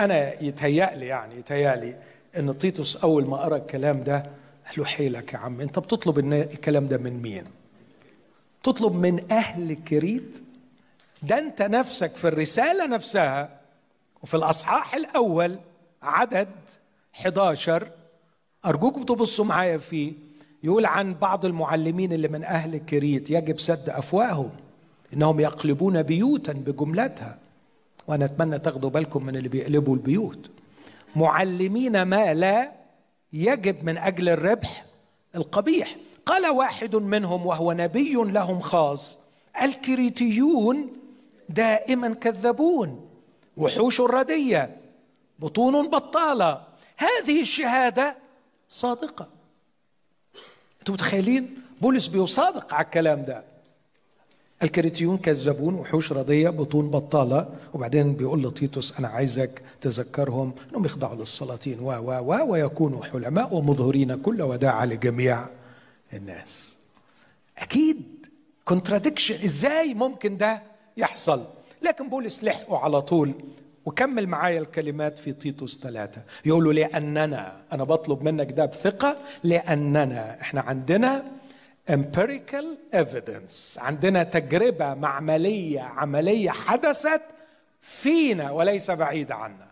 أنا 0.03 0.43
يتهيألي 0.43 1.05
يعني 1.05 1.35
يتهيألي 1.35 1.95
إن 2.37 2.57
تيتوس 2.57 2.97
أول 2.97 3.27
ما 3.27 3.37
قرأ 3.37 3.57
الكلام 3.57 4.01
ده 4.01 4.15
قال 4.67 4.73
له 4.77 4.85
حيلك 4.85 5.33
يا 5.33 5.37
عم 5.37 5.61
أنت 5.61 5.79
بتطلب 5.79 6.19
الكلام 6.33 6.87
ده 6.87 6.97
من 6.97 7.21
مين؟ 7.21 7.43
تطلب 8.63 8.93
من 8.93 9.31
أهل 9.31 9.75
كريت؟ 9.75 10.43
ده 11.23 11.39
أنت 11.39 11.61
نفسك 11.61 12.15
في 12.15 12.27
الرسالة 12.27 12.87
نفسها 12.87 13.59
وفي 14.23 14.33
الأصحاح 14.37 14.95
الأول 14.95 15.59
عدد 16.01 16.49
11 17.15 17.89
ارجوكم 18.65 19.03
تبصوا 19.03 19.45
معايا 19.45 19.77
فيه. 19.77 20.13
يقول 20.63 20.85
عن 20.85 21.13
بعض 21.13 21.45
المعلمين 21.45 22.13
اللي 22.13 22.27
من 22.27 22.43
أهل 22.43 22.77
كريت 22.77 23.29
يجب 23.29 23.59
سد 23.59 23.89
أفواههم 23.89 24.51
إنهم 25.13 25.39
يقلبون 25.39 26.01
بيوتا 26.03 26.53
بجملتها. 26.53 27.37
وأنا 28.11 28.25
اتمنى 28.25 28.59
تاخدوا 28.59 28.89
بالكم 28.89 29.25
من 29.25 29.35
اللي 29.35 29.49
بيقلبوا 29.49 29.95
البيوت. 29.95 30.49
معلمين 31.15 32.01
ما 32.01 32.33
لا 32.33 32.71
يجب 33.33 33.83
من 33.83 33.97
أجل 33.97 34.29
الربح 34.29 34.85
القبيح. 35.35 35.95
قال 36.25 36.47
واحد 36.47 36.95
منهم 36.95 37.45
وهو 37.45 37.71
نبي 37.71 38.13
لهم 38.13 38.59
خاص 38.59 39.17
الكريتيون 39.61 40.89
دائما 41.49 42.13
كذابون 42.13 43.09
وحوش 43.57 44.01
ردية 44.01 44.77
بطون 45.39 45.87
بطالة. 45.87 46.61
هذه 46.97 47.41
الشهادة 47.41 48.17
صادقة. 48.69 49.27
أنتم 50.79 50.93
متخيلين؟ 50.93 51.57
بولس 51.81 52.07
بيصادق 52.07 52.73
على 52.73 52.85
الكلام 52.85 53.25
ده. 53.25 53.50
الكريتيون 54.63 55.17
كذابون 55.17 55.73
وحوش 55.73 56.11
ردية 56.11 56.49
بطون 56.49 56.89
بطالة. 56.89 57.49
وبعدين 57.73 58.13
بيقول 58.13 58.43
لتيتوس 58.43 58.99
أنا 58.99 59.07
عايزك 59.07 59.61
تذكرهم 59.81 60.53
إنهم 60.69 60.85
يخضعوا 60.85 61.15
للسلاطين. 61.15 61.79
و 61.79 61.91
و 61.91 62.11
و 62.19 62.51
ويكونوا 62.51 63.03
حلماء 63.03 63.55
ومظهرين 63.55 64.15
كل 64.15 64.41
وداعة 64.41 64.85
لجميع 64.85 65.45
الناس. 66.13 66.77
أكيد 67.57 68.01
contradiction 68.65 69.43
إزاي 69.43 69.93
ممكن 69.93 70.37
ده 70.37 70.63
يحصل؟ 70.97 71.43
لكن 71.81 72.09
بولس 72.09 72.43
لحقه 72.43 72.77
على 72.77 73.01
طول 73.01 73.33
وكمل 73.85 74.27
معايا 74.27 74.59
الكلمات 74.59 75.19
في 75.19 75.31
تيتوس 75.33 75.79
ثلاثة. 75.79 76.21
يقول 76.45 76.63
له 76.63 76.73
لأننا 76.73 77.61
أنا 77.73 77.83
بطلب 77.83 78.21
منك 78.23 78.51
ده 78.51 78.65
بثقة 78.65 79.17
لأننا 79.43 80.41
إحنا 80.41 80.61
عندنا 80.61 81.23
empirical 81.91 82.95
evidence. 82.95 83.77
عندنا 83.77 84.23
تجربة 84.23 84.93
معملية 84.93 85.81
عملية 85.81 86.49
حدثت 86.49 87.21
فينا 87.81 88.51
وليس 88.51 88.91
بعيدة 88.91 89.35
عنا. 89.35 89.67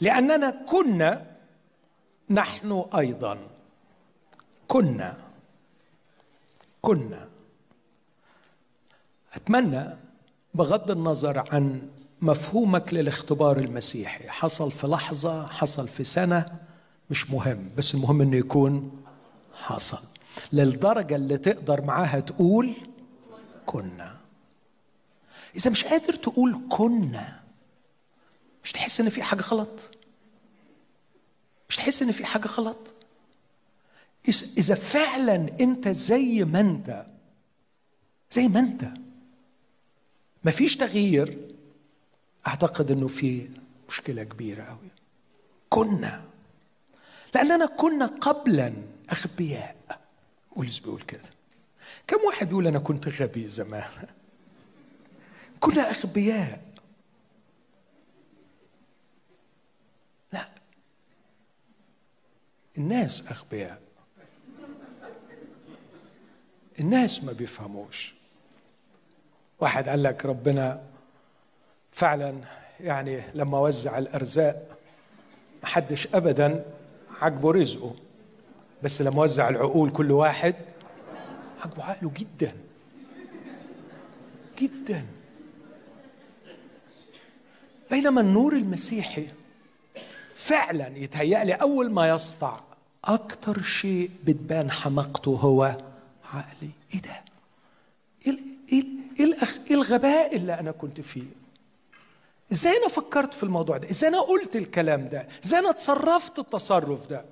لأننا 0.00 0.64
كنا 0.68 1.26
نحن 2.30 2.84
أيضا 2.98 3.38
كنا 4.68 5.16
كنا. 6.82 7.28
أتمنى 9.34 9.96
بغض 10.54 10.90
النظر 10.90 11.44
عن 11.52 11.88
مفهومك 12.22 12.94
للاختبار 12.94 13.58
المسيحي. 13.58 14.28
حصل 14.28 14.70
في 14.70 14.86
لحظة 14.86 15.46
حصل 15.46 15.88
في 15.88 16.04
سنة 16.04 16.58
مش 17.10 17.30
مهم 17.30 17.70
بس 17.76 17.94
المهم 17.94 18.22
إنه 18.22 18.36
يكون 18.36 19.02
حصل. 19.54 20.09
للدرجة 20.52 21.16
اللي 21.16 21.38
تقدر 21.38 21.82
معاها 21.82 22.20
تقول 22.20 22.74
كنا. 23.66 24.16
إذا 25.56 25.70
مش 25.70 25.84
قادر 25.84 26.12
تقول 26.12 26.60
كنا 26.68 27.40
مش 28.64 28.72
تحس 28.72 29.00
إن 29.00 29.08
في 29.08 29.22
حاجة 29.22 29.42
غلط؟ 29.42 29.90
مش 31.68 31.76
تحس 31.76 32.02
إن 32.02 32.12
في 32.12 32.24
حاجة 32.24 32.48
غلط؟ 32.48 32.94
إذا 34.58 34.74
فعلا 34.74 35.34
أنت 35.60 35.88
زي 35.88 36.44
ما 36.44 36.60
أنت 36.60 37.06
زي 38.30 38.48
ما 38.48 38.60
أنت 38.60 38.84
مفيش 40.44 40.76
تغيير 40.76 41.38
أعتقد 42.46 42.90
إنه 42.90 43.08
في 43.08 43.48
مشكلة 43.88 44.22
كبيرة 44.22 44.62
أوي. 44.62 44.88
كنا. 45.68 46.24
لأننا 47.34 47.66
كنا 47.66 48.06
قبلا 48.06 48.72
أغبياء. 49.12 49.76
بولس 50.56 50.78
بيقول 50.78 51.02
كده 51.02 51.30
كم 52.06 52.16
واحد 52.26 52.48
بيقول 52.48 52.66
أنا 52.66 52.78
كنت 52.78 53.08
غبي 53.08 53.48
زمان؟ 53.48 54.06
كنا 55.60 55.90
أغبياء. 55.90 56.62
لا. 60.32 60.48
الناس 62.78 63.32
أغبياء. 63.32 63.82
الناس 66.80 67.24
ما 67.24 67.32
بيفهموش. 67.32 68.14
واحد 69.60 69.88
قال 69.88 70.02
لك 70.02 70.26
ربنا 70.26 70.82
فعلا 71.92 72.40
يعني 72.80 73.22
لما 73.34 73.58
وزع 73.58 73.98
الأرزاق 73.98 74.78
محدش 75.62 76.14
ابدا 76.14 76.64
عجبه 77.20 77.52
رزقه. 77.52 77.94
بس 78.82 79.02
لما 79.02 79.22
وزع 79.22 79.48
العقول 79.48 79.90
كل 79.90 80.10
واحد 80.12 80.54
عجبه 81.64 81.84
عقله 81.84 82.10
جدا. 82.16 82.52
جدا. 84.58 85.06
بينما 87.90 88.20
النور 88.20 88.52
المسيحي 88.52 89.28
فعلا 90.34 90.98
يتهيأ 90.98 91.44
لي 91.44 91.52
أول 91.52 91.90
ما 91.90 92.08
يسطع 92.08 92.60
أكتر 93.04 93.62
شيء 93.62 94.10
بتبان 94.24 94.70
حماقته 94.70 95.30
هو 95.30 95.76
عقلي. 96.34 96.70
إيه 96.94 97.00
ده؟ 97.02 97.22
إيه, 98.26 98.38
إيه, 98.72 98.84
إيه, 99.20 99.34
إيه 99.70 99.74
الغباء 99.74 100.36
اللي 100.36 100.54
أنا 100.60 100.70
كنت 100.70 101.00
فيه؟ 101.00 101.22
إزاي 102.52 102.76
أنا 102.76 102.88
فكرت 102.88 103.34
في 103.34 103.42
الموضوع 103.42 103.76
ده؟ 103.76 103.90
إزاي 103.90 104.10
أنا 104.10 104.20
قلت 104.20 104.56
الكلام 104.56 105.08
ده؟ 105.08 105.28
إزاي 105.44 105.60
أنا 105.60 105.72
تصرفت 105.72 106.38
التصرف 106.38 107.06
ده؟ 107.06 107.24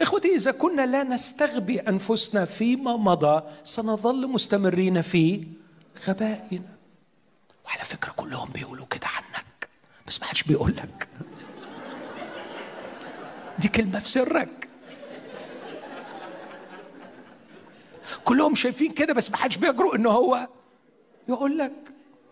إخوتي 0.00 0.34
إذا 0.34 0.50
كنا 0.52 0.86
لا 0.86 1.02
نستغبي 1.04 1.80
أنفسنا 1.80 2.44
فيما 2.44 2.96
مضى 2.96 3.42
سنظل 3.62 4.28
مستمرين 4.28 5.00
في 5.00 5.46
غبائنا. 6.08 6.76
وعلى 7.66 7.84
فكرة 7.84 8.12
كلهم 8.12 8.50
بيقولوا 8.50 8.86
كده 8.86 9.06
عنك 9.06 9.68
بس 10.06 10.20
ما 10.20 10.26
حدش 10.26 10.42
بيقول 10.42 10.76
لك. 10.76 11.08
دي 13.58 13.68
كلمة 13.68 13.98
في 13.98 14.08
سرك. 14.08 14.68
كلهم 18.24 18.54
شايفين 18.54 18.92
كده 18.92 19.14
بس 19.14 19.30
ما 19.30 19.36
حدش 19.36 19.56
بيجرؤ 19.56 19.94
إن 19.96 20.06
هو 20.06 20.48
يقول 21.28 21.58
لك. 21.58 21.72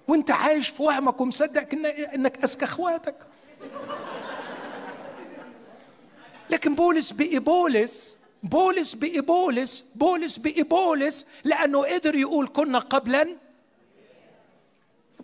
وأنت 0.09 0.31
عايش 0.31 0.69
في 0.69 0.83
وهمك 0.83 1.21
ومصدق 1.21 1.69
إنك 2.15 2.45
أذكى 2.45 2.65
إخواتك. 2.65 3.17
لكن 6.51 6.75
بولس 6.75 7.13
بقي 7.13 7.39
بولس 7.39 8.19
بولس 8.43 8.95
بقي 8.95 9.21
بولس 9.21 9.85
بولس 9.95 10.39
بقي 10.39 10.63
بولس 10.63 11.27
لأنه 11.45 11.95
قدر 11.95 12.15
يقول 12.15 12.49
كنا 12.49 12.79
قبلا. 12.79 13.37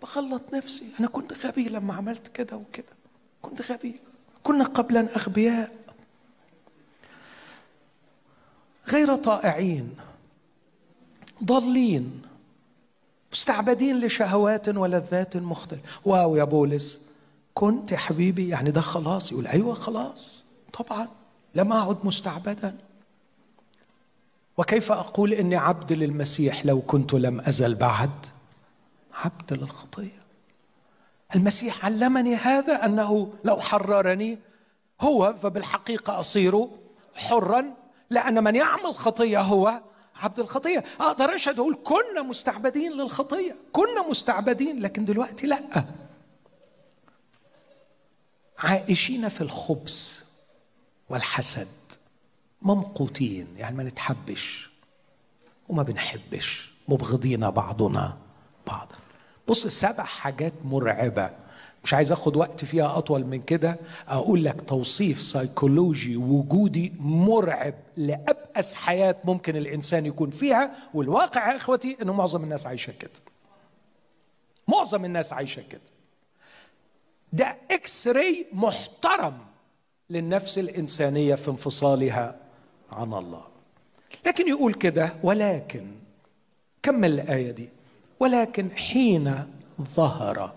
بخلط 0.01 0.43
نفسي. 0.53 0.85
أنا 0.99 1.07
كنت 1.07 1.45
غبي 1.45 1.69
لما 1.69 1.93
عملت 1.93 2.27
كده 2.27 2.57
وكده. 2.57 2.93
كنت 3.41 3.71
غبي. 3.71 3.99
كنا 4.43 4.63
قبلا 4.63 5.15
أغبياء. 5.15 5.75
غير 8.87 9.15
طائعين. 9.15 9.95
ضالين. 11.43 12.21
مستعبدين 13.31 13.99
لشهوات 13.99 14.69
ولذات 14.69 15.37
مختلفة. 15.37 15.83
واو 16.05 16.35
يا 16.35 16.43
بولس. 16.43 17.01
كنت 17.53 17.91
يا 17.91 17.97
حبيبي. 17.97 18.49
يعني 18.49 18.71
ده 18.71 18.81
خلاص. 18.81 19.31
يقول 19.31 19.47
أيوة 19.47 19.73
خلاص. 19.73 20.36
طبعا 20.73 21.07
لم 21.55 21.73
أعد 21.73 21.97
مستعبدا. 22.03 22.77
وكيف 24.57 24.91
أقول 24.91 25.33
إني 25.33 25.55
عبد 25.55 25.93
للمسيح 25.93 26.65
لو 26.65 26.81
كنت 26.81 27.13
لم 27.13 27.39
أزل 27.39 27.75
بعد؟ 27.75 28.25
عبد 29.13 29.53
للخطية. 29.53 30.21
المسيح 31.35 31.85
علمني 31.85 32.35
هذا 32.35 32.85
أنه 32.85 33.33
لو 33.43 33.59
حررني 33.59 34.39
هو 35.01 35.35
فبالحقيقة 35.41 36.19
أصير 36.19 36.67
حرا 37.15 37.73
لأن 38.09 38.43
من 38.43 38.55
يعمل 38.55 38.95
خطية 38.95 39.41
هو 39.41 39.81
عبد 40.15 40.39
الخطية. 40.39 40.83
أقدر 40.99 41.35
أشهد 41.35 41.59
أقول 41.59 41.77
كنا 41.83 42.21
مستعبدين 42.21 42.91
للخطية. 42.91 43.55
كنا 43.71 44.07
مستعبدين 44.09 44.79
لكن 44.79 45.05
دلوقتي 45.05 45.47
لا. 45.47 45.85
عائشين 48.59 49.29
في 49.29 49.41
الخبز. 49.41 50.26
والحسد. 51.09 51.67
ممقوتين 52.61 53.47
يعني 53.57 53.75
ما 53.75 53.83
نتحبش 53.83 54.69
وما 55.69 55.83
بنحبش 55.83 56.71
مبغضين 56.87 57.49
بعضنا 57.51 58.17
بعضا. 58.67 58.95
بص 59.47 59.67
سبع 59.67 60.03
حاجات 60.03 60.53
مرعبة. 60.65 61.29
مش 61.83 61.93
عايز 61.93 62.11
آخد 62.11 62.37
وقت 62.37 62.65
فيها 62.65 62.97
أطول 62.97 63.25
من 63.25 63.41
كده. 63.41 63.79
أقول 64.07 64.43
لك 64.45 64.61
توصيف 64.61 65.21
سيكولوجي 65.21 66.17
وجودي 66.17 66.93
مرعب 66.99 67.73
لأبأس 67.97 68.75
حياة 68.75 69.15
ممكن 69.23 69.55
الإنسان 69.55 70.05
يكون 70.05 70.29
فيها 70.29 70.75
والواقع 70.93 71.51
يا 71.51 71.57
إخوتي 71.57 71.97
إنه 72.01 72.13
معظم 72.13 72.43
الناس 72.43 72.67
عايشة 72.67 72.93
كده. 72.99 73.11
معظم 74.67 75.05
الناس 75.05 75.33
عايشة 75.33 75.61
كده. 75.61 75.81
ده 77.33 77.57
x-ray 77.71 78.47
محترم. 78.53 79.37
للنفس 80.09 80.57
الإنسانية 80.57 81.35
في 81.35 81.47
انفصالها 81.51 82.39
عن 82.91 83.13
الله. 83.13 83.43
لكن 84.25 84.47
يقول 84.47 84.73
كده 84.73 85.13
ولكن 85.23 85.91
كمل 86.83 87.19
الآية 87.19 87.51
دي 87.51 87.69
ولكن 88.19 88.71
حين 88.71 89.47
ظهر 89.81 90.53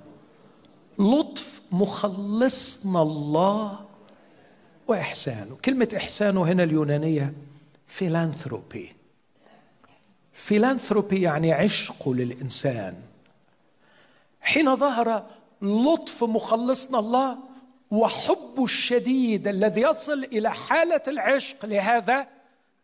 لطف 0.98 1.62
مخلصنا 1.72 3.03
الله 3.03 3.80
وإحسانه. 4.88 5.57
كلمة 5.64 5.88
إحسانه 5.96 6.42
هنا 6.42 6.62
اليونانية 6.62 7.32
فيلانثروبي 7.86 8.92
فيلانثروبي 10.32 11.22
يعني 11.22 11.53
عشقه 11.53 12.14
للإنسان. 12.14 12.94
حين 14.40 14.76
ظهر 14.76 15.26
لطف 15.62 16.24
مخلصنا 16.24 16.98
الله 16.98 17.38
وحبه 17.91 18.64
الشديد 18.64 19.49
الذي 19.49 19.80
يصل 19.80 20.24
إلى 20.24 20.51
حالة 20.51 21.03
العشق 21.09 21.66
لهذا 21.66 22.26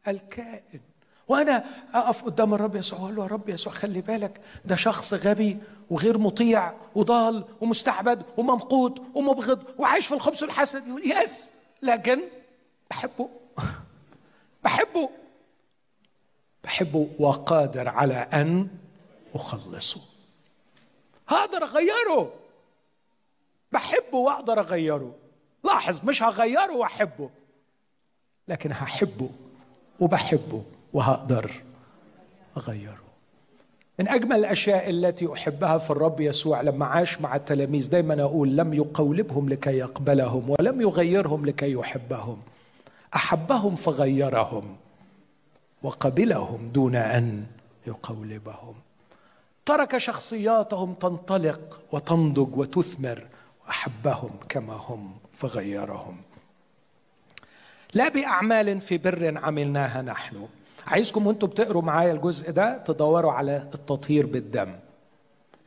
الكائن. 0.09 0.81
وأنا 1.29 1.65
أقف 1.95 2.25
قدام 2.25 2.55
الرب 2.55 2.77
يسوع 2.77 2.99
وأقول 2.99 3.17
له 3.17 3.23
يا 3.23 3.29
رب 3.29 3.49
يسوع 3.49 3.73
خلي 3.73 4.01
بالك 4.01 4.41
ده 4.65 4.77
شخص 4.77 5.15
غبي 5.15 5.59
وغير 5.91 6.19
مطيع 6.19 6.73
وضال 6.95 7.45
ومستعبد 7.61 8.23
وممقوت 8.37 9.03
ومبغض 9.15 9.63
وعايش 9.79 10.07
في 10.07 10.15
الخبز 10.15 10.43
والحسد. 10.43 10.89
يقول 10.89 11.11
يس 11.11 11.49
لكن 11.83 12.21
بحبه. 12.91 13.29
بحبه. 14.65 15.11
بحبه 16.65 17.09
وقادر 17.19 17.89
على 17.89 18.29
أن 18.33 18.69
أخلصه. 19.35 20.01
هقدر 21.29 21.63
أغيره. 21.65 22.33
بحبه 23.77 24.19
واقدر 24.19 24.61
اغيره. 24.61 25.15
لاحظ 25.65 26.01
مش 26.05 26.23
هغيره 26.23 26.77
واحبه 26.77 27.31
لكن 28.49 28.73
هحبه 28.73 29.31
وبحبه 30.01 30.63
وهقدر 30.93 31.51
اغيره. 32.57 33.07
من 33.99 34.09
أجمل 34.09 34.37
الأشياء 34.37 34.91
التي 34.91 35.33
أحبها 35.33 35.79
في 35.79 35.91
الرب 35.91 36.21
يسوع 36.21 36.61
لما 36.61 36.87
عاش 36.87 37.21
مع 37.21 37.37
التلاميذ 37.37 37.91
دايما 37.91 38.23
أقول 38.23 38.57
لم 38.57 38.75
يقولبهم 38.75 39.49
لكي 39.49 39.79
يقبلهم 39.79 40.51
ولم 40.51 40.81
يغيرهم 40.81 41.47
لكي 41.47 41.73
يحبهم. 41.73 42.39
أحبهم 43.15 43.77
فغيرهم 43.77 44.77
وقبلهم 45.83 46.69
دون 46.69 46.97
أن 46.97 47.47
يقولبهم. 47.87 48.75
ترك 49.67 49.99
شخصياتهم 49.99 50.95
تنطلق 50.95 51.81
وتنضج 51.93 52.57
وتثمر 52.57 53.27
واحبهم 53.67 54.31
كما 54.49 54.73
هم 54.75 55.19
فغيرهم. 55.33 56.23
لا 57.95 58.09
بأعمال 58.09 58.81
في 58.81 58.99
بر 58.99 59.39
عملناها 59.39 60.03
نحن. 60.03 60.49
عايزكم 60.87 61.27
وأنتم 61.27 61.47
بتقروا 61.47 61.83
معايا 61.83 62.13
الجزء 62.13 62.51
ده 62.51 62.79
تدوروا 62.79 63.33
على 63.33 63.57
التطهير 63.57 64.27
بالدم 64.27 64.79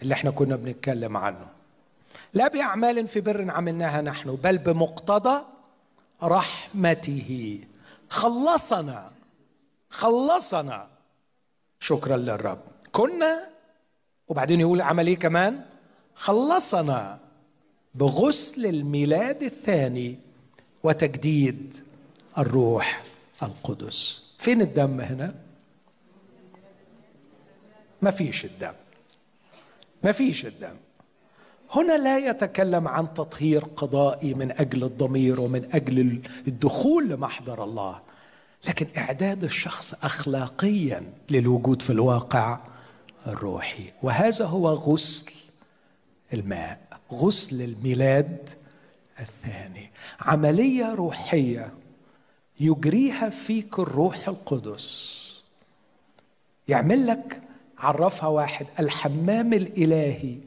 اللي 0.01 0.13
إحنا 0.13 0.31
كنا 0.31 0.55
بنتكلم 0.55 1.17
عنه. 1.17 1.47
لا 2.33 2.47
بأعمال 2.47 3.07
في 3.07 3.21
بر 3.21 3.51
عملناها 3.51 4.01
نحن 4.01 4.35
بل 4.35 4.57
بمقتضى 4.57 5.41
رحمته. 6.23 7.59
خلصنا 8.09 9.11
خلصنا. 9.89 10.87
شكرا 11.79 12.17
للرب. 12.17 12.61
كنا 12.91 13.49
وبعدين 14.27 14.59
يقول 14.59 14.81
عمل 14.81 15.07
إيه 15.07 15.19
كمان؟ 15.19 15.65
خلصنا. 16.15 17.19
بغسل 17.95 18.65
الميلاد 18.65 19.43
الثاني 19.43 20.17
وتجديد 20.83 21.75
الروح 22.37 23.03
القدس. 23.43 24.21
فين 24.37 24.61
الدم 24.61 25.01
هنا؟ 25.01 25.35
ما 28.01 28.11
فيش 28.11 28.45
الدم. 28.45 28.73
ما 30.03 30.11
فيش 30.11 30.45
الدم. 30.45 30.75
هنا 31.71 31.97
لا 31.97 32.17
يتكلم 32.17 32.87
عن 32.87 33.13
تطهير 33.13 33.63
قضائي 33.63 34.33
من 34.33 34.51
أجل 34.51 34.83
الضمير 34.83 35.41
ومن 35.41 35.75
أجل 35.75 36.21
الدخول 36.47 37.09
لمحضر 37.09 37.63
الله 37.63 38.01
لكن 38.67 38.87
إعداد 38.97 39.43
الشخص 39.43 39.93
اخلاقيا 40.03 41.13
للوجود 41.29 41.81
في 41.81 41.89
الواقع 41.89 42.59
الروحي. 43.27 43.93
وهذا 44.01 44.45
هو 44.45 44.69
غسل 44.69 45.31
الماء. 46.33 46.88
غسل 47.11 47.61
الميلاد 47.61 48.49
الثاني. 49.19 49.91
عملية 50.19 50.93
روحية 50.93 51.73
يجريها 52.59 53.29
فيك 53.29 53.79
الروح 53.79 54.27
القدس. 54.27 55.19
يعمل 56.67 57.07
لك 57.07 57.41
عرفها 57.77 58.29
واحد 58.29 58.67
الحمام 58.79 59.53
الإلهي 59.53 60.37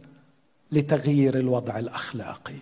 لتغيير 0.72 1.38
الوضع 1.38 1.78
الأخلاقي. 1.78 2.58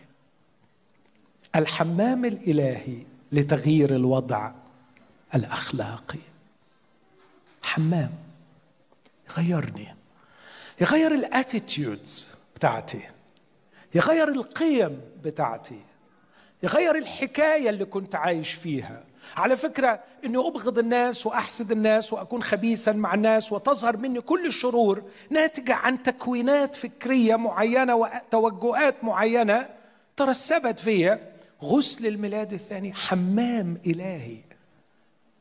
الحمام 1.57 2.25
الإلهي 2.25 3.03
لتغيير 3.33 3.97
الوضع 3.97 4.53
الأخلاقي. 5.35 6.19
حمام 7.63 8.11
يغيرني 9.31 9.95
يغير 10.81 11.15
الاتيتيودز 11.15 12.29
بتاعتي. 12.57 13.01
يغير 13.95 14.29
القيم 14.29 15.01
بتاعتي 15.25 15.81
يغير 16.63 16.97
الحكاية 16.97 17.71
اللي 17.71 17.85
كنت 17.85 18.15
عايش 18.15 18.53
فيها. 18.53 19.05
على 19.37 19.57
فكرة 19.57 20.01
إني 20.25 20.39
أبغض 20.39 20.79
الناس 20.79 21.27
وأحسد 21.27 21.71
الناس 21.73 22.13
وأكون 22.13 22.43
خبيثا 22.43 22.93
مع 22.93 23.15
الناس 23.15 23.53
وتظهر 23.53 23.97
مني 23.97 24.21
كل 24.21 24.47
الشرور 24.47 25.03
ناتجه 25.31 25.75
عن 25.75 26.03
تكوينات 26.03 26.75
فكرية 26.75 27.37
معينة 27.37 27.95
وتوجهات 27.95 29.05
معينة 29.05 29.69
ترسبت 30.17 30.81
فيا. 30.81 31.31
غسل 31.63 32.07
الميلاد 32.07 32.53
الثاني 32.53 32.93
حمام 32.93 33.79
إلهي 33.87 34.39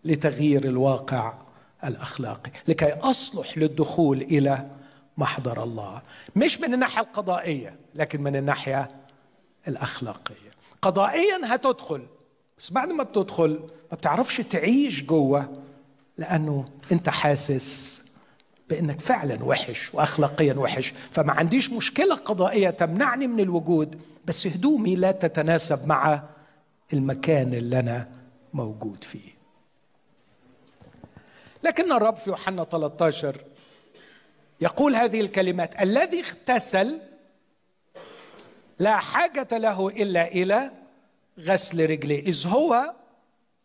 لتغيير 0.05 0.63
الواقع 0.65 1.33
الأخلاقي 1.83 2.51
لكي 2.67 2.93
أصلح 2.93 3.57
للدخول 3.57 4.21
إلى 4.21 4.67
محضر 5.19 5.63
الله. 5.63 6.01
مش 6.35 6.61
من 6.61 6.73
الناحية 6.73 7.01
القضائية 7.01 7.75
لكن 7.95 8.21
من 8.21 8.35
الناحية 8.35 8.91
الأخلاقية. 9.67 10.49
قضائيا 10.81 11.41
هتدخل. 11.43 12.05
بس 12.57 12.71
بعد 12.71 12.89
ما 12.89 13.03
بتدخل 13.03 13.49
ما 13.91 13.97
بتعرفش 13.97 14.37
تعيش 14.37 15.03
جوه 15.03 15.61
لأنه 16.17 16.65
أنت 16.91 17.09
حاسس 17.09 18.03
بأنك 18.69 18.99
فعلا 19.01 19.43
وحش 19.43 19.93
واخلاقيا 19.93 20.53
وحش. 20.53 20.93
فما 21.11 21.33
عنديش 21.33 21.69
مشكلة 21.71 22.15
قضائية 22.15 22.69
تمنعني 22.69 23.27
من 23.27 23.39
الوجود 23.39 24.01
بس 24.25 24.47
هدومي 24.47 24.95
لا 24.95 25.11
تتناسب 25.11 25.87
مع 25.87 26.23
المكان 26.93 27.53
اللي 27.53 27.79
أنا 27.79 28.09
موجود 28.53 29.03
فيه. 29.03 29.39
لكن 31.63 31.91
الرب 31.91 32.15
في 32.15 32.29
يوحنا 32.29 32.63
13 32.63 33.41
يقول 34.61 34.95
هذه 34.95 35.21
الكلمات 35.21 35.81
الذي 35.81 36.19
اغتسل 36.19 36.99
لا 38.79 38.97
حاجة 38.97 39.57
له 39.57 39.87
إلا 39.87 40.27
إلى 40.27 40.71
غسل 41.39 41.89
رجليه 41.89 42.19
إذ 42.19 42.47
هو 42.47 42.93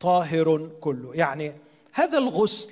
طاهر 0.00 0.70
كله. 0.80 1.14
يعني 1.14 1.52
هذا 1.92 2.18
الغسل 2.18 2.70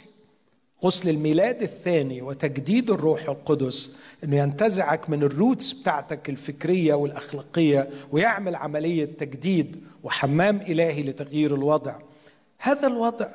غسل 0.85 1.09
الميلاد 1.09 1.63
الثاني 1.63 2.23
وتجديد 2.23 2.91
الروح 2.91 3.29
القدس 3.29 3.97
إنه 4.25 4.37
ينتزعك 4.37 5.11
من 5.11 5.23
الروتس 5.23 5.73
بتاعتك 5.73 6.29
الفكرية 6.29 6.95
والأخلاقية 6.95 7.91
ويعمل 8.13 8.55
عملية 8.55 9.05
تجديد 9.05 9.85
وحمام 10.03 10.57
إلهي 10.57 11.03
لتغيير 11.03 11.55
الوضع. 11.55 11.97
هذا 12.59 12.87
الوضع 12.87 13.29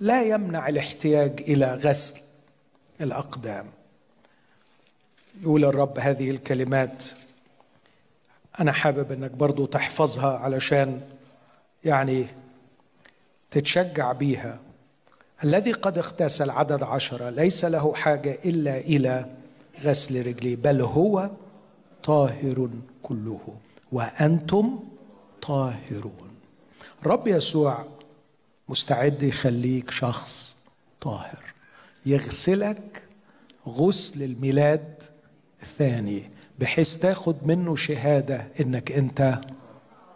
لا 0.00 0.22
يمنع 0.22 0.68
الاحتياج 0.68 1.40
إلى 1.40 1.74
غسل 1.74 2.20
الأقدام. 3.00 3.77
يقول 5.40 5.64
الرب 5.64 5.98
هذه 5.98 6.30
الكلمات. 6.30 7.04
أنا 8.60 8.72
حابب 8.72 9.12
إنك 9.12 9.30
برضو 9.30 9.66
تحفظها 9.66 10.38
علشان 10.38 11.00
يعني 11.84 12.26
تتشجع 13.50 14.12
بيها. 14.12 14.60
الذي 15.44 15.72
قد 15.72 15.98
اغتسل 15.98 16.50
عدد 16.50 16.82
عشرة 16.82 17.30
ليس 17.30 17.64
له 17.64 17.94
حاجة 17.94 18.38
إلا 18.44 18.78
إلى 18.78 19.26
غسل 19.82 20.26
رجليه 20.26 20.56
بل 20.56 20.80
هو 20.80 21.30
طاهر 22.02 22.70
كله 23.02 23.40
وأنتم 23.92 24.78
طاهرون. 25.42 26.30
رب 27.06 27.28
يسوع 27.28 27.86
مستعد 28.68 29.22
يخليك 29.22 29.90
شخص 29.90 30.56
طاهر 31.00 31.44
يغسلك 32.06 33.02
غسل 33.68 34.22
الميلاد 34.22 35.02
الثاني 35.62 36.30
بحيث 36.58 36.96
تاخد 36.96 37.46
منه 37.46 37.76
شهادة 37.76 38.46
إنك 38.60 38.92
أنت 38.92 39.40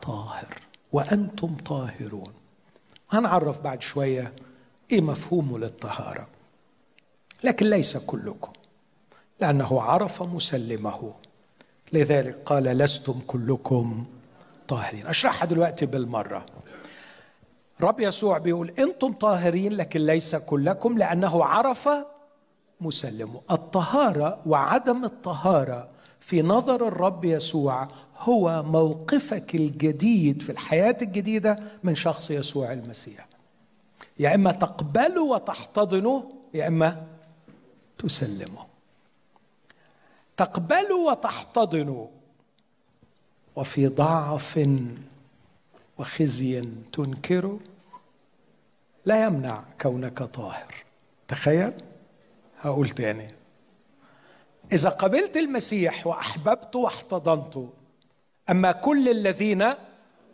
طاهر 0.02 0.54
وأنتم 0.92 1.56
طاهرون. 1.56 2.32
هنعرف 3.10 3.60
بعد 3.60 3.82
شوية 3.82 4.32
إيه 4.90 5.00
مفهومه 5.00 5.58
للطهارة. 5.58 6.28
لكن 7.44 7.66
ليس 7.66 7.96
كلكم 7.96 8.52
لأنه 9.40 9.82
عرف 9.82 10.22
مسلمه. 10.22 11.14
لذلك 11.92 12.42
قال 12.46 12.64
لستم 12.64 13.20
كلكم 13.26 14.04
طاهرين. 14.68 15.06
اشرحها 15.06 15.46
دلوقتي 15.46 15.86
بالمرة. 15.86 16.46
رب 17.80 18.00
يسوع 18.00 18.38
بيقول 18.38 18.72
أنتم 18.78 19.12
طاهرين 19.12 19.72
لكن 19.72 20.00
ليس 20.06 20.36
كلكم 20.36 20.98
لأنه 20.98 21.44
عرف 21.44 21.88
مسلمه 22.82 23.40
الطهارة 23.50 24.40
وعدم 24.46 25.04
الطهارة 25.04 25.88
في 26.20 26.42
نظر 26.42 26.88
الرب 26.88 27.24
يسوع 27.24 27.88
هو 28.18 28.62
موقفك 28.62 29.54
الجديد 29.54 30.42
في 30.42 30.52
الحياة 30.52 30.96
الجديدة 31.02 31.58
من 31.84 31.94
شخص 31.94 32.30
يسوع 32.30 32.72
المسيح. 32.72 33.26
يا 34.18 34.34
إما 34.34 34.52
تقبله 34.52 35.22
وتحتضنه 35.22 36.32
يا 36.54 36.68
إما 36.68 37.06
تسلمه. 37.98 38.66
تقبله 40.36 40.96
وتحتضنه. 40.96 42.08
وفي 43.56 43.86
ضعف 43.86 44.68
وخزي 45.98 46.64
تنكره 46.92 47.60
لا 49.06 49.24
يمنع 49.24 49.64
كونك 49.80 50.22
طاهر. 50.22 50.74
تخيل؟ 51.28 51.72
هقول 52.62 52.90
تاني. 52.90 53.34
إذا 54.72 54.90
قبلت 54.90 55.36
المسيح 55.36 56.06
وأحببته 56.06 56.78
واحتضنته 56.78 57.70
أما 58.50 58.72
كل 58.72 59.08
الذين 59.08 59.64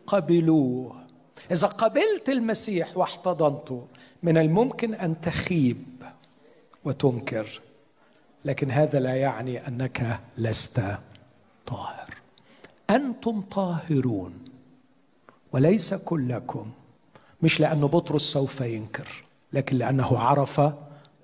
قبلوه 0.06 1.04
إذا 1.50 1.66
قبلت 1.66 2.28
المسيح 2.28 2.96
واحتضنته 2.96 3.86
من 4.22 4.38
الممكن 4.38 4.94
أن 4.94 5.20
تخيب 5.20 6.02
وتنكر 6.84 7.60
لكن 8.44 8.70
هذا 8.70 9.00
لا 9.00 9.14
يعني 9.14 9.68
أنك 9.68 10.20
لست 10.38 10.82
طاهر. 11.66 12.14
أنتم 12.90 13.40
طاهرون 13.40 14.44
وليس 15.52 15.94
كلكم 15.94 16.70
مش 17.42 17.60
لأنه 17.60 17.88
بطرس 17.88 18.22
سوف 18.22 18.60
ينكر 18.60 19.24
لكن 19.52 19.76
لأنه 19.76 20.18
عرف 20.18 20.60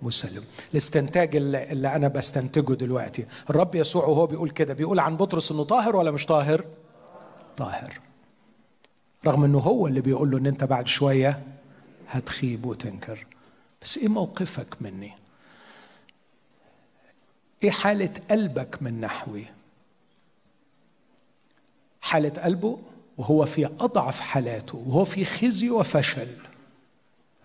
مسلم. 0.04 0.44
الاستنتاج 0.72 1.36
اللي, 1.36 1.72
اللي 1.72 1.96
أنا 1.96 2.08
بستنتجه 2.08 2.72
دلوقتي. 2.72 3.26
الرب 3.50 3.74
يسوع 3.74 4.04
وهو 4.06 4.26
بيقول 4.26 4.50
كده 4.50 4.74
بيقول 4.74 4.98
عن 4.98 5.16
بطرس 5.16 5.52
إنه 5.52 5.64
طاهر 5.64 5.96
ولا 5.96 6.10
مش 6.10 6.26
طاهر؟ 6.26 6.64
طاهر. 7.56 8.00
رغم 9.26 9.44
إنه 9.44 9.58
هو 9.58 9.86
اللي 9.86 10.00
بيقول 10.00 10.30
له 10.30 10.38
إن 10.38 10.46
أنت 10.46 10.64
بعد 10.64 10.88
شوية 10.88 11.42
هتخيب 12.08 12.66
وتنكر. 12.66 13.26
بس 13.82 13.98
إيه 13.98 14.08
موقفك 14.08 14.82
مني؟ 14.82 15.12
إيه 17.64 17.70
حالة 17.70 18.10
قلبك 18.30 18.82
من 18.82 19.00
نحوي؟ 19.00 19.44
حالة 22.00 22.42
قلبه 22.44 22.78
وهو 23.18 23.46
في 23.46 23.66
أضعف 23.66 24.20
حالاته 24.20 24.78
وهو 24.86 25.04
في 25.04 25.24
خزي 25.24 25.70
وفشل. 25.70 26.28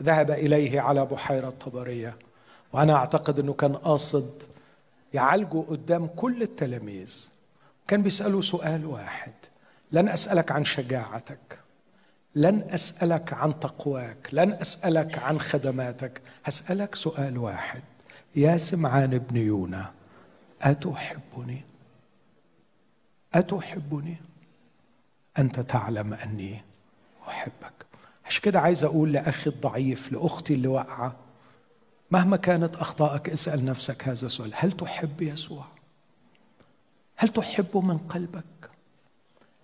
ذهب 0.03 0.31
إليه 0.31 0.81
على 0.81 1.05
بحيرة 1.05 1.49
طبرية. 1.49 2.17
وأنا 2.73 2.93
أعتقد 2.93 3.39
إنه 3.39 3.53
كان 3.53 3.75
قاصد 3.75 4.43
يعالجه 5.13 5.57
قدام 5.57 6.07
كل 6.07 6.41
التلاميذ. 6.41 7.29
كان 7.87 8.01
بيساله 8.03 8.41
سؤال 8.41 8.85
واحد 8.85 9.33
لن 9.91 10.09
أسألك 10.09 10.51
عن 10.51 10.65
شجاعتك 10.65 11.59
لن 12.35 12.67
أسألك 12.69 13.33
عن 13.33 13.59
تقواك 13.59 14.29
لن 14.31 14.51
أسألك 14.51 15.19
عن 15.19 15.39
خدماتك. 15.39 16.21
هسألك 16.45 16.95
سؤال 16.95 17.37
واحد 17.37 17.83
يا 18.35 18.57
سمعان 18.57 19.13
ابن 19.13 19.37
يونا 19.37 19.91
أتحبني؟ 20.61 21.61
أتحبني؟ 23.33 24.17
أنت 25.39 25.59
تعلم 25.59 26.13
أني 26.13 26.61
أحبك. 27.27 27.85
عشان 28.25 28.41
كده 28.41 28.59
عايز 28.59 28.83
أقول 28.83 29.13
لأخي 29.13 29.49
الضعيف 29.49 30.11
لأختي 30.11 30.53
اللي 30.53 30.67
واقعة 30.67 31.15
مهما 32.11 32.37
كانت 32.37 32.75
أخطائك 32.75 33.29
اسأل 33.29 33.65
نفسك 33.65 34.07
هذا 34.07 34.25
السؤال. 34.25 34.51
هل 34.55 34.71
تحب 34.71 35.21
يسوع؟ 35.21 35.65
هل 37.15 37.29
تحبه 37.29 37.81
من 37.81 37.97
قلبك؟ 37.97 38.71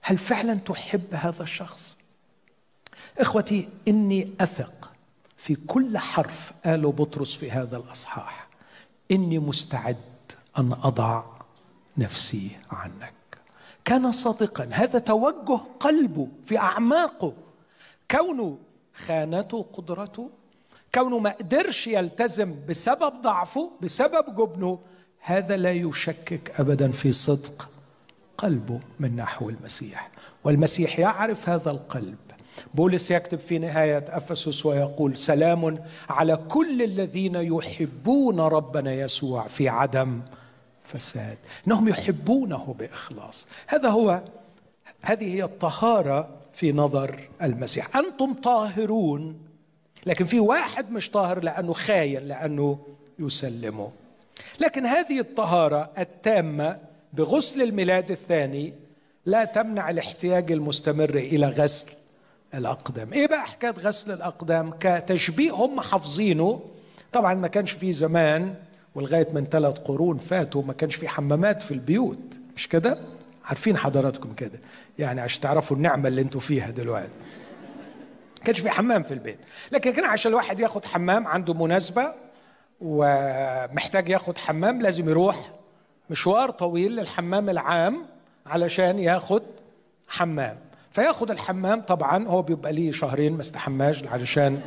هل 0.01 0.17
فعلا 0.17 0.53
تحب 0.53 1.13
هذا 1.13 1.43
الشخص؟ 1.43 1.97
إخوتي 3.19 3.69
إني 3.87 4.33
أثق 4.41 4.91
في 5.37 5.55
كل 5.55 5.97
حرف 5.97 6.53
قاله 6.65 6.91
بطرس 6.91 7.35
في 7.35 7.51
هذا 7.51 7.77
الأصحاح. 7.77 8.47
إني 9.11 9.39
مستعد 9.39 9.97
أن 10.57 10.71
أضع 10.71 11.23
نفسي 11.97 12.57
عنك. 12.71 13.13
كان 13.85 14.11
صادقا. 14.11 14.69
هذا 14.71 14.99
توجه 14.99 15.59
قلبه 15.79 16.27
في 16.45 16.57
أعماقه. 16.57 17.33
كونه 18.11 18.57
خانته 18.95 19.65
قدرته 19.73 20.29
كونه 20.95 21.19
ما 21.19 21.29
قدرش 21.29 21.87
يلتزم 21.87 22.55
بسبب 22.69 23.21
ضعفه 23.21 23.71
بسبب 23.81 24.35
جبنه 24.35 24.79
هذا 25.19 25.57
لا 25.57 25.71
يشكك 25.71 26.59
ابدا 26.59 26.91
في 26.91 27.11
صدق 27.11 27.69
قلبه 28.37 28.79
من 28.99 29.15
نحو 29.15 29.49
المسيح. 29.49 30.11
والمسيح 30.43 30.99
يعرف 30.99 31.49
هذا 31.49 31.71
القلب. 31.71 32.17
بولس 32.73 33.11
يكتب 33.11 33.39
في 33.39 33.59
نهاية 33.59 34.05
أفسس 34.09 34.65
ويقول 34.65 35.17
سلام 35.17 35.83
على 36.09 36.35
كل 36.35 36.81
الذين 36.81 37.35
يحبون 37.35 38.39
ربنا 38.39 38.93
يسوع 38.93 39.47
في 39.47 39.69
عدم 39.69 40.21
فساد. 40.83 41.37
إنهم 41.67 41.87
يحبونه 41.87 42.75
بإخلاص. 42.79 43.47
هذا 43.67 43.89
هو 43.89 44.21
هذه 45.01 45.35
هي 45.35 45.43
الطهارة 45.43 46.29
في 46.53 46.71
نظر 46.71 47.29
المسيح. 47.41 47.97
أنتم 47.97 48.33
طاهرون 48.33 49.44
لكن 50.06 50.26
في 50.26 50.39
واحد 50.39 50.91
مش 50.91 51.10
طاهر 51.12 51.43
لأنه 51.43 51.74
خاين 51.74 52.24
لأنه 52.24 52.80
يسلمه. 53.20 53.91
لكن 54.60 54.86
هذه 54.86 55.20
الطهارة 55.20 55.91
التامة 55.97 56.78
بغسل 57.14 57.62
الميلاد 57.62 58.12
الثاني 58.12 58.74
لا 59.26 59.45
تمنع 59.45 59.89
الاحتياج 59.89 60.51
المستمر 60.51 61.10
إلى 61.10 61.47
غسل 61.47 61.91
الأقدام. 62.53 63.14
إيه 63.14 63.28
بقى 63.28 63.45
حكاية 63.45 63.72
غسل 63.72 64.12
الأقدام؟ 64.12 64.74
كتشبيه 64.80 65.51
هم 65.51 65.82
حافظينه. 65.82 66.62
طبعا 67.12 67.34
ما 67.34 67.47
كانش 67.47 67.72
في 67.72 67.93
زمان 67.93 68.56
ولغاية 68.95 69.28
من 69.34 69.45
ثلاث 69.45 69.78
قرون 69.80 70.18
فاتوا 70.18 70.64
ما 70.64 70.74
كانش 70.74 70.95
في 70.95 71.08
حمامات 71.08 71.62
في 71.64 71.72
البيوت. 71.72 72.39
مش 72.56 72.68
كده؟ 72.68 72.97
عارفين 73.45 73.78
حضراتكم 73.78 74.34
كده. 74.34 74.60
يعني 74.99 75.22
عشان 75.22 75.41
تعرفوا 75.41 75.78
النعمة 75.78 76.08
اللي 76.08 76.22
أنتوا 76.22 76.41
فيها 76.41 76.70
دلوقتي. 76.72 77.18
كانش 78.45 78.59
في 78.59 78.69
حمام 78.69 79.03
في 79.03 79.13
البيت. 79.13 79.39
لكن 79.71 79.91
كان 79.93 80.05
عشان 80.05 80.31
الواحد 80.31 80.59
ياخد 80.59 80.85
حمام 80.85 81.27
عنده 81.27 81.53
مناسبة 81.53 82.13
ومحتاج 82.81 84.09
ياخد 84.09 84.37
حمام 84.37 84.81
لازم 84.81 85.09
يروح 85.09 85.35
مشوار 86.09 86.49
طويل 86.49 86.95
للحمام 86.95 87.49
العام 87.49 88.05
علشان 88.45 88.99
ياخد 88.99 89.43
حمام. 90.07 90.57
فياخد 90.91 91.31
الحمام 91.31 91.81
طبعا 91.81 92.27
هو 92.27 92.41
بيبقى 92.41 92.73
ليه 92.73 92.91
شهرين 92.91 93.33
ما 93.33 93.41
استحماش 93.41 94.03
علشان 94.07 94.61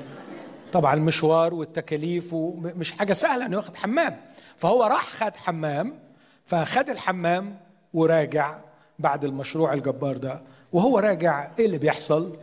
طبعا 0.73 0.95
المشوار 0.95 1.55
والتكاليف 1.55 2.33
ومش 2.33 2.93
حاجة 2.93 3.13
سهلة 3.13 3.47
إنه 3.47 3.57
ياخد 3.57 3.77
حمام. 3.77 4.21
فهو 4.57 4.85
راح 4.85 5.09
خد 5.09 5.37
حمام 5.37 5.99
فخد 6.47 6.91
الحمام 6.91 7.57
وراجع 7.95 8.59
بعد 8.99 9.25
المشروع 9.25 9.73
الجبار 9.73 10.17
ده. 10.17 10.43
وهو 10.73 10.99
راجع 10.99 11.51
إيه 11.59 11.67
اللي 11.67 11.79
بيحصل؟ 11.79 12.37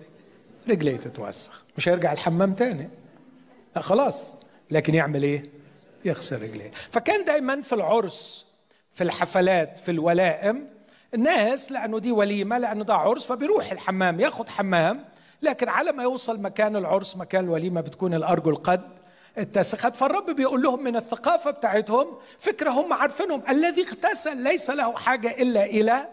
رجليه 0.69 0.95
تتوسخ 0.97 1.63
مش 1.77 1.89
هيرجع 1.89 2.13
الحمام 2.13 2.53
تاني. 2.53 2.89
لا 3.75 3.81
خلاص. 3.81 4.27
لكن 4.71 4.93
يعمل 4.93 5.23
إيه؟ 5.23 5.49
يغسل 6.05 6.41
رجليه. 6.41 6.71
فكان 6.91 7.25
دايما 7.25 7.61
في 7.61 7.73
العرس 7.75 8.45
في 8.91 9.03
الحفلات 9.03 9.79
في 9.79 9.91
الولائم 9.91 10.67
الناس 11.13 11.71
لأنه 11.71 11.99
دي 11.99 12.11
وليمة 12.11 12.57
لأنه 12.57 12.83
ده 12.83 12.93
عرس 12.93 13.25
فبيروح 13.25 13.71
الحمام 13.71 14.19
ياخد 14.19 14.49
حمام. 14.49 15.05
لكن 15.41 15.69
على 15.69 15.91
ما 15.91 16.03
يوصل 16.03 16.41
مكان 16.41 16.75
العرس 16.75 17.17
مكان 17.17 17.43
الوليمة 17.43 17.81
بتكون 17.81 18.13
الارجل 18.13 18.55
قد 18.55 18.81
اتسخت. 19.37 19.95
فالرب 19.95 20.29
بيقول 20.29 20.61
لهم 20.61 20.83
من 20.83 20.95
الثقافة 20.95 21.51
بتاعتهم 21.51 22.07
فكرة 22.39 22.69
هم 22.69 22.93
عارفينهم. 22.93 23.43
الذي 23.49 23.81
اغتسل 23.81 24.37
ليس 24.37 24.69
له 24.69 24.95
حاجة 24.97 25.31
إلا 25.41 25.65
إلى 25.65 26.09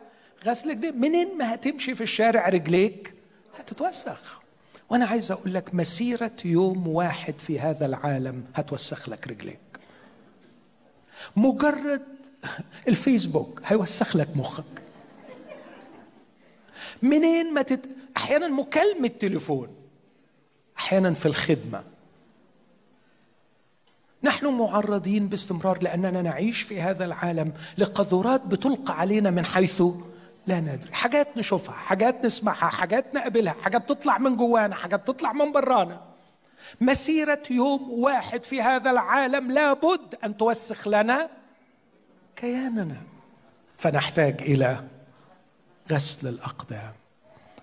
غسل 0.47 0.71
رجليه. 0.71 0.91
منين 0.91 1.39
ما 1.39 1.55
هتمشي 1.55 1.95
في 1.95 2.01
الشارع 2.01 2.49
رجليك 2.49 3.15
هتتوسخ. 3.59 4.42
وأنا 4.93 5.07
عايز 5.07 5.33
أقول 5.33 5.55
لك 5.55 5.75
مسيرة 5.75 6.33
يوم 6.45 6.89
واحد 6.89 7.39
في 7.39 7.61
هذا 7.61 7.87
العالم 7.87 8.45
هتوسخ 8.55 9.09
لك 9.09 9.27
رجليك. 9.27 9.59
مجرد 11.37 12.03
الفيسبوك 12.89 13.61
هيوسخ 13.65 14.17
لك 14.17 14.37
مخك. 14.37 14.83
منين 17.03 17.55
ما 17.55 17.63
تت... 17.63 17.89
أحيانا 18.17 18.49
مكالمة 18.49 19.09
تليفون 19.09 19.69
أحيانا 20.79 21.15
في 21.15 21.27
الخدمة. 21.27 21.85
نحن 24.23 24.47
معرضين 24.47 25.29
باستمرار 25.29 25.83
لأننا 25.83 26.23
نعيش 26.23 26.63
في 26.63 26.81
هذا 26.81 27.05
العالم 27.05 27.53
لقذورات 27.79 28.47
بتلقى 28.47 29.01
علينا 29.01 29.31
من 29.31 29.45
حيث 29.45 29.83
لا 30.47 30.61
ندري. 30.61 30.93
حاجات 30.93 31.37
نشوفها 31.37 31.75
حاجات 31.75 32.27
نسمعها 32.27 32.69
حاجات 32.69 33.15
نقبلها 33.15 33.53
حاجات 33.63 33.89
تطلع 33.89 34.19
من 34.19 34.37
جوانا 34.37 34.75
حاجات 34.75 35.07
تطلع 35.07 35.33
من 35.33 35.53
برانا. 35.53 36.01
مسيرة 36.81 37.43
يوم 37.51 37.91
واحد 37.91 38.45
في 38.45 38.63
هذا 38.63 38.91
العالم 38.91 39.53
لابد 39.53 40.15
أن 40.25 40.37
توسخ 40.37 40.89
لنا 40.89 41.31
كياننا. 42.37 43.03
فنحتاج 43.79 44.43
إلى 44.43 44.85
غسل 45.93 46.29
الأقدام. 46.29 46.93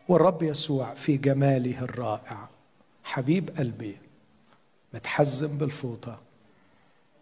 والرب 0.08 0.44
يسوع 0.44 0.94
في 0.94 1.18
جماله 1.18 1.82
الرائع 1.82 2.50
حبيب 3.04 3.58
قلبي 3.58 3.98
متحزم 4.94 5.58
بالفوطة 5.58 6.20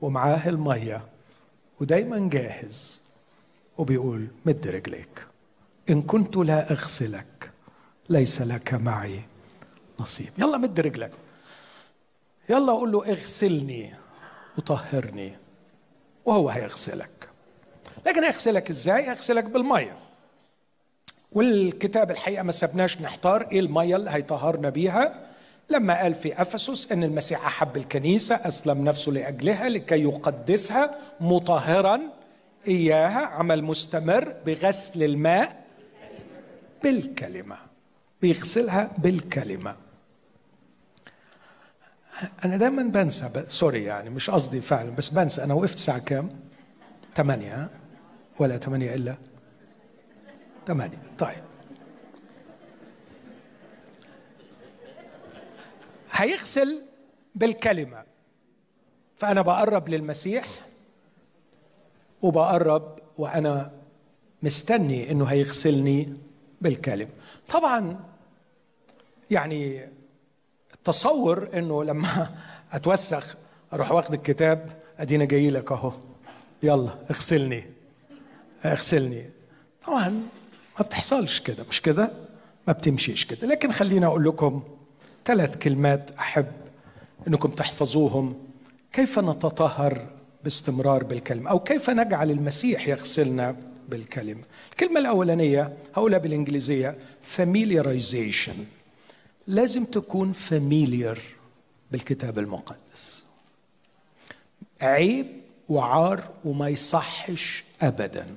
ومعاه 0.02 0.50
المية 0.50 1.06
ودايما 1.80 2.30
جاهز 2.30 3.02
وبيقول 3.78 4.28
مد 4.46 4.68
رجليك. 4.68 5.28
إن 5.90 6.02
كنت 6.02 6.38
لا 6.38 6.72
أغسلك 6.72 7.52
ليس 8.10 8.42
لك 8.42 8.74
معي 8.74 9.22
نصيب. 10.00 10.30
يلا 10.38 10.58
مد 10.58 10.80
رجلك. 10.80 11.12
يلا 12.50 12.72
قول 12.72 12.92
له 12.92 13.06
اغسلني 13.06 13.94
وطهرني 14.58 15.36
وهو 16.26 16.50
هيغسلك. 16.50 17.30
لكن 18.06 18.24
هيغسلك 18.24 18.70
إزاي؟ 18.70 19.10
هيغسلك 19.10 19.44
بالمية. 19.44 19.98
والكتاب 21.32 22.12
الحقيقة 22.12 22.44
ما 22.44 22.52
سبناش 22.52 23.02
نحتار 23.02 23.48
إيه 23.52 23.60
المية 23.60 23.96
اللي 23.96 24.10
هيطهرنا 24.10 24.70
بيها. 24.70 25.28
لما 25.70 26.02
قال 26.02 26.14
في 26.14 26.42
أفسس 26.42 26.92
إن 26.92 27.04
المسيح 27.04 27.46
أحب 27.46 27.78
الكنيسة 27.78 28.36
أسلم 28.36 28.86
نفسه 28.86 29.12
لأجلها 29.12 29.70
لكي 29.70 30.02
يقدسها 30.02 30.96
مطهرا. 31.20 32.00
إياها 32.68 33.26
عمل 33.26 33.64
مستمر 33.64 34.36
بغسل 34.46 35.04
الماء. 35.04 35.67
بالكلمة. 36.88 37.58
بيغسلها 38.22 38.92
بالكلمة. 38.98 39.76
أنا 42.46 42.58
دايما 42.58 42.84
بنسى 42.84 43.46
سوري 43.48 43.84
يعني 43.84 44.10
مش 44.10 44.30
قصدي 44.30 44.62
فعلا 44.62 44.90
بس 44.90 45.10
بنسى. 45.10 45.44
أنا 45.44 45.54
وقفت 45.54 45.76
الساعة 45.76 46.00
كام؟ 46.00 46.40
8 47.16 47.70
ولا 48.40 48.58
8 48.58 48.96
إلا؟ 48.96 49.16
8 50.68 50.98
طيب. 51.18 51.44
هيغسل 56.12 56.84
بالكلمة. 57.36 58.04
فأنا 59.18 59.42
بقرب 59.42 59.90
للمسيح 59.90 60.46
وبقرب 62.22 63.00
وأنا 63.18 63.72
مستني 64.44 65.12
إنه 65.12 65.26
هيغسلني 65.26 66.27
بالكلمة 66.62 67.10
طبعا 67.50 68.00
يعني 69.32 69.86
التصور 70.74 71.50
إنه 71.54 71.84
لما 71.84 72.32
أتوسخ 72.72 73.36
أروح 73.74 73.92
واخد 73.92 74.14
الكتاب 74.14 74.82
أدينا 75.00 75.26
جاي 75.26 75.50
لك 75.50 75.72
أهو. 75.72 75.92
يلا 76.64 76.96
اغسلني. 77.12 77.64
اغسلني. 78.66 79.30
طبعا 79.88 80.10
ما 80.80 80.86
بتحصلش 80.86 81.40
كده. 81.40 81.66
مش 81.70 81.82
كده؟ 81.82 82.12
ما 82.68 82.74
بتمشيش 82.74 83.26
كده. 83.26 83.48
لكن 83.48 83.72
خليني 83.72 84.06
أقول 84.06 84.24
لكم 84.24 84.64
ثلاث 85.26 85.58
كلمات 85.58 86.12
أحب 86.12 86.52
إنكم 87.28 87.52
تحفظوهم. 87.52 88.36
كيف 88.94 89.20
نتطهر 89.20 90.08
باستمرار 90.44 91.04
بالكلمة؟ 91.04 91.50
أو 91.50 91.60
كيف 91.60 91.90
نجعل 91.90 92.32
المسيح 92.32 92.88
يغسلنا؟ 92.88 93.56
بالكلمة. 93.88 94.44
الكلمة 94.72 95.00
الأولانية 95.00 95.78
هقولها 95.96 96.18
بالإنجليزية 96.20 96.98
familiarization. 97.38 98.58
لازم 99.48 99.86
تكون 99.86 100.32
فاميليار 100.32 101.20
بالكتاب 101.92 102.40
المقدس. 102.40 103.26
عيب 104.82 105.28
وعار 105.70 106.30
وما 106.46 106.70
يصحش 106.70 107.64
ابدا. 107.82 108.36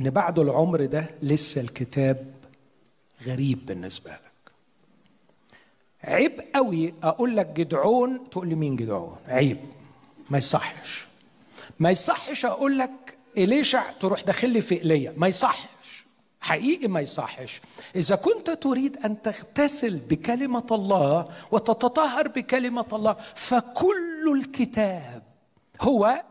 إن 0.00 0.10
بعد 0.10 0.38
العمر 0.38 0.84
ده 0.84 1.06
لسه 1.22 1.60
الكتاب 1.60 2.26
غريب 3.26 3.66
بالنسبة 3.66 4.10
لك. 4.10 4.52
عيب 6.04 6.40
قوي. 6.54 6.94
أقول 7.02 7.36
لك 7.36 7.46
جدعون 7.46 8.30
تقول 8.30 8.48
لي 8.48 8.54
مين 8.54 8.76
جدعون؟ 8.76 9.16
عيب. 9.28 9.58
ما 10.30 10.38
يصحش. 10.38 11.06
ما 11.78 11.90
يصحش 11.90 12.44
أقول 12.44 12.78
لك 12.78 13.07
اليشع 13.36 13.90
تروح 14.00 14.20
داخل 14.20 14.50
لي 14.50 14.60
في 14.60 14.74
ايليا 14.82 15.14
ما 15.16 15.26
يصحش. 15.26 16.06
حقيقي 16.40 16.88
ما 16.88 17.00
يصحش. 17.00 17.60
إذا 17.96 18.16
كنت 18.16 18.50
تريد 18.50 18.96
أن 18.96 19.22
تغتسل 19.22 19.96
بكلمة 19.96 20.66
الله 20.70 21.28
وتتطهر 21.50 22.28
بكلمة 22.28 22.86
الله 22.92 23.16
فكل 23.34 24.32
الكتاب 24.36 25.22
هو 25.80 26.22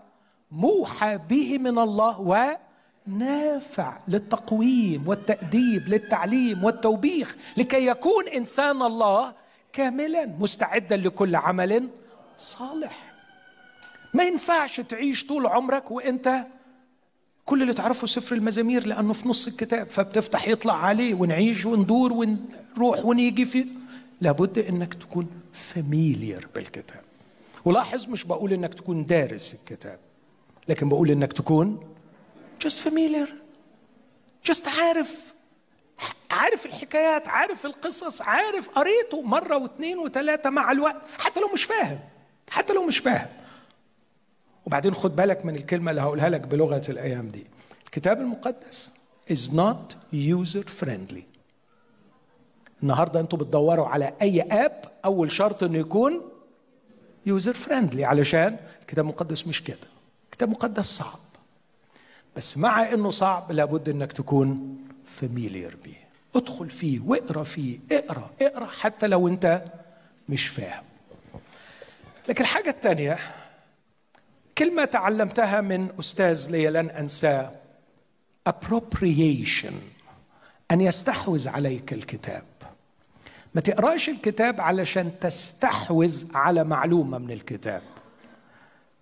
موحى 0.51 1.17
به 1.17 1.57
من 1.57 1.79
الله 1.79 2.19
ونافع 3.07 3.97
للتقويم 4.07 5.07
والتأديب 5.07 5.87
للتعليم 5.87 6.63
والتوبيخ 6.63 7.35
لكي 7.57 7.87
يكون 7.87 8.27
إنسان 8.27 8.81
الله 8.81 9.33
كاملا 9.73 10.25
مستعدا 10.25 10.97
لكل 10.97 11.35
عمل 11.35 11.89
صالح. 12.37 13.13
ما 14.13 14.23
ينفعش 14.23 14.81
تعيش 14.81 15.25
طول 15.25 15.47
عمرك 15.47 15.91
وأنت 15.91 16.45
كل 17.47 17.61
اللي 17.61 17.73
تعرفه 17.73 18.07
سفر 18.07 18.35
المزامير 18.35 18.87
لأنه 18.87 19.13
في 19.13 19.29
نص 19.29 19.47
الكتاب 19.47 19.89
فبتفتح 19.89 20.47
يطلع 20.47 20.85
عليه 20.85 21.13
ونعيش 21.13 21.65
وندور 21.65 22.13
ونروح 22.13 23.05
ونيجي 23.05 23.45
في 23.45 23.65
لابد 24.21 24.59
إنك 24.59 24.93
تكون 24.93 25.27
فاميليار 25.53 26.47
بالكتاب. 26.55 27.01
ولاحظ 27.65 28.07
مش 28.07 28.23
بقول 28.23 28.53
إنك 28.53 28.73
تكون 28.73 29.05
دارس 29.05 29.53
الكتاب 29.53 29.99
لكن 30.67 30.89
بقول 30.89 31.11
إنك 31.11 31.33
تكون 31.33 31.79
just 32.67 32.87
familiar 32.87 33.29
just 34.51 34.67
عارف 34.79 35.33
عارف 36.31 36.65
الحكايات 36.65 37.27
عارف 37.27 37.65
القصص 37.65 38.21
عارف 38.21 38.69
قريته 38.69 39.21
مرة 39.21 39.57
واثنين 39.57 39.97
وثلاثة 39.97 40.49
مع 40.49 40.71
الوقت 40.71 41.01
حتى 41.19 41.39
لو 41.39 41.47
مش 41.53 41.63
فاهم 41.63 41.99
حتى 42.49 42.73
لو 42.73 42.85
مش 42.85 42.97
فاهم. 42.97 43.27
وبعدين 44.67 44.93
خد 44.93 45.15
بالك 45.15 45.45
من 45.45 45.55
الكلمة 45.55 45.91
اللي 45.91 46.01
هقولها 46.01 46.29
لك 46.29 46.41
بلغة 46.41 46.81
الأيام 46.89 47.29
دي. 47.29 47.47
الكتاب 47.85 48.19
المقدس 48.21 48.91
is 49.31 49.51
not 49.51 49.95
user 50.13 50.63
friendly. 50.81 51.21
النهاردة 52.83 53.19
أنتوا 53.19 53.39
بتدوروا 53.39 53.87
على 53.87 54.13
أي 54.21 54.41
app 54.41 54.81
أول 55.05 55.31
شرط 55.31 55.63
إنه 55.63 55.77
يكون 55.77 56.21
user 57.25 57.53
friendly 57.53 58.05
علشان 58.05 58.57
الكتاب 58.81 59.05
المقدس 59.05 59.47
مش 59.47 59.63
كده. 59.63 59.87
الكتاب 60.25 60.49
المقدس 60.49 60.85
صعب. 60.85 61.19
بس 62.35 62.57
مع 62.57 62.93
إنه 62.93 63.09
صعب 63.09 63.51
لابد 63.51 63.89
إنك 63.89 64.13
تكون 64.13 64.77
familiar 65.05 65.75
بيه. 65.75 66.07
ادخل 66.35 66.69
فيه 66.69 66.99
واقرأ 66.99 67.43
فيه 67.43 67.79
اقرأ 67.91 68.31
اقرأ 68.41 68.65
حتى 68.65 69.07
لو 69.07 69.27
أنت 69.27 69.63
مش 70.29 70.47
فاهم. 70.47 70.83
لكن 72.29 72.41
الحاجة 72.43 72.69
الثانية 72.69 73.17
كلمه 74.57 74.85
تعلمتها 74.85 75.61
من 75.61 75.89
أستاذ 75.99 76.51
لي 76.51 76.67
لن 76.67 76.89
أنساه. 76.89 77.51
Appropriation 78.49 79.73
أن 80.71 80.81
يستحوذ 80.81 81.49
عليك 81.49 81.93
الكتاب. 81.93 82.43
ما 83.55 83.61
تقرأش 83.61 84.09
الكتاب 84.09 84.61
علشان 84.61 85.19
تستحوذ 85.19 86.25
على 86.33 86.63
معلومة 86.63 87.17
من 87.17 87.31
الكتاب. 87.31 87.81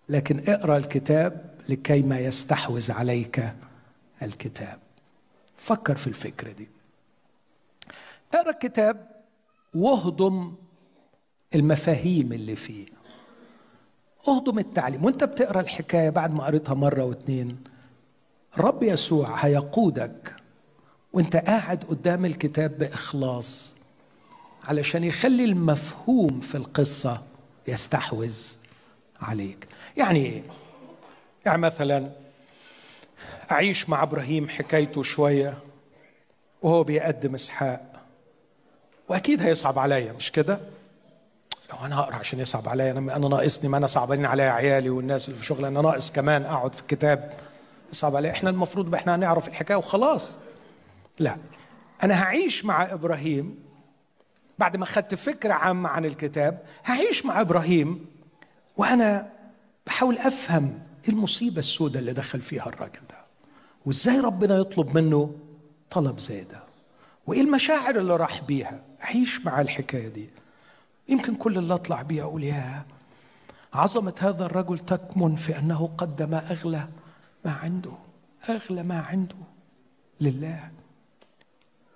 لكن 0.10 0.44
اقرأ 0.48 0.78
الكتاب 0.78 1.56
لكي 1.70 2.02
ما 2.02 2.20
يستحوذ 2.20 2.92
عليك 2.92 3.54
الكتاب. 4.22 4.80
فكر 5.58 5.98
في 5.98 6.08
الفكرة 6.08 6.52
دي. 6.52 6.68
اقرأ 8.34 8.50
الكتاب 8.50 9.08
واهضم 9.74 10.56
المفاهيم 11.56 12.34
اللي 12.34 12.56
فيه. 12.56 12.95
اهضم 14.28 14.60
التعليم. 14.60 15.06
وأنت 15.06 15.24
بتقرأ 15.24 15.62
الحكاية 15.62 16.10
بعد 16.10 16.34
ما 16.34 16.44
قريتها 16.46 16.74
مرة 16.74 17.04
واتنين 17.04 17.58
الرب 18.58 18.84
يسوع 18.84 19.36
هيقودك 19.36 20.36
وأنت 21.14 21.36
قاعد 21.36 21.84
قدام 21.84 22.26
الكتاب 22.26 22.78
بإخلاص 22.78 23.76
علشان 24.64 25.04
يخلي 25.04 25.46
المفهوم 25.46 26.40
في 26.40 26.56
القصة 26.56 27.22
يستحوذ 27.68 28.38
عليك. 29.22 29.68
يعني 29.98 30.26
إيه؟ 30.26 30.44
يعني 31.46 31.62
مثلا 31.62 32.10
أعيش 33.52 33.90
مع 33.90 34.04
إبراهيم 34.04 34.50
حكايته 34.50 35.04
شوية 35.04 35.58
وهو 36.62 36.84
بيقدم 36.84 37.34
إسحاق 37.34 38.02
وأكيد 39.10 39.42
هيصعب 39.42 39.80
عليا 39.80 40.12
مش 40.12 40.32
كده؟ 40.32 40.60
لو 41.72 41.86
أنا 41.86 42.00
هقرأ 42.00 42.16
عشان 42.16 42.40
يصعب 42.40 42.70
عليا 42.70 42.92
أنا 42.92 43.16
أنا 43.16 43.28
ناقصني 43.28 43.70
ما 43.70 43.78
أنا 43.78 43.88
صعبانين 43.88 44.26
عليا 44.26 44.50
عيالي 44.50 44.90
والناس 44.90 45.30
اللي 45.30 45.40
في 45.40 45.46
شغل 45.46 45.66
أنا 45.66 45.82
ناقص 45.82 46.12
كمان 46.12 46.46
أقعد 46.46 46.76
في 46.76 46.82
الكتاب. 46.82 47.34
يصعب 47.92 48.16
عليا. 48.16 48.32
إحنا 48.32 48.50
المفروض 48.50 48.96
إحنا 48.96 49.16
هنعرف 49.16 49.48
الحكاية 49.48 49.78
وخلاص. 49.78 50.36
لا. 51.20 51.38
أنا 52.04 52.24
هعيش 52.24 52.66
مع 52.66 52.94
إبراهيم. 52.94 53.60
بعد 54.60 54.78
ما 54.78 54.86
خدت 54.86 55.16
فكرة 55.16 55.54
عامة 55.54 55.90
عن 55.90 56.06
الكتاب 56.06 56.60
هعيش 56.86 57.26
مع 57.26 57.42
إبراهيم. 57.42 58.06
وأنا 58.78 59.32
بحاول 59.88 60.18
أفهم 60.18 60.80
إيه 61.08 61.14
المصيبة 61.14 61.60
السوداء 61.60 62.00
اللي 62.00 62.14
دخل 62.14 62.42
فيها 62.42 62.66
الراجل 62.66 63.00
ده. 63.10 63.26
وإزاي 63.86 64.20
ربنا 64.20 64.58
يطلب 64.58 64.98
منه 64.98 65.36
طلب 65.92 66.20
زي 66.20 66.44
ده. 66.44 66.64
وإيه 67.28 67.42
المشاعر 67.42 67.96
اللي 67.96 68.16
راح 68.16 68.42
بيها. 68.42 68.82
أعيش 69.04 69.46
مع 69.46 69.62
الحكاية 69.62 70.08
دي. 70.08 70.30
يمكن 71.08 71.36
كل 71.36 71.58
اللي 71.58 71.74
أطلع 71.74 72.02
بيه 72.02 72.24
أقول 72.24 72.44
يا 72.44 72.86
عظمة 73.74 74.14
هذا 74.20 74.46
الرجل 74.46 74.80
تكمن 74.80 75.36
في 75.36 75.60
أنه 75.60 75.90
قدم 75.98 76.34
أغلى 76.34 76.88
ما 77.46 77.52
عنده 77.52 77.94
أغلى 78.50 78.84
ما 78.84 79.00
عنده 79.00 79.36
لله. 80.22 80.70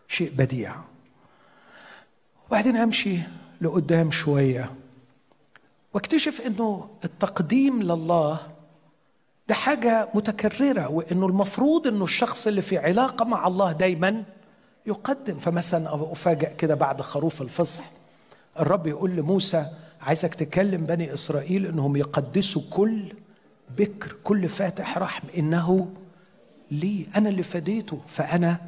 شيء 0.07 0.32
بديع. 0.32 0.76
وبعدين 2.47 2.76
أمشي 2.78 3.20
لقدام 3.62 4.12
شوية 4.12 4.74
واكتشف 5.93 6.41
إنه 6.41 6.89
التقديم 7.05 7.84
لله 7.84 8.39
ده 9.47 9.55
حاجة 9.55 10.10
متكررة 10.14 10.90
وإنه 10.90 11.26
المفروض 11.27 11.88
إنه 11.88 12.03
الشخص 12.03 12.48
اللي 12.48 12.61
في 12.61 12.77
علاقة 12.77 13.26
مع 13.26 13.48
الله 13.48 13.72
دايما 13.72 14.23
يقدم. 14.86 15.38
فمثلا 15.38 16.11
افاجئ 16.11 16.56
كده 16.56 16.76
بعد 16.76 17.02
خروف 17.02 17.41
الفصح. 17.41 17.84
الرب 18.59 18.88
يقول 18.88 19.11
لموسى 19.11 19.65
عايزك 20.01 20.35
تكلم 20.35 20.84
بني 20.84 21.13
إسرائيل 21.13 21.65
إنهم 21.65 21.95
يقدسوا 21.95 22.61
كل 22.69 23.13
بكر 23.77 24.15
كل 24.23 24.49
فاتح 24.49 24.97
رحم 24.97 25.27
إنه 25.38 25.91
لي 26.71 27.07
أنا 27.15 27.30
اللي 27.30 27.43
فديته 27.43 28.01
فأنا 28.07 28.61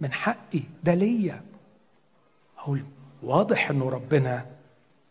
من 0.00 0.12
حقي 0.12 0.60
ده 0.84 0.94
ليا. 0.94 1.42
أقول 2.58 2.84
واضح 3.22 3.70
إنه 3.70 3.88
ربنا 3.90 4.46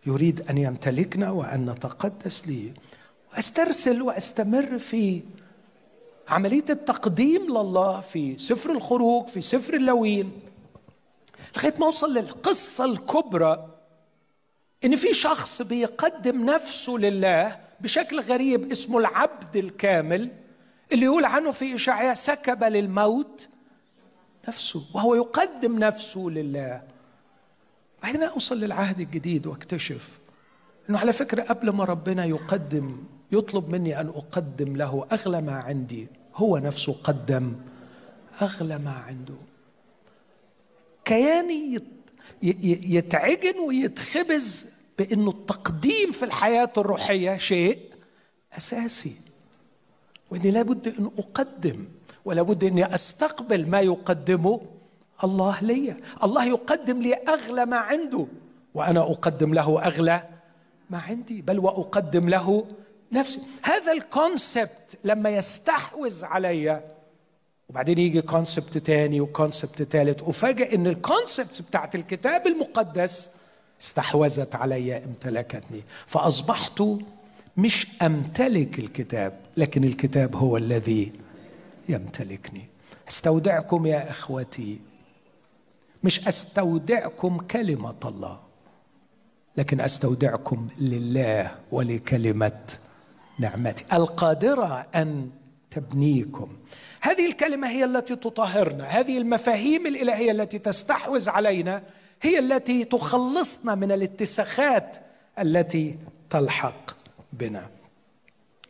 يريد 0.06 0.50
أن 0.50 0.58
يمتلكنا 0.58 1.32
وأن 1.32 1.70
نتقدس 1.70 2.48
ليه 2.48 2.74
وأسترسل 3.34 4.02
وأستمر 4.02 4.80
في 4.80 5.22
عملية 6.28 6.66
التقديم 6.70 7.42
لله 7.44 8.02
في 8.02 8.38
سفر 8.38 8.72
الخروج 8.72 9.28
في 9.28 9.42
سفر 9.42 9.74
اللوين 9.74 10.32
لغاية 11.58 11.74
ما 11.80 11.86
أوصل 11.86 12.14
للقصة 12.14 12.86
الكبرى 12.86 13.69
إن 14.86 14.96
في 14.96 15.14
شخص 15.14 15.62
بيقدم 15.62 16.46
نفسه 16.46 16.94
لله 16.94 17.60
بشكل 17.82 18.20
غريب 18.20 18.72
اسمه 18.72 19.00
العبد 19.00 19.56
الكامل 19.58 20.32
اللي 20.92 21.06
يقول 21.06 21.26
عنه 21.26 21.52
في 21.52 21.76
إشعياء 21.76 22.14
سكب 22.14 22.64
للموت 22.64 23.50
نفسه 24.48 24.84
وهو 24.94 25.16
يقدم 25.16 25.80
نفسه 25.80 26.20
لله. 26.20 26.82
بعدين 28.04 28.24
أوصل 28.24 28.60
للعهد 28.60 29.00
الجديد 29.00 29.48
وأكتشف 29.48 30.20
إنه 30.90 31.00
على 31.00 31.14
فكرة 31.14 31.42
قبل 31.42 31.70
ما 31.70 31.84
ربنا 31.84 32.26
يقدم 32.26 33.04
يطلب 33.32 33.70
مني 33.70 34.02
أن 34.02 34.08
أقدم 34.08 34.76
له 34.76 35.08
أغلى 35.12 35.42
ما 35.42 35.54
عندي 35.54 36.08
هو 36.36 36.58
نفسه 36.58 36.94
قدم 37.04 37.56
أغلى 38.42 38.78
ما 38.78 38.92
عنده. 38.92 39.36
كياني 41.06 41.74
يتعجن 42.42 43.60
ويتخبز 43.60 44.66
بأنه 44.98 45.30
التقديم 45.30 46.12
في 46.12 46.26
الحياة 46.26 46.74
الروحية 46.78 47.38
شيء 47.38 47.80
أساسي 48.58 49.16
وإني 50.32 50.52
لابد 50.52 50.88
أن 50.88 51.12
أقدم 51.18 51.86
ولابد 52.26 52.64
أني 52.64 52.96
أستقبل 52.96 53.70
ما 53.70 53.80
يقدمه 53.80 54.62
الله 55.24 55.58
لي. 55.62 55.96
الله 56.24 56.46
يقدم 56.46 57.02
لي 57.02 57.14
أغلى 57.14 57.66
ما 57.66 57.78
عنده 57.78 58.28
وأنا 58.74 59.02
أقدم 59.02 59.54
له 59.54 59.82
أغلى 59.84 60.24
ما 60.90 60.98
عندي 60.98 61.42
بل 61.42 61.60
وأقدم 61.60 62.30
له 62.30 62.66
نفسي. 63.12 63.42
هذا 63.62 63.92
ال 63.92 64.05
concept 64.05 64.98
لما 65.04 65.30
يستحوذ 65.30 66.26
عليا 66.26 66.99
وبعدين 67.70 67.98
يجي 67.98 68.22
concept 68.22 68.78
تاني 68.78 69.22
و 69.22 69.29
concept 69.29 69.82
تالت. 69.82 70.22
افاجئ 70.22 70.76
إن 70.76 70.88
ال 70.88 70.96
concepts 70.96 71.62
بتاعت 71.62 71.96
الكتاب 71.96 72.48
المقدس 72.48 73.30
استحوذت 73.82 74.56
علي 74.56 74.98
امتلكتني. 75.04 75.84
فأصبحت 76.06 76.84
مش 77.58 77.88
أمتلك 78.02 78.80
الكتاب 78.80 79.40
لكن 79.58 79.84
الكتاب 79.84 80.36
هو 80.36 80.58
الذي 80.58 81.12
يمتلكني. 81.90 82.68
أستودعكم 83.10 83.86
يا 83.86 84.10
إخوتي. 84.10 84.80
مش 86.04 86.28
أستودعكم 86.28 87.38
كلمة 87.38 87.96
الله 88.06 88.40
لكن 89.58 89.82
أستودعكم 89.82 90.68
لله 90.80 91.56
ولكلمة 91.72 92.62
نعمتي. 93.40 93.86
القادرة 93.94 94.88
أن 94.96 95.30
تبنيكم. 95.72 96.58
هذه 97.02 97.26
الكلمة 97.26 97.70
هي 97.70 97.84
التي 97.84 98.16
تطهرنا. 98.16 98.84
هذه 98.84 99.18
المفاهيم 99.18 99.88
الإلهية 99.88 100.32
التي 100.32 100.60
تستحوذ 100.60 101.30
علينا 101.30 101.84
هي 102.22 102.40
التي 102.40 102.86
تخلصنا 102.86 103.76
من 103.76 103.92
الاتساخات 103.92 104.98
التي 105.40 105.98
تلحق 106.30 106.92
بنا. 107.34 107.70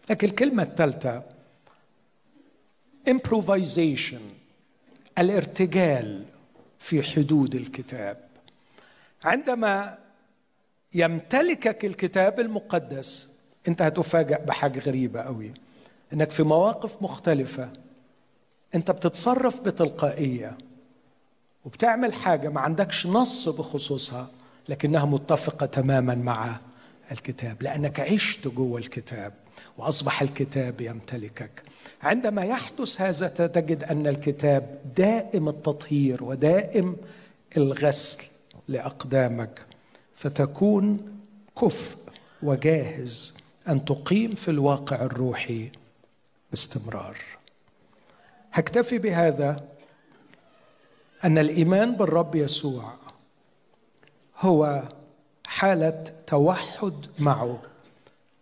لكن 0.09 0.27
الكلمة 0.27 0.63
الثالثة 0.63 1.23
improvisation 3.09 4.21
الارتجال 5.17 6.25
في 6.79 7.03
حدود 7.03 7.55
الكتاب. 7.55 8.17
عندما 9.23 9.97
يمتلكك 10.93 11.85
الكتاب 11.85 12.39
المقدس 12.39 13.29
انت 13.67 13.81
هتفاجأ 13.81 14.37
بحاجة 14.37 14.79
غريبة 14.79 15.21
قوي 15.21 15.53
إنك 16.13 16.31
في 16.31 16.43
مواقف 16.43 17.01
مختلفة. 17.01 17.69
أنت 18.75 18.91
بتتصرف 18.91 19.61
بتلقائية 19.61 20.57
وبتعمل 21.65 22.13
حاجة 22.13 22.49
ما 22.49 22.61
عندكش 22.61 23.07
نص 23.07 23.49
بخصوصها 23.49 24.27
لكنها 24.69 25.05
متفقة 25.05 25.65
تماما 25.65 26.15
مع 26.15 26.59
الكتاب 27.11 27.63
لأنك 27.63 27.99
عشت 27.99 28.47
جوه 28.47 28.79
الكتاب 28.79 29.33
وأصبح 29.77 30.21
الكتاب 30.21 30.81
يمتلكك. 30.81 31.63
عندما 32.01 32.43
يحدث 32.43 33.01
هذا 33.01 33.27
تجد 33.27 33.83
أن 33.83 34.07
الكتاب 34.07 34.79
دائم 34.97 35.49
التطهير 35.49 36.23
ودائم 36.23 36.97
الغسل 37.57 38.23
لأقدامك 38.67 39.65
فتكون 40.15 40.97
كفء 41.61 41.97
وجاهز 42.43 43.33
أن 43.67 43.85
تقيم 43.85 44.35
في 44.35 44.51
الواقع 44.51 45.05
الروحي 45.05 45.71
باستمرار. 46.51 47.17
هكتفي 48.51 48.97
بهذا 48.97 49.67
أن 51.25 51.37
الإيمان 51.37 51.95
بالرب 51.95 52.35
يسوع 52.35 52.93
هو 54.39 54.83
حالة 55.47 56.03
توحد 56.27 57.05
معه 57.19 57.61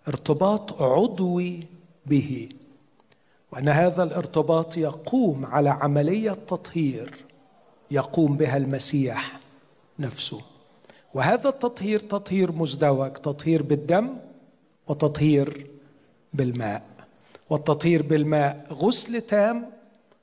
ارتباط 0.07 0.81
عضوي 0.81 1.67
به 2.05 2.49
وأن 3.51 3.69
هذا 3.69 4.03
الارتباط 4.03 4.77
يقوم 4.77 5.45
على 5.45 5.69
عملية 5.69 6.31
تطهير 6.31 7.25
يقوم 7.91 8.37
بها 8.37 8.57
المسيح 8.57 9.39
نفسه. 9.99 10.41
وهذا 11.13 11.49
التطهير 11.49 11.99
تطهير 11.99 12.51
مزدوج 12.51 13.13
تطهير 13.13 13.63
بالدم 13.63 14.17
وتطهير 14.87 15.67
بالماء. 16.33 16.96
والتطهير 17.49 18.03
بالماء 18.03 18.65
غسل 18.71 19.21
تام 19.21 19.69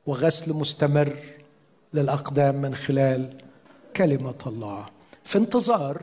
وغسل 0.07 0.53
مستمر 0.53 1.17
للأقدام 1.95 2.55
من 2.55 2.75
خلال 2.75 3.39
كلمة 3.97 4.35
الله. 4.47 4.87
في 5.25 5.39
انتظار 5.39 6.03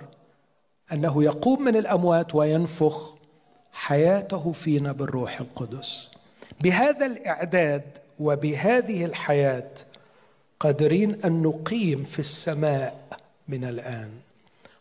أنه 0.93 1.23
يقوم 1.23 1.61
من 1.61 1.75
الأموات 1.75 2.35
وينفخ 2.35 3.15
حياته 3.71 4.51
فينا 4.51 4.91
بالروح 4.91 5.41
القدس. 5.41 6.07
بهذا 6.61 7.05
الإعداد 7.05 7.83
وبهذه 8.19 9.05
الحياة 9.05 9.71
قادرين 10.59 11.19
أن 11.25 11.41
نقيم 11.41 12.03
في 12.03 12.19
السماء 12.19 13.07
من 13.47 13.63
الآن. 13.63 14.09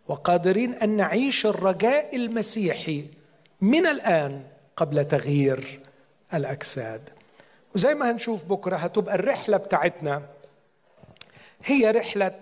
وقادرين 0.09 0.75
أن 0.75 0.97
نعيش 0.97 1.47
الرجاء 1.47 2.17
المسيحي 2.17 3.05
من 3.61 3.87
الآن 3.87 4.43
قبل 4.77 5.05
تغيير 5.05 5.81
الأجساد. 6.35 7.09
وزي 7.75 7.95
ما 7.95 8.11
هنشوف 8.11 8.45
بكرة 8.45 8.77
هتبقى 8.77 9.15
الرحلة 9.15 9.57
بتاعتنا 9.57 10.23
هي 11.65 11.91
رحلة 11.91 12.41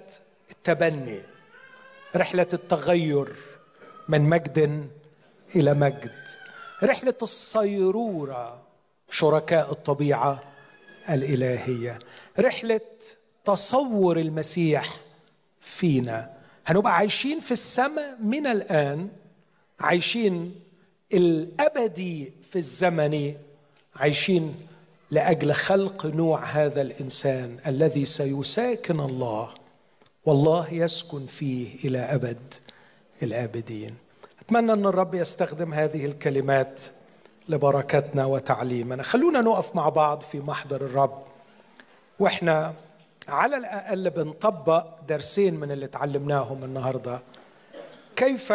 التبني 0.51 1.20
رحلة 2.16 2.47
التغير 2.52 3.36
من 4.09 4.20
مجد 4.20 4.89
إلى 5.56 5.74
مجد 5.74 6.12
رحلة 6.82 7.15
الصيرورة 7.23 8.62
شركاء 9.10 9.73
الطبيعة 9.73 10.43
الإلهية 11.10 11.98
رحلة 12.39 12.81
تصور 13.44 14.19
المسيح 14.19 14.97
فينا. 15.60 16.32
هنبقى 16.66 16.97
عايشين 16.97 17.40
في 17.40 17.52
السماء 17.52 18.16
من 18.23 18.47
الآن 18.47 19.09
عايشين 19.81 20.60
الأبدي 21.15 22.32
في 22.51 22.56
الزمن 22.56 23.35
عايشين 23.99 24.55
لأجل 25.11 25.53
خلق 25.53 26.07
نوع 26.07 26.45
هذا 26.45 26.83
الإنسان 26.83 27.59
الذي 27.66 28.05
سيساكن 28.05 29.01
الله 29.01 29.49
والله 30.27 30.75
يسكن 30.75 31.27
فيه 31.27 31.89
إلى 31.89 31.99
أبد 31.99 32.55
الآبدين. 33.23 33.95
أتمنى 34.41 34.73
أن 34.73 34.87
الرب 34.87 35.15
يستخدم 35.15 35.75
هذه 35.75 36.07
الكلمات 36.07 36.83
لبركتنا 37.49 38.25
وتعليمنا. 38.25 39.03
خلونا 39.03 39.41
نقف 39.41 39.77
مع 39.77 39.89
بعض 39.89 40.20
في 40.20 40.41
محضر 40.41 40.81
الرب. 40.81 41.23
وإحنا 42.19 42.75
على 43.29 43.57
الأقل 43.57 44.11
بنطبق 44.11 44.87
درسين 45.09 45.55
من 45.55 45.70
اللي 45.70 45.85
اتعلمناهم 45.85 46.65
النهارده. 46.65 47.23
كيف 48.16 48.53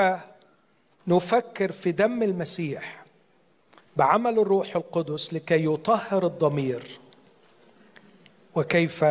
نفكر 1.07 1.71
في 1.71 1.91
دم 1.91 2.23
المسيح؟ 2.23 3.02
بعمل 3.97 4.39
الروح 4.39 4.75
القدس 4.75 5.33
لكي 5.33 5.65
يطهر 5.65 6.25
الضمير. 6.27 6.99
وكيف 8.55 9.05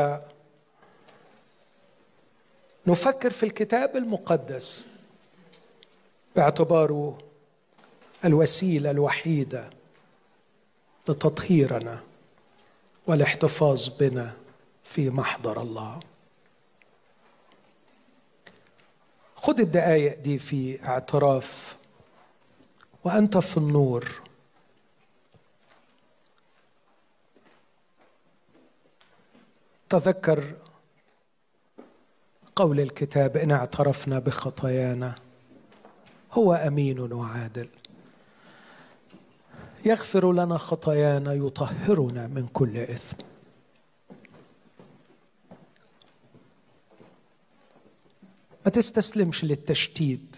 نفكر 2.87 3.31
في 3.31 3.43
الكتاب 3.43 3.97
المقدس 3.97 4.87
باعتباره 6.37 7.19
الوسيلة 8.25 8.91
الوحيدة 8.91 9.71
لتطهيرنا 11.09 12.03
والاحتفاظ 13.07 13.89
بنا 13.89 14.37
في 14.85 15.11
محضر 15.11 15.63
الله. 15.63 16.01
خد 19.37 19.61
الدقايق 19.61 20.19
دي 20.19 20.39
في 20.39 20.85
اعتراف 20.85 21.77
وأنت 23.05 23.39
في 23.39 23.57
النور. 23.57 24.22
تذكر 29.93 30.55
قول 32.57 32.81
الكتاب 32.81 33.37
إن 33.37 33.51
اعترفنا 33.51 34.19
بخطايانا؟ 34.19 35.15
هو 36.33 36.55
أمين 36.55 37.13
وعادل. 37.13 37.69
يغفر 39.85 40.33
لنا 40.33 40.57
خطايانا 40.57 41.33
يطهرنا 41.33 42.27
من 42.27 42.47
كل 42.47 42.77
إثم. 42.77 43.17
ما 48.65 48.71
تستسلمش 48.71 49.45
للتشتيت 49.45 50.37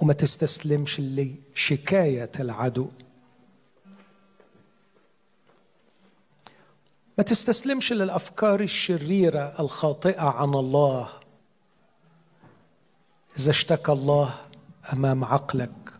وما 0.00 0.12
تستسلمش 0.12 1.00
لشكاية 1.00 2.30
العدو. 2.40 2.88
ما 7.18 7.24
تستسلمش 7.24 7.92
للأفكار 7.92 8.60
الشريرة 8.60 9.60
الخاطئة 9.60 10.22
عن 10.22 10.54
الله. 10.54 11.08
إذا 13.38 13.50
اشتكى 13.50 13.92
الله 13.92 14.34
أمام 14.92 15.24
عقلك 15.24 15.92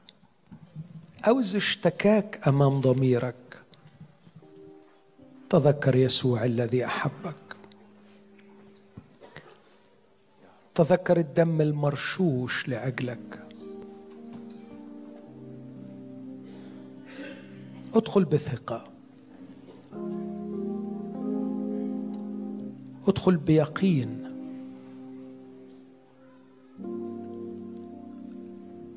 أو 1.28 1.40
إذا 1.40 1.58
اشتكاك 1.58 2.48
أمام 2.48 2.80
ضميرك 2.80 3.34
تذكر 5.50 5.96
يسوع 5.96 6.44
الذي 6.44 6.86
أحبك. 6.86 7.34
تذكر 10.74 11.16
الدم 11.16 11.60
المرشوش 11.60 12.68
لأجلك. 12.68 13.46
ادخل 17.94 18.24
بثقة. 18.24 18.88
ادخل 23.08 23.36
بيقين. 23.36 24.32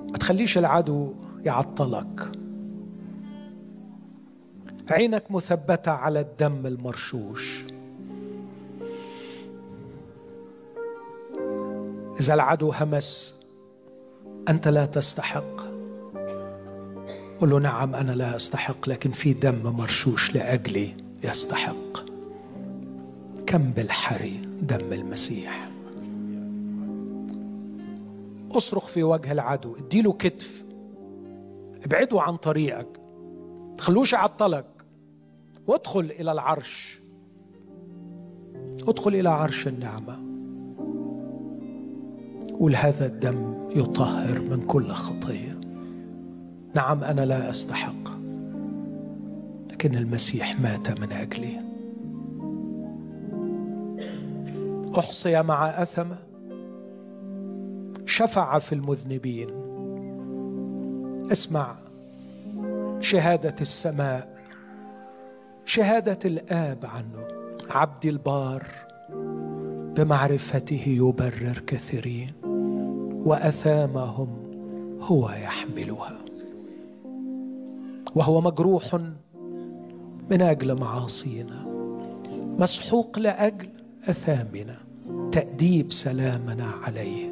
ما 0.09 0.17
تخليش 0.19 0.57
العدو 0.57 1.13
يعطلك. 1.45 2.31
عينك 4.89 5.31
مثبتة 5.31 5.91
على 5.91 6.19
الدم 6.19 6.65
المرشوش. 6.65 7.65
إذا 12.19 12.33
العدو 12.33 12.71
همس 12.71 13.35
أنت 14.49 14.67
لا 14.67 14.85
تستحق. 14.85 15.65
قل 17.39 17.49
له 17.49 17.59
نعم 17.59 17.95
أنا 17.95 18.11
لا 18.11 18.35
أستحق 18.35 18.89
لكن 18.89 19.11
في 19.11 19.33
دم 19.33 19.61
مرشوش 19.63 20.35
لأجلي 20.35 20.93
يستحق. 21.23 21.84
كم 23.55 23.71
بالحري 23.71 24.49
دم 24.61 24.93
المسيح. 24.93 25.69
اصرخ 28.51 28.87
في 28.87 29.03
وجه 29.03 29.31
العدو 29.31 29.75
اديله 29.75 30.13
كتف. 30.13 30.63
ابعده 31.85 32.21
عن 32.21 32.37
طريقك. 32.37 32.87
تخلوش 33.77 34.13
يعطلك. 34.13 34.65
وادخل 35.67 36.11
إلى 36.19 36.31
العرش. 36.31 36.99
ادخل 38.87 39.15
إلى 39.15 39.29
عرش 39.29 39.67
النعمة. 39.67 40.19
قول 42.59 42.75
هذا 42.75 43.05
الدم 43.05 43.69
يطهر 43.75 44.41
من 44.41 44.65
كل 44.67 44.91
خطية. 44.91 45.61
نعم 46.73 47.03
أنا 47.03 47.25
لا 47.25 47.49
أستحق 47.49 48.09
لكن 49.71 49.95
المسيح 49.95 50.59
مات 50.59 50.99
من 50.99 51.11
أجلي. 51.11 51.64
أحصي 54.99 55.41
مع 55.41 55.81
اثمه 55.81 56.17
شفع 58.05 58.59
في 58.59 58.75
المذنبين. 58.75 59.49
اسمع 61.31 61.75
شهادة 62.99 63.55
السماء 63.61 64.35
شهادة 65.65 66.19
الآب 66.25 66.85
عنه 66.85 67.27
عبدي 67.69 68.09
البار 68.09 68.63
بمعرفته 69.97 70.83
يبرر 70.87 71.63
كثيرين 71.67 72.33
وأثامهم 73.25 74.29
هو 75.01 75.29
يحملها. 75.29 76.19
وهو 78.15 78.41
مجروح 78.41 78.95
من 80.29 80.41
أجل 80.41 80.79
معاصينا 80.79 81.65
مسحوق 82.59 83.19
لأجل 83.19 83.74
اثامنا 84.09 84.77
تأديب 85.31 85.91
سلامنا 85.91 86.71
عليه 86.83 87.31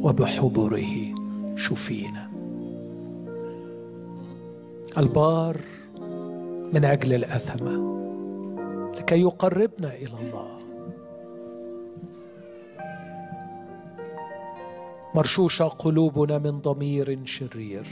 وبحبره 0.00 1.14
شفينا. 1.56 2.30
البار 4.98 5.60
من 6.72 6.84
أجل 6.84 7.14
الأثمة 7.14 7.98
لكي 8.98 9.20
يقربنا 9.20 9.94
إلى 9.94 10.14
الله. 10.22 10.58
مرشوشه 15.14 15.64
قلوبنا 15.64 16.38
من 16.38 16.58
ضمير 16.58 17.24
شرير 17.24 17.86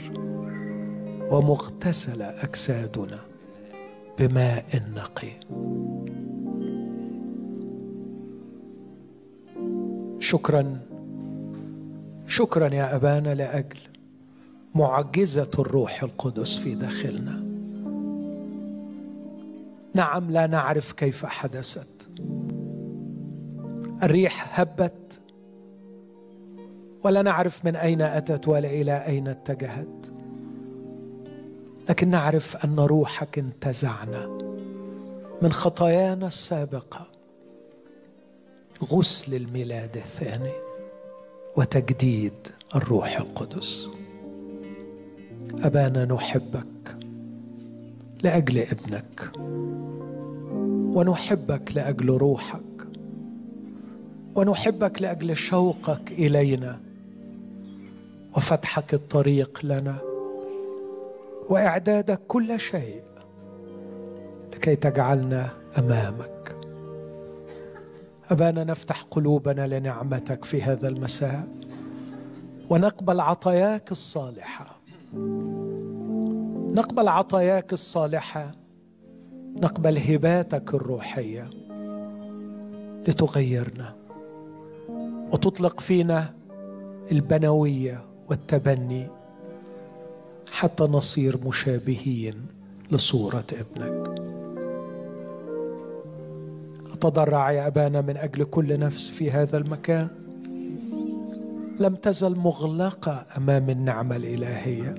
ومغتسله 1.31 2.43
أجسادنا 2.43 3.19
بماء 4.19 4.65
نقي. 4.95 5.31
شكرا. 10.19 10.79
شكرا 12.27 12.73
يا 12.73 12.95
أبانا 12.95 13.35
لأجل 13.35 13.77
معجزة 14.75 15.51
الروح 15.59 16.03
القدس 16.03 16.57
في 16.57 16.75
داخلنا. 16.75 17.43
نعم 19.93 20.31
لا 20.31 20.47
نعرف 20.47 20.91
كيف 20.91 21.25
حدثت. 21.25 22.09
الريح 24.03 24.59
هبت 24.59 25.19
ولا 27.03 27.21
نعرف 27.21 27.65
من 27.65 27.75
أين 27.75 28.01
أتت 28.01 28.47
ولا 28.47 28.69
إلى 28.69 29.05
أين 29.05 29.27
اتجهت. 29.27 30.07
لكن 31.89 32.09
نعرف 32.09 32.65
أن 32.65 32.79
روحك 32.79 33.39
انتزعنا 33.39 34.27
من 35.41 35.51
خطايانا 35.51 36.27
السابقة. 36.27 37.16
غسل 38.83 39.35
الميلاد 39.35 39.97
الثاني 39.97 40.53
وتجديد 41.55 42.33
الروح 42.75 43.17
القدس. 43.17 43.87
أبانا 45.63 46.05
نحبك 46.05 46.97
لأجل 48.23 48.57
ابنك 48.57 49.31
ونحبك 50.95 51.71
لأجل 51.75 52.09
روحك 52.09 52.61
ونحبك 54.35 55.01
لأجل 55.01 55.35
شوقك 55.35 56.11
إلينا 56.11 56.79
وفتحك 58.35 58.93
الطريق 58.93 59.59
لنا 59.63 59.97
واعدادك 61.49 62.19
كل 62.27 62.59
شيء 62.59 63.03
لكي 64.53 64.75
تجعلنا 64.75 65.49
أمامك. 65.77 66.36
أبانا 68.31 68.63
نفتح 68.63 69.01
قلوبنا 69.11 69.67
لنعمتك 69.67 70.45
في 70.45 70.61
هذا 70.61 70.87
المساء 70.87 71.47
ونقبل 72.69 73.19
عطاياك 73.19 73.91
الصالحة. 73.91 74.81
نقبل 76.73 77.07
عطاياك 77.07 77.73
الصالحة 77.73 78.51
نقبل 79.55 79.97
هباتك 79.97 80.73
الروحية 80.73 81.49
لتغيرنا 83.07 83.95
وتطلق 85.31 85.79
فينا 85.79 86.33
البنوية 87.11 88.05
والتبني 88.29 89.07
حتى 90.51 90.83
نصير 90.83 91.37
مشابهين 91.45 92.45
لصورة 92.91 93.45
ابنك. 93.53 94.26
اتضرع 96.97 97.51
يا 97.51 97.67
أبانا 97.67 98.01
من 98.01 98.17
أجل 98.17 98.43
كل 98.43 98.79
نفس 98.79 99.09
في 99.09 99.31
هذا 99.31 99.57
المكان. 99.57 100.07
لم 101.79 101.95
تزل 101.95 102.35
مغلقة 102.35 103.25
أمام 103.37 103.69
النعمة 103.69 104.15
الإلهية. 104.15 104.95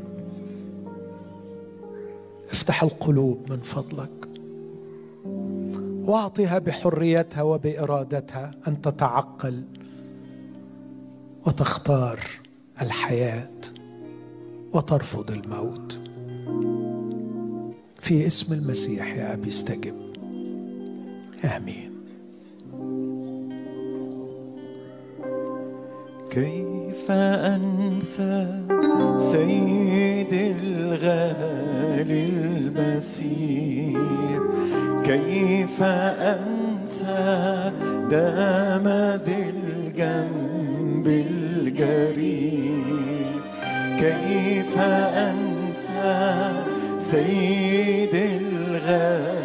افتح 2.51 2.83
القلوب 2.83 3.51
من 3.51 3.61
فضلك. 3.61 4.11
واعطها 6.05 6.59
بحريتها 6.59 7.43
وبإرادتها 7.43 8.51
أن 8.69 8.81
تتعقل 8.83 9.63
وتختار 11.47 12.21
الحياة 12.83 13.51
وترفض 14.73 15.31
الموت. 15.31 15.99
في 18.01 18.27
اسم 18.27 18.55
المسيح 18.55 19.17
يا 19.17 19.35
أبي 19.35 19.49
استجب. 19.49 20.08
آمين. 21.45 21.93
كيف 26.31 27.11
أنسى 27.11 28.47
سيد 29.17 30.33
الغالي 30.61 32.25
المسيح؟ 32.25 33.99
كيف 35.05 35.83
أنسى 35.83 37.73
دام 38.11 38.89
ذي 39.25 39.51
الجنب 39.51 41.07
الجريح 41.07 42.89
كيف 44.01 44.79
أنسى 44.79 46.53
سيد 46.99 48.15
الغالي 48.15 49.38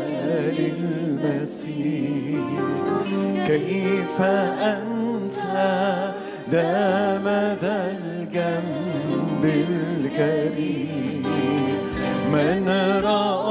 كيف 3.48 4.22
انسى 4.22 6.14
دام 6.52 7.26
ذا 7.62 7.96
الجنب 7.98 9.44
الكريم؟ 9.44 11.24
من 12.34 12.70
رآني 13.04 13.43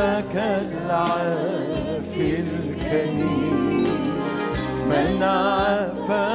قلبك 0.00 0.36
العافي 0.36 2.40
الكريم. 2.40 3.86
من 4.90 5.22
عفى 5.22 6.28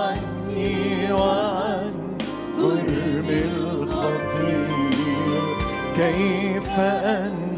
عني 0.00 1.12
وعن 1.12 1.92
جرم 2.56 3.28
الخطير 3.28 4.68
كيف 5.96 6.70
أنسى 6.78 7.49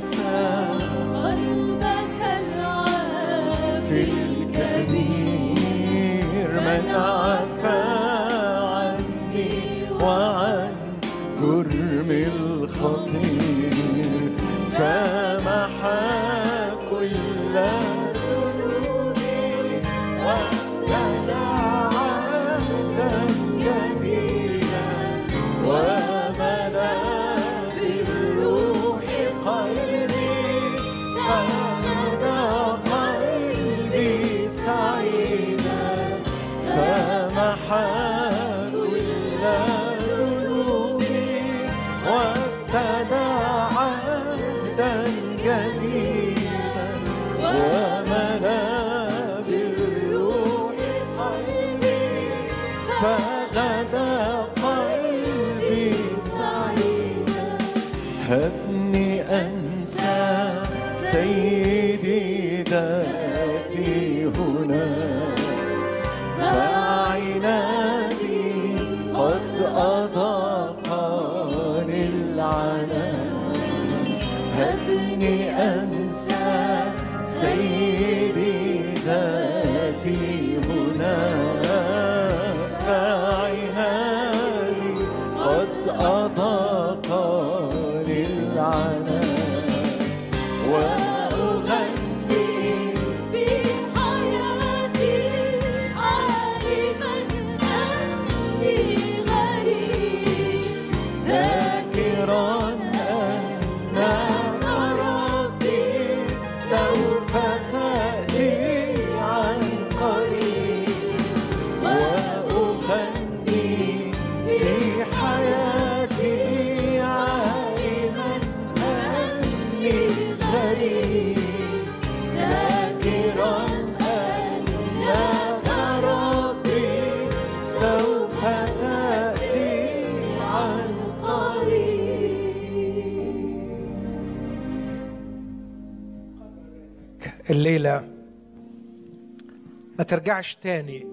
ترجعش 140.12 140.54
تاني 140.54 141.06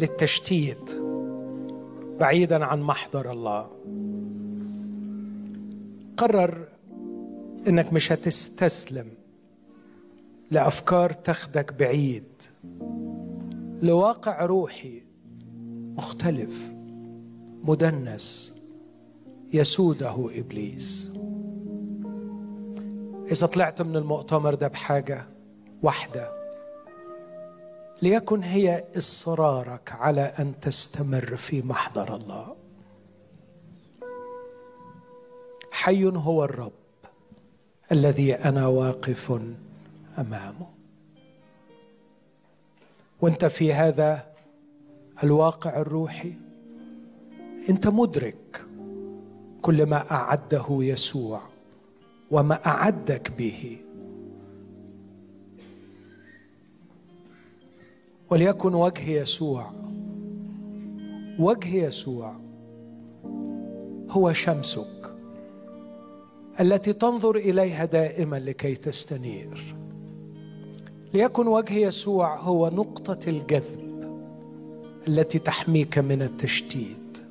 للتشتيت 0.00 1.00
بعيدا 2.20 2.64
عن 2.64 2.82
محضر 2.82 3.32
الله. 3.32 3.70
قرر 6.16 6.68
إنك 7.68 7.92
مش 7.92 8.12
هتستسلم 8.12 9.06
لأفكار 10.50 11.12
تاخدك 11.12 11.72
بعيد. 11.72 12.42
لواقع 13.82 14.44
روحي 14.44 15.02
مختلف 15.96 16.72
مدنس 17.64 18.54
يسوده 19.52 20.30
إبليس. 20.38 21.10
إذا 23.32 23.46
طلعت 23.46 23.82
من 23.82 23.96
المؤتمر 23.96 24.54
ده 24.54 24.68
بحاجة 24.68 25.26
واحدة 25.82 26.37
ليكن 28.02 28.42
هي 28.42 28.84
إصرارك 28.96 29.92
على 29.92 30.20
أن 30.20 30.60
تستمر 30.60 31.36
في 31.36 31.62
محضر 31.62 32.16
الله. 32.16 32.56
حي 35.70 36.04
هو 36.04 36.44
الرب 36.44 36.72
الذي 37.92 38.34
أنا 38.34 38.66
واقف 38.66 39.42
أمامه. 40.18 40.68
وأنت 43.20 43.44
في 43.44 43.74
هذا 43.74 44.26
الواقع 45.24 45.80
الروحي. 45.80 46.34
أنت 47.68 47.88
مدرك 47.88 48.64
كل 49.62 49.86
ما 49.86 50.10
أعده 50.10 50.66
يسوع 50.70 51.42
وما 52.30 52.66
أعدك 52.66 53.30
به. 53.30 53.87
وليكن 58.30 58.74
وجه 58.74 59.10
يسوع. 59.10 59.70
وجه 61.38 61.74
يسوع 61.74 62.36
هو 64.10 64.32
شمسك 64.32 65.14
التي 66.60 66.92
تنظر 66.92 67.36
إليها 67.36 67.84
دائما 67.84 68.36
لكي 68.36 68.74
تستنير. 68.74 69.76
ليكن 71.14 71.46
وجه 71.46 71.74
يسوع 71.74 72.40
هو 72.40 72.68
نقطة 72.68 73.28
الجذب 73.28 73.88
التي 75.08 75.38
تحميك 75.38 75.98
من 75.98 76.22
التشتيت. 76.22 77.24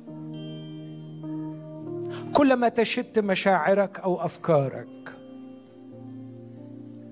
كلما 2.32 2.68
تشت 2.68 3.18
مشاعرك 3.18 4.00
أو 4.00 4.20
أفكارك 4.20 5.16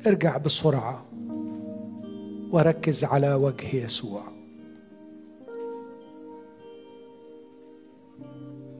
ارجع 0.06 0.36
بسرعة. 0.36 1.05
وركز 2.56 3.04
على 3.04 3.34
وجه 3.34 3.76
يسوع. 3.76 4.22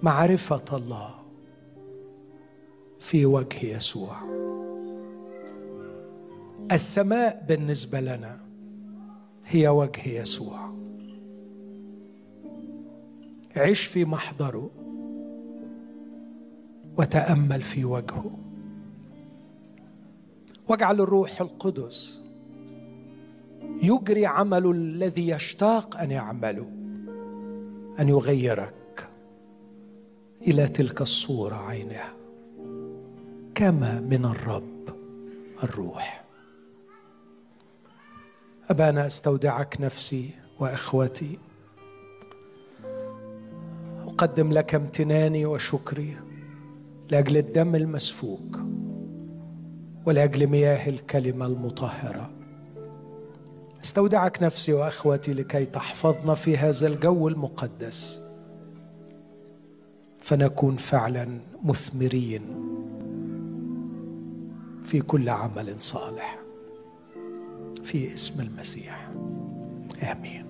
معرفة 0.03 0.65
الله 0.77 1.15
في 3.01 3.27
وجه 3.27 3.66
يسوع. 3.66 4.16
السماء 6.73 7.44
بالنسبة 7.48 8.01
لنا 8.01 8.40
هي 9.44 9.69
وجه 9.69 10.09
يسوع. 10.09 10.59
عش 13.57 13.81
في 13.81 14.05
محضره 14.05 14.70
وتأمل 16.98 17.62
في 17.62 17.85
وجهه. 17.85 18.39
واجعل 20.69 21.01
الروح 21.01 21.40
القدس 21.40 22.26
يجري 23.82 24.26
عمل 24.26 24.70
الذي 24.70 25.28
يشتاق 25.28 25.97
أن 25.97 26.10
يعمله 26.10 26.70
أن 28.01 28.09
يغيرك 28.09 29.09
إلى 30.48 30.68
تلك 30.68 31.01
الصورة 31.01 31.55
عينها 31.55 32.12
كما 33.55 34.01
من 34.01 34.24
الرب 34.24 34.88
الروح. 35.62 36.24
أبانا 38.70 39.06
أستودعك 39.06 39.80
نفسي 39.80 40.30
وإخوتي. 40.59 41.38
أقدم 44.02 44.52
لك 44.52 44.74
امتناني 44.74 45.47
وشكري 45.47 46.16
لأجل 47.10 47.36
الدم 47.36 47.74
المسفوك 47.74 48.59
ولأجل 50.06 50.47
مياه 50.47 50.88
الكلمة 50.88 51.47
المطهرة. 51.47 52.36
استودعك 53.87 54.43
نفسي 54.43 54.73
وأخوتي 54.73 55.35
لكي 55.35 55.65
تحفظنا 55.65 56.35
في 56.35 56.57
هذا 56.57 56.87
الجو 56.87 57.29
المقدس. 57.29 58.21
فنكون 60.21 60.77
فعلا 60.77 61.39
مثمرين 61.65 62.43
في 64.85 65.01
كل 65.01 65.29
عمل 65.29 65.81
صالح 65.81 66.39
في 67.85 68.15
اسم 68.15 68.41
المسيح. 68.41 69.11
آمين. 70.13 70.45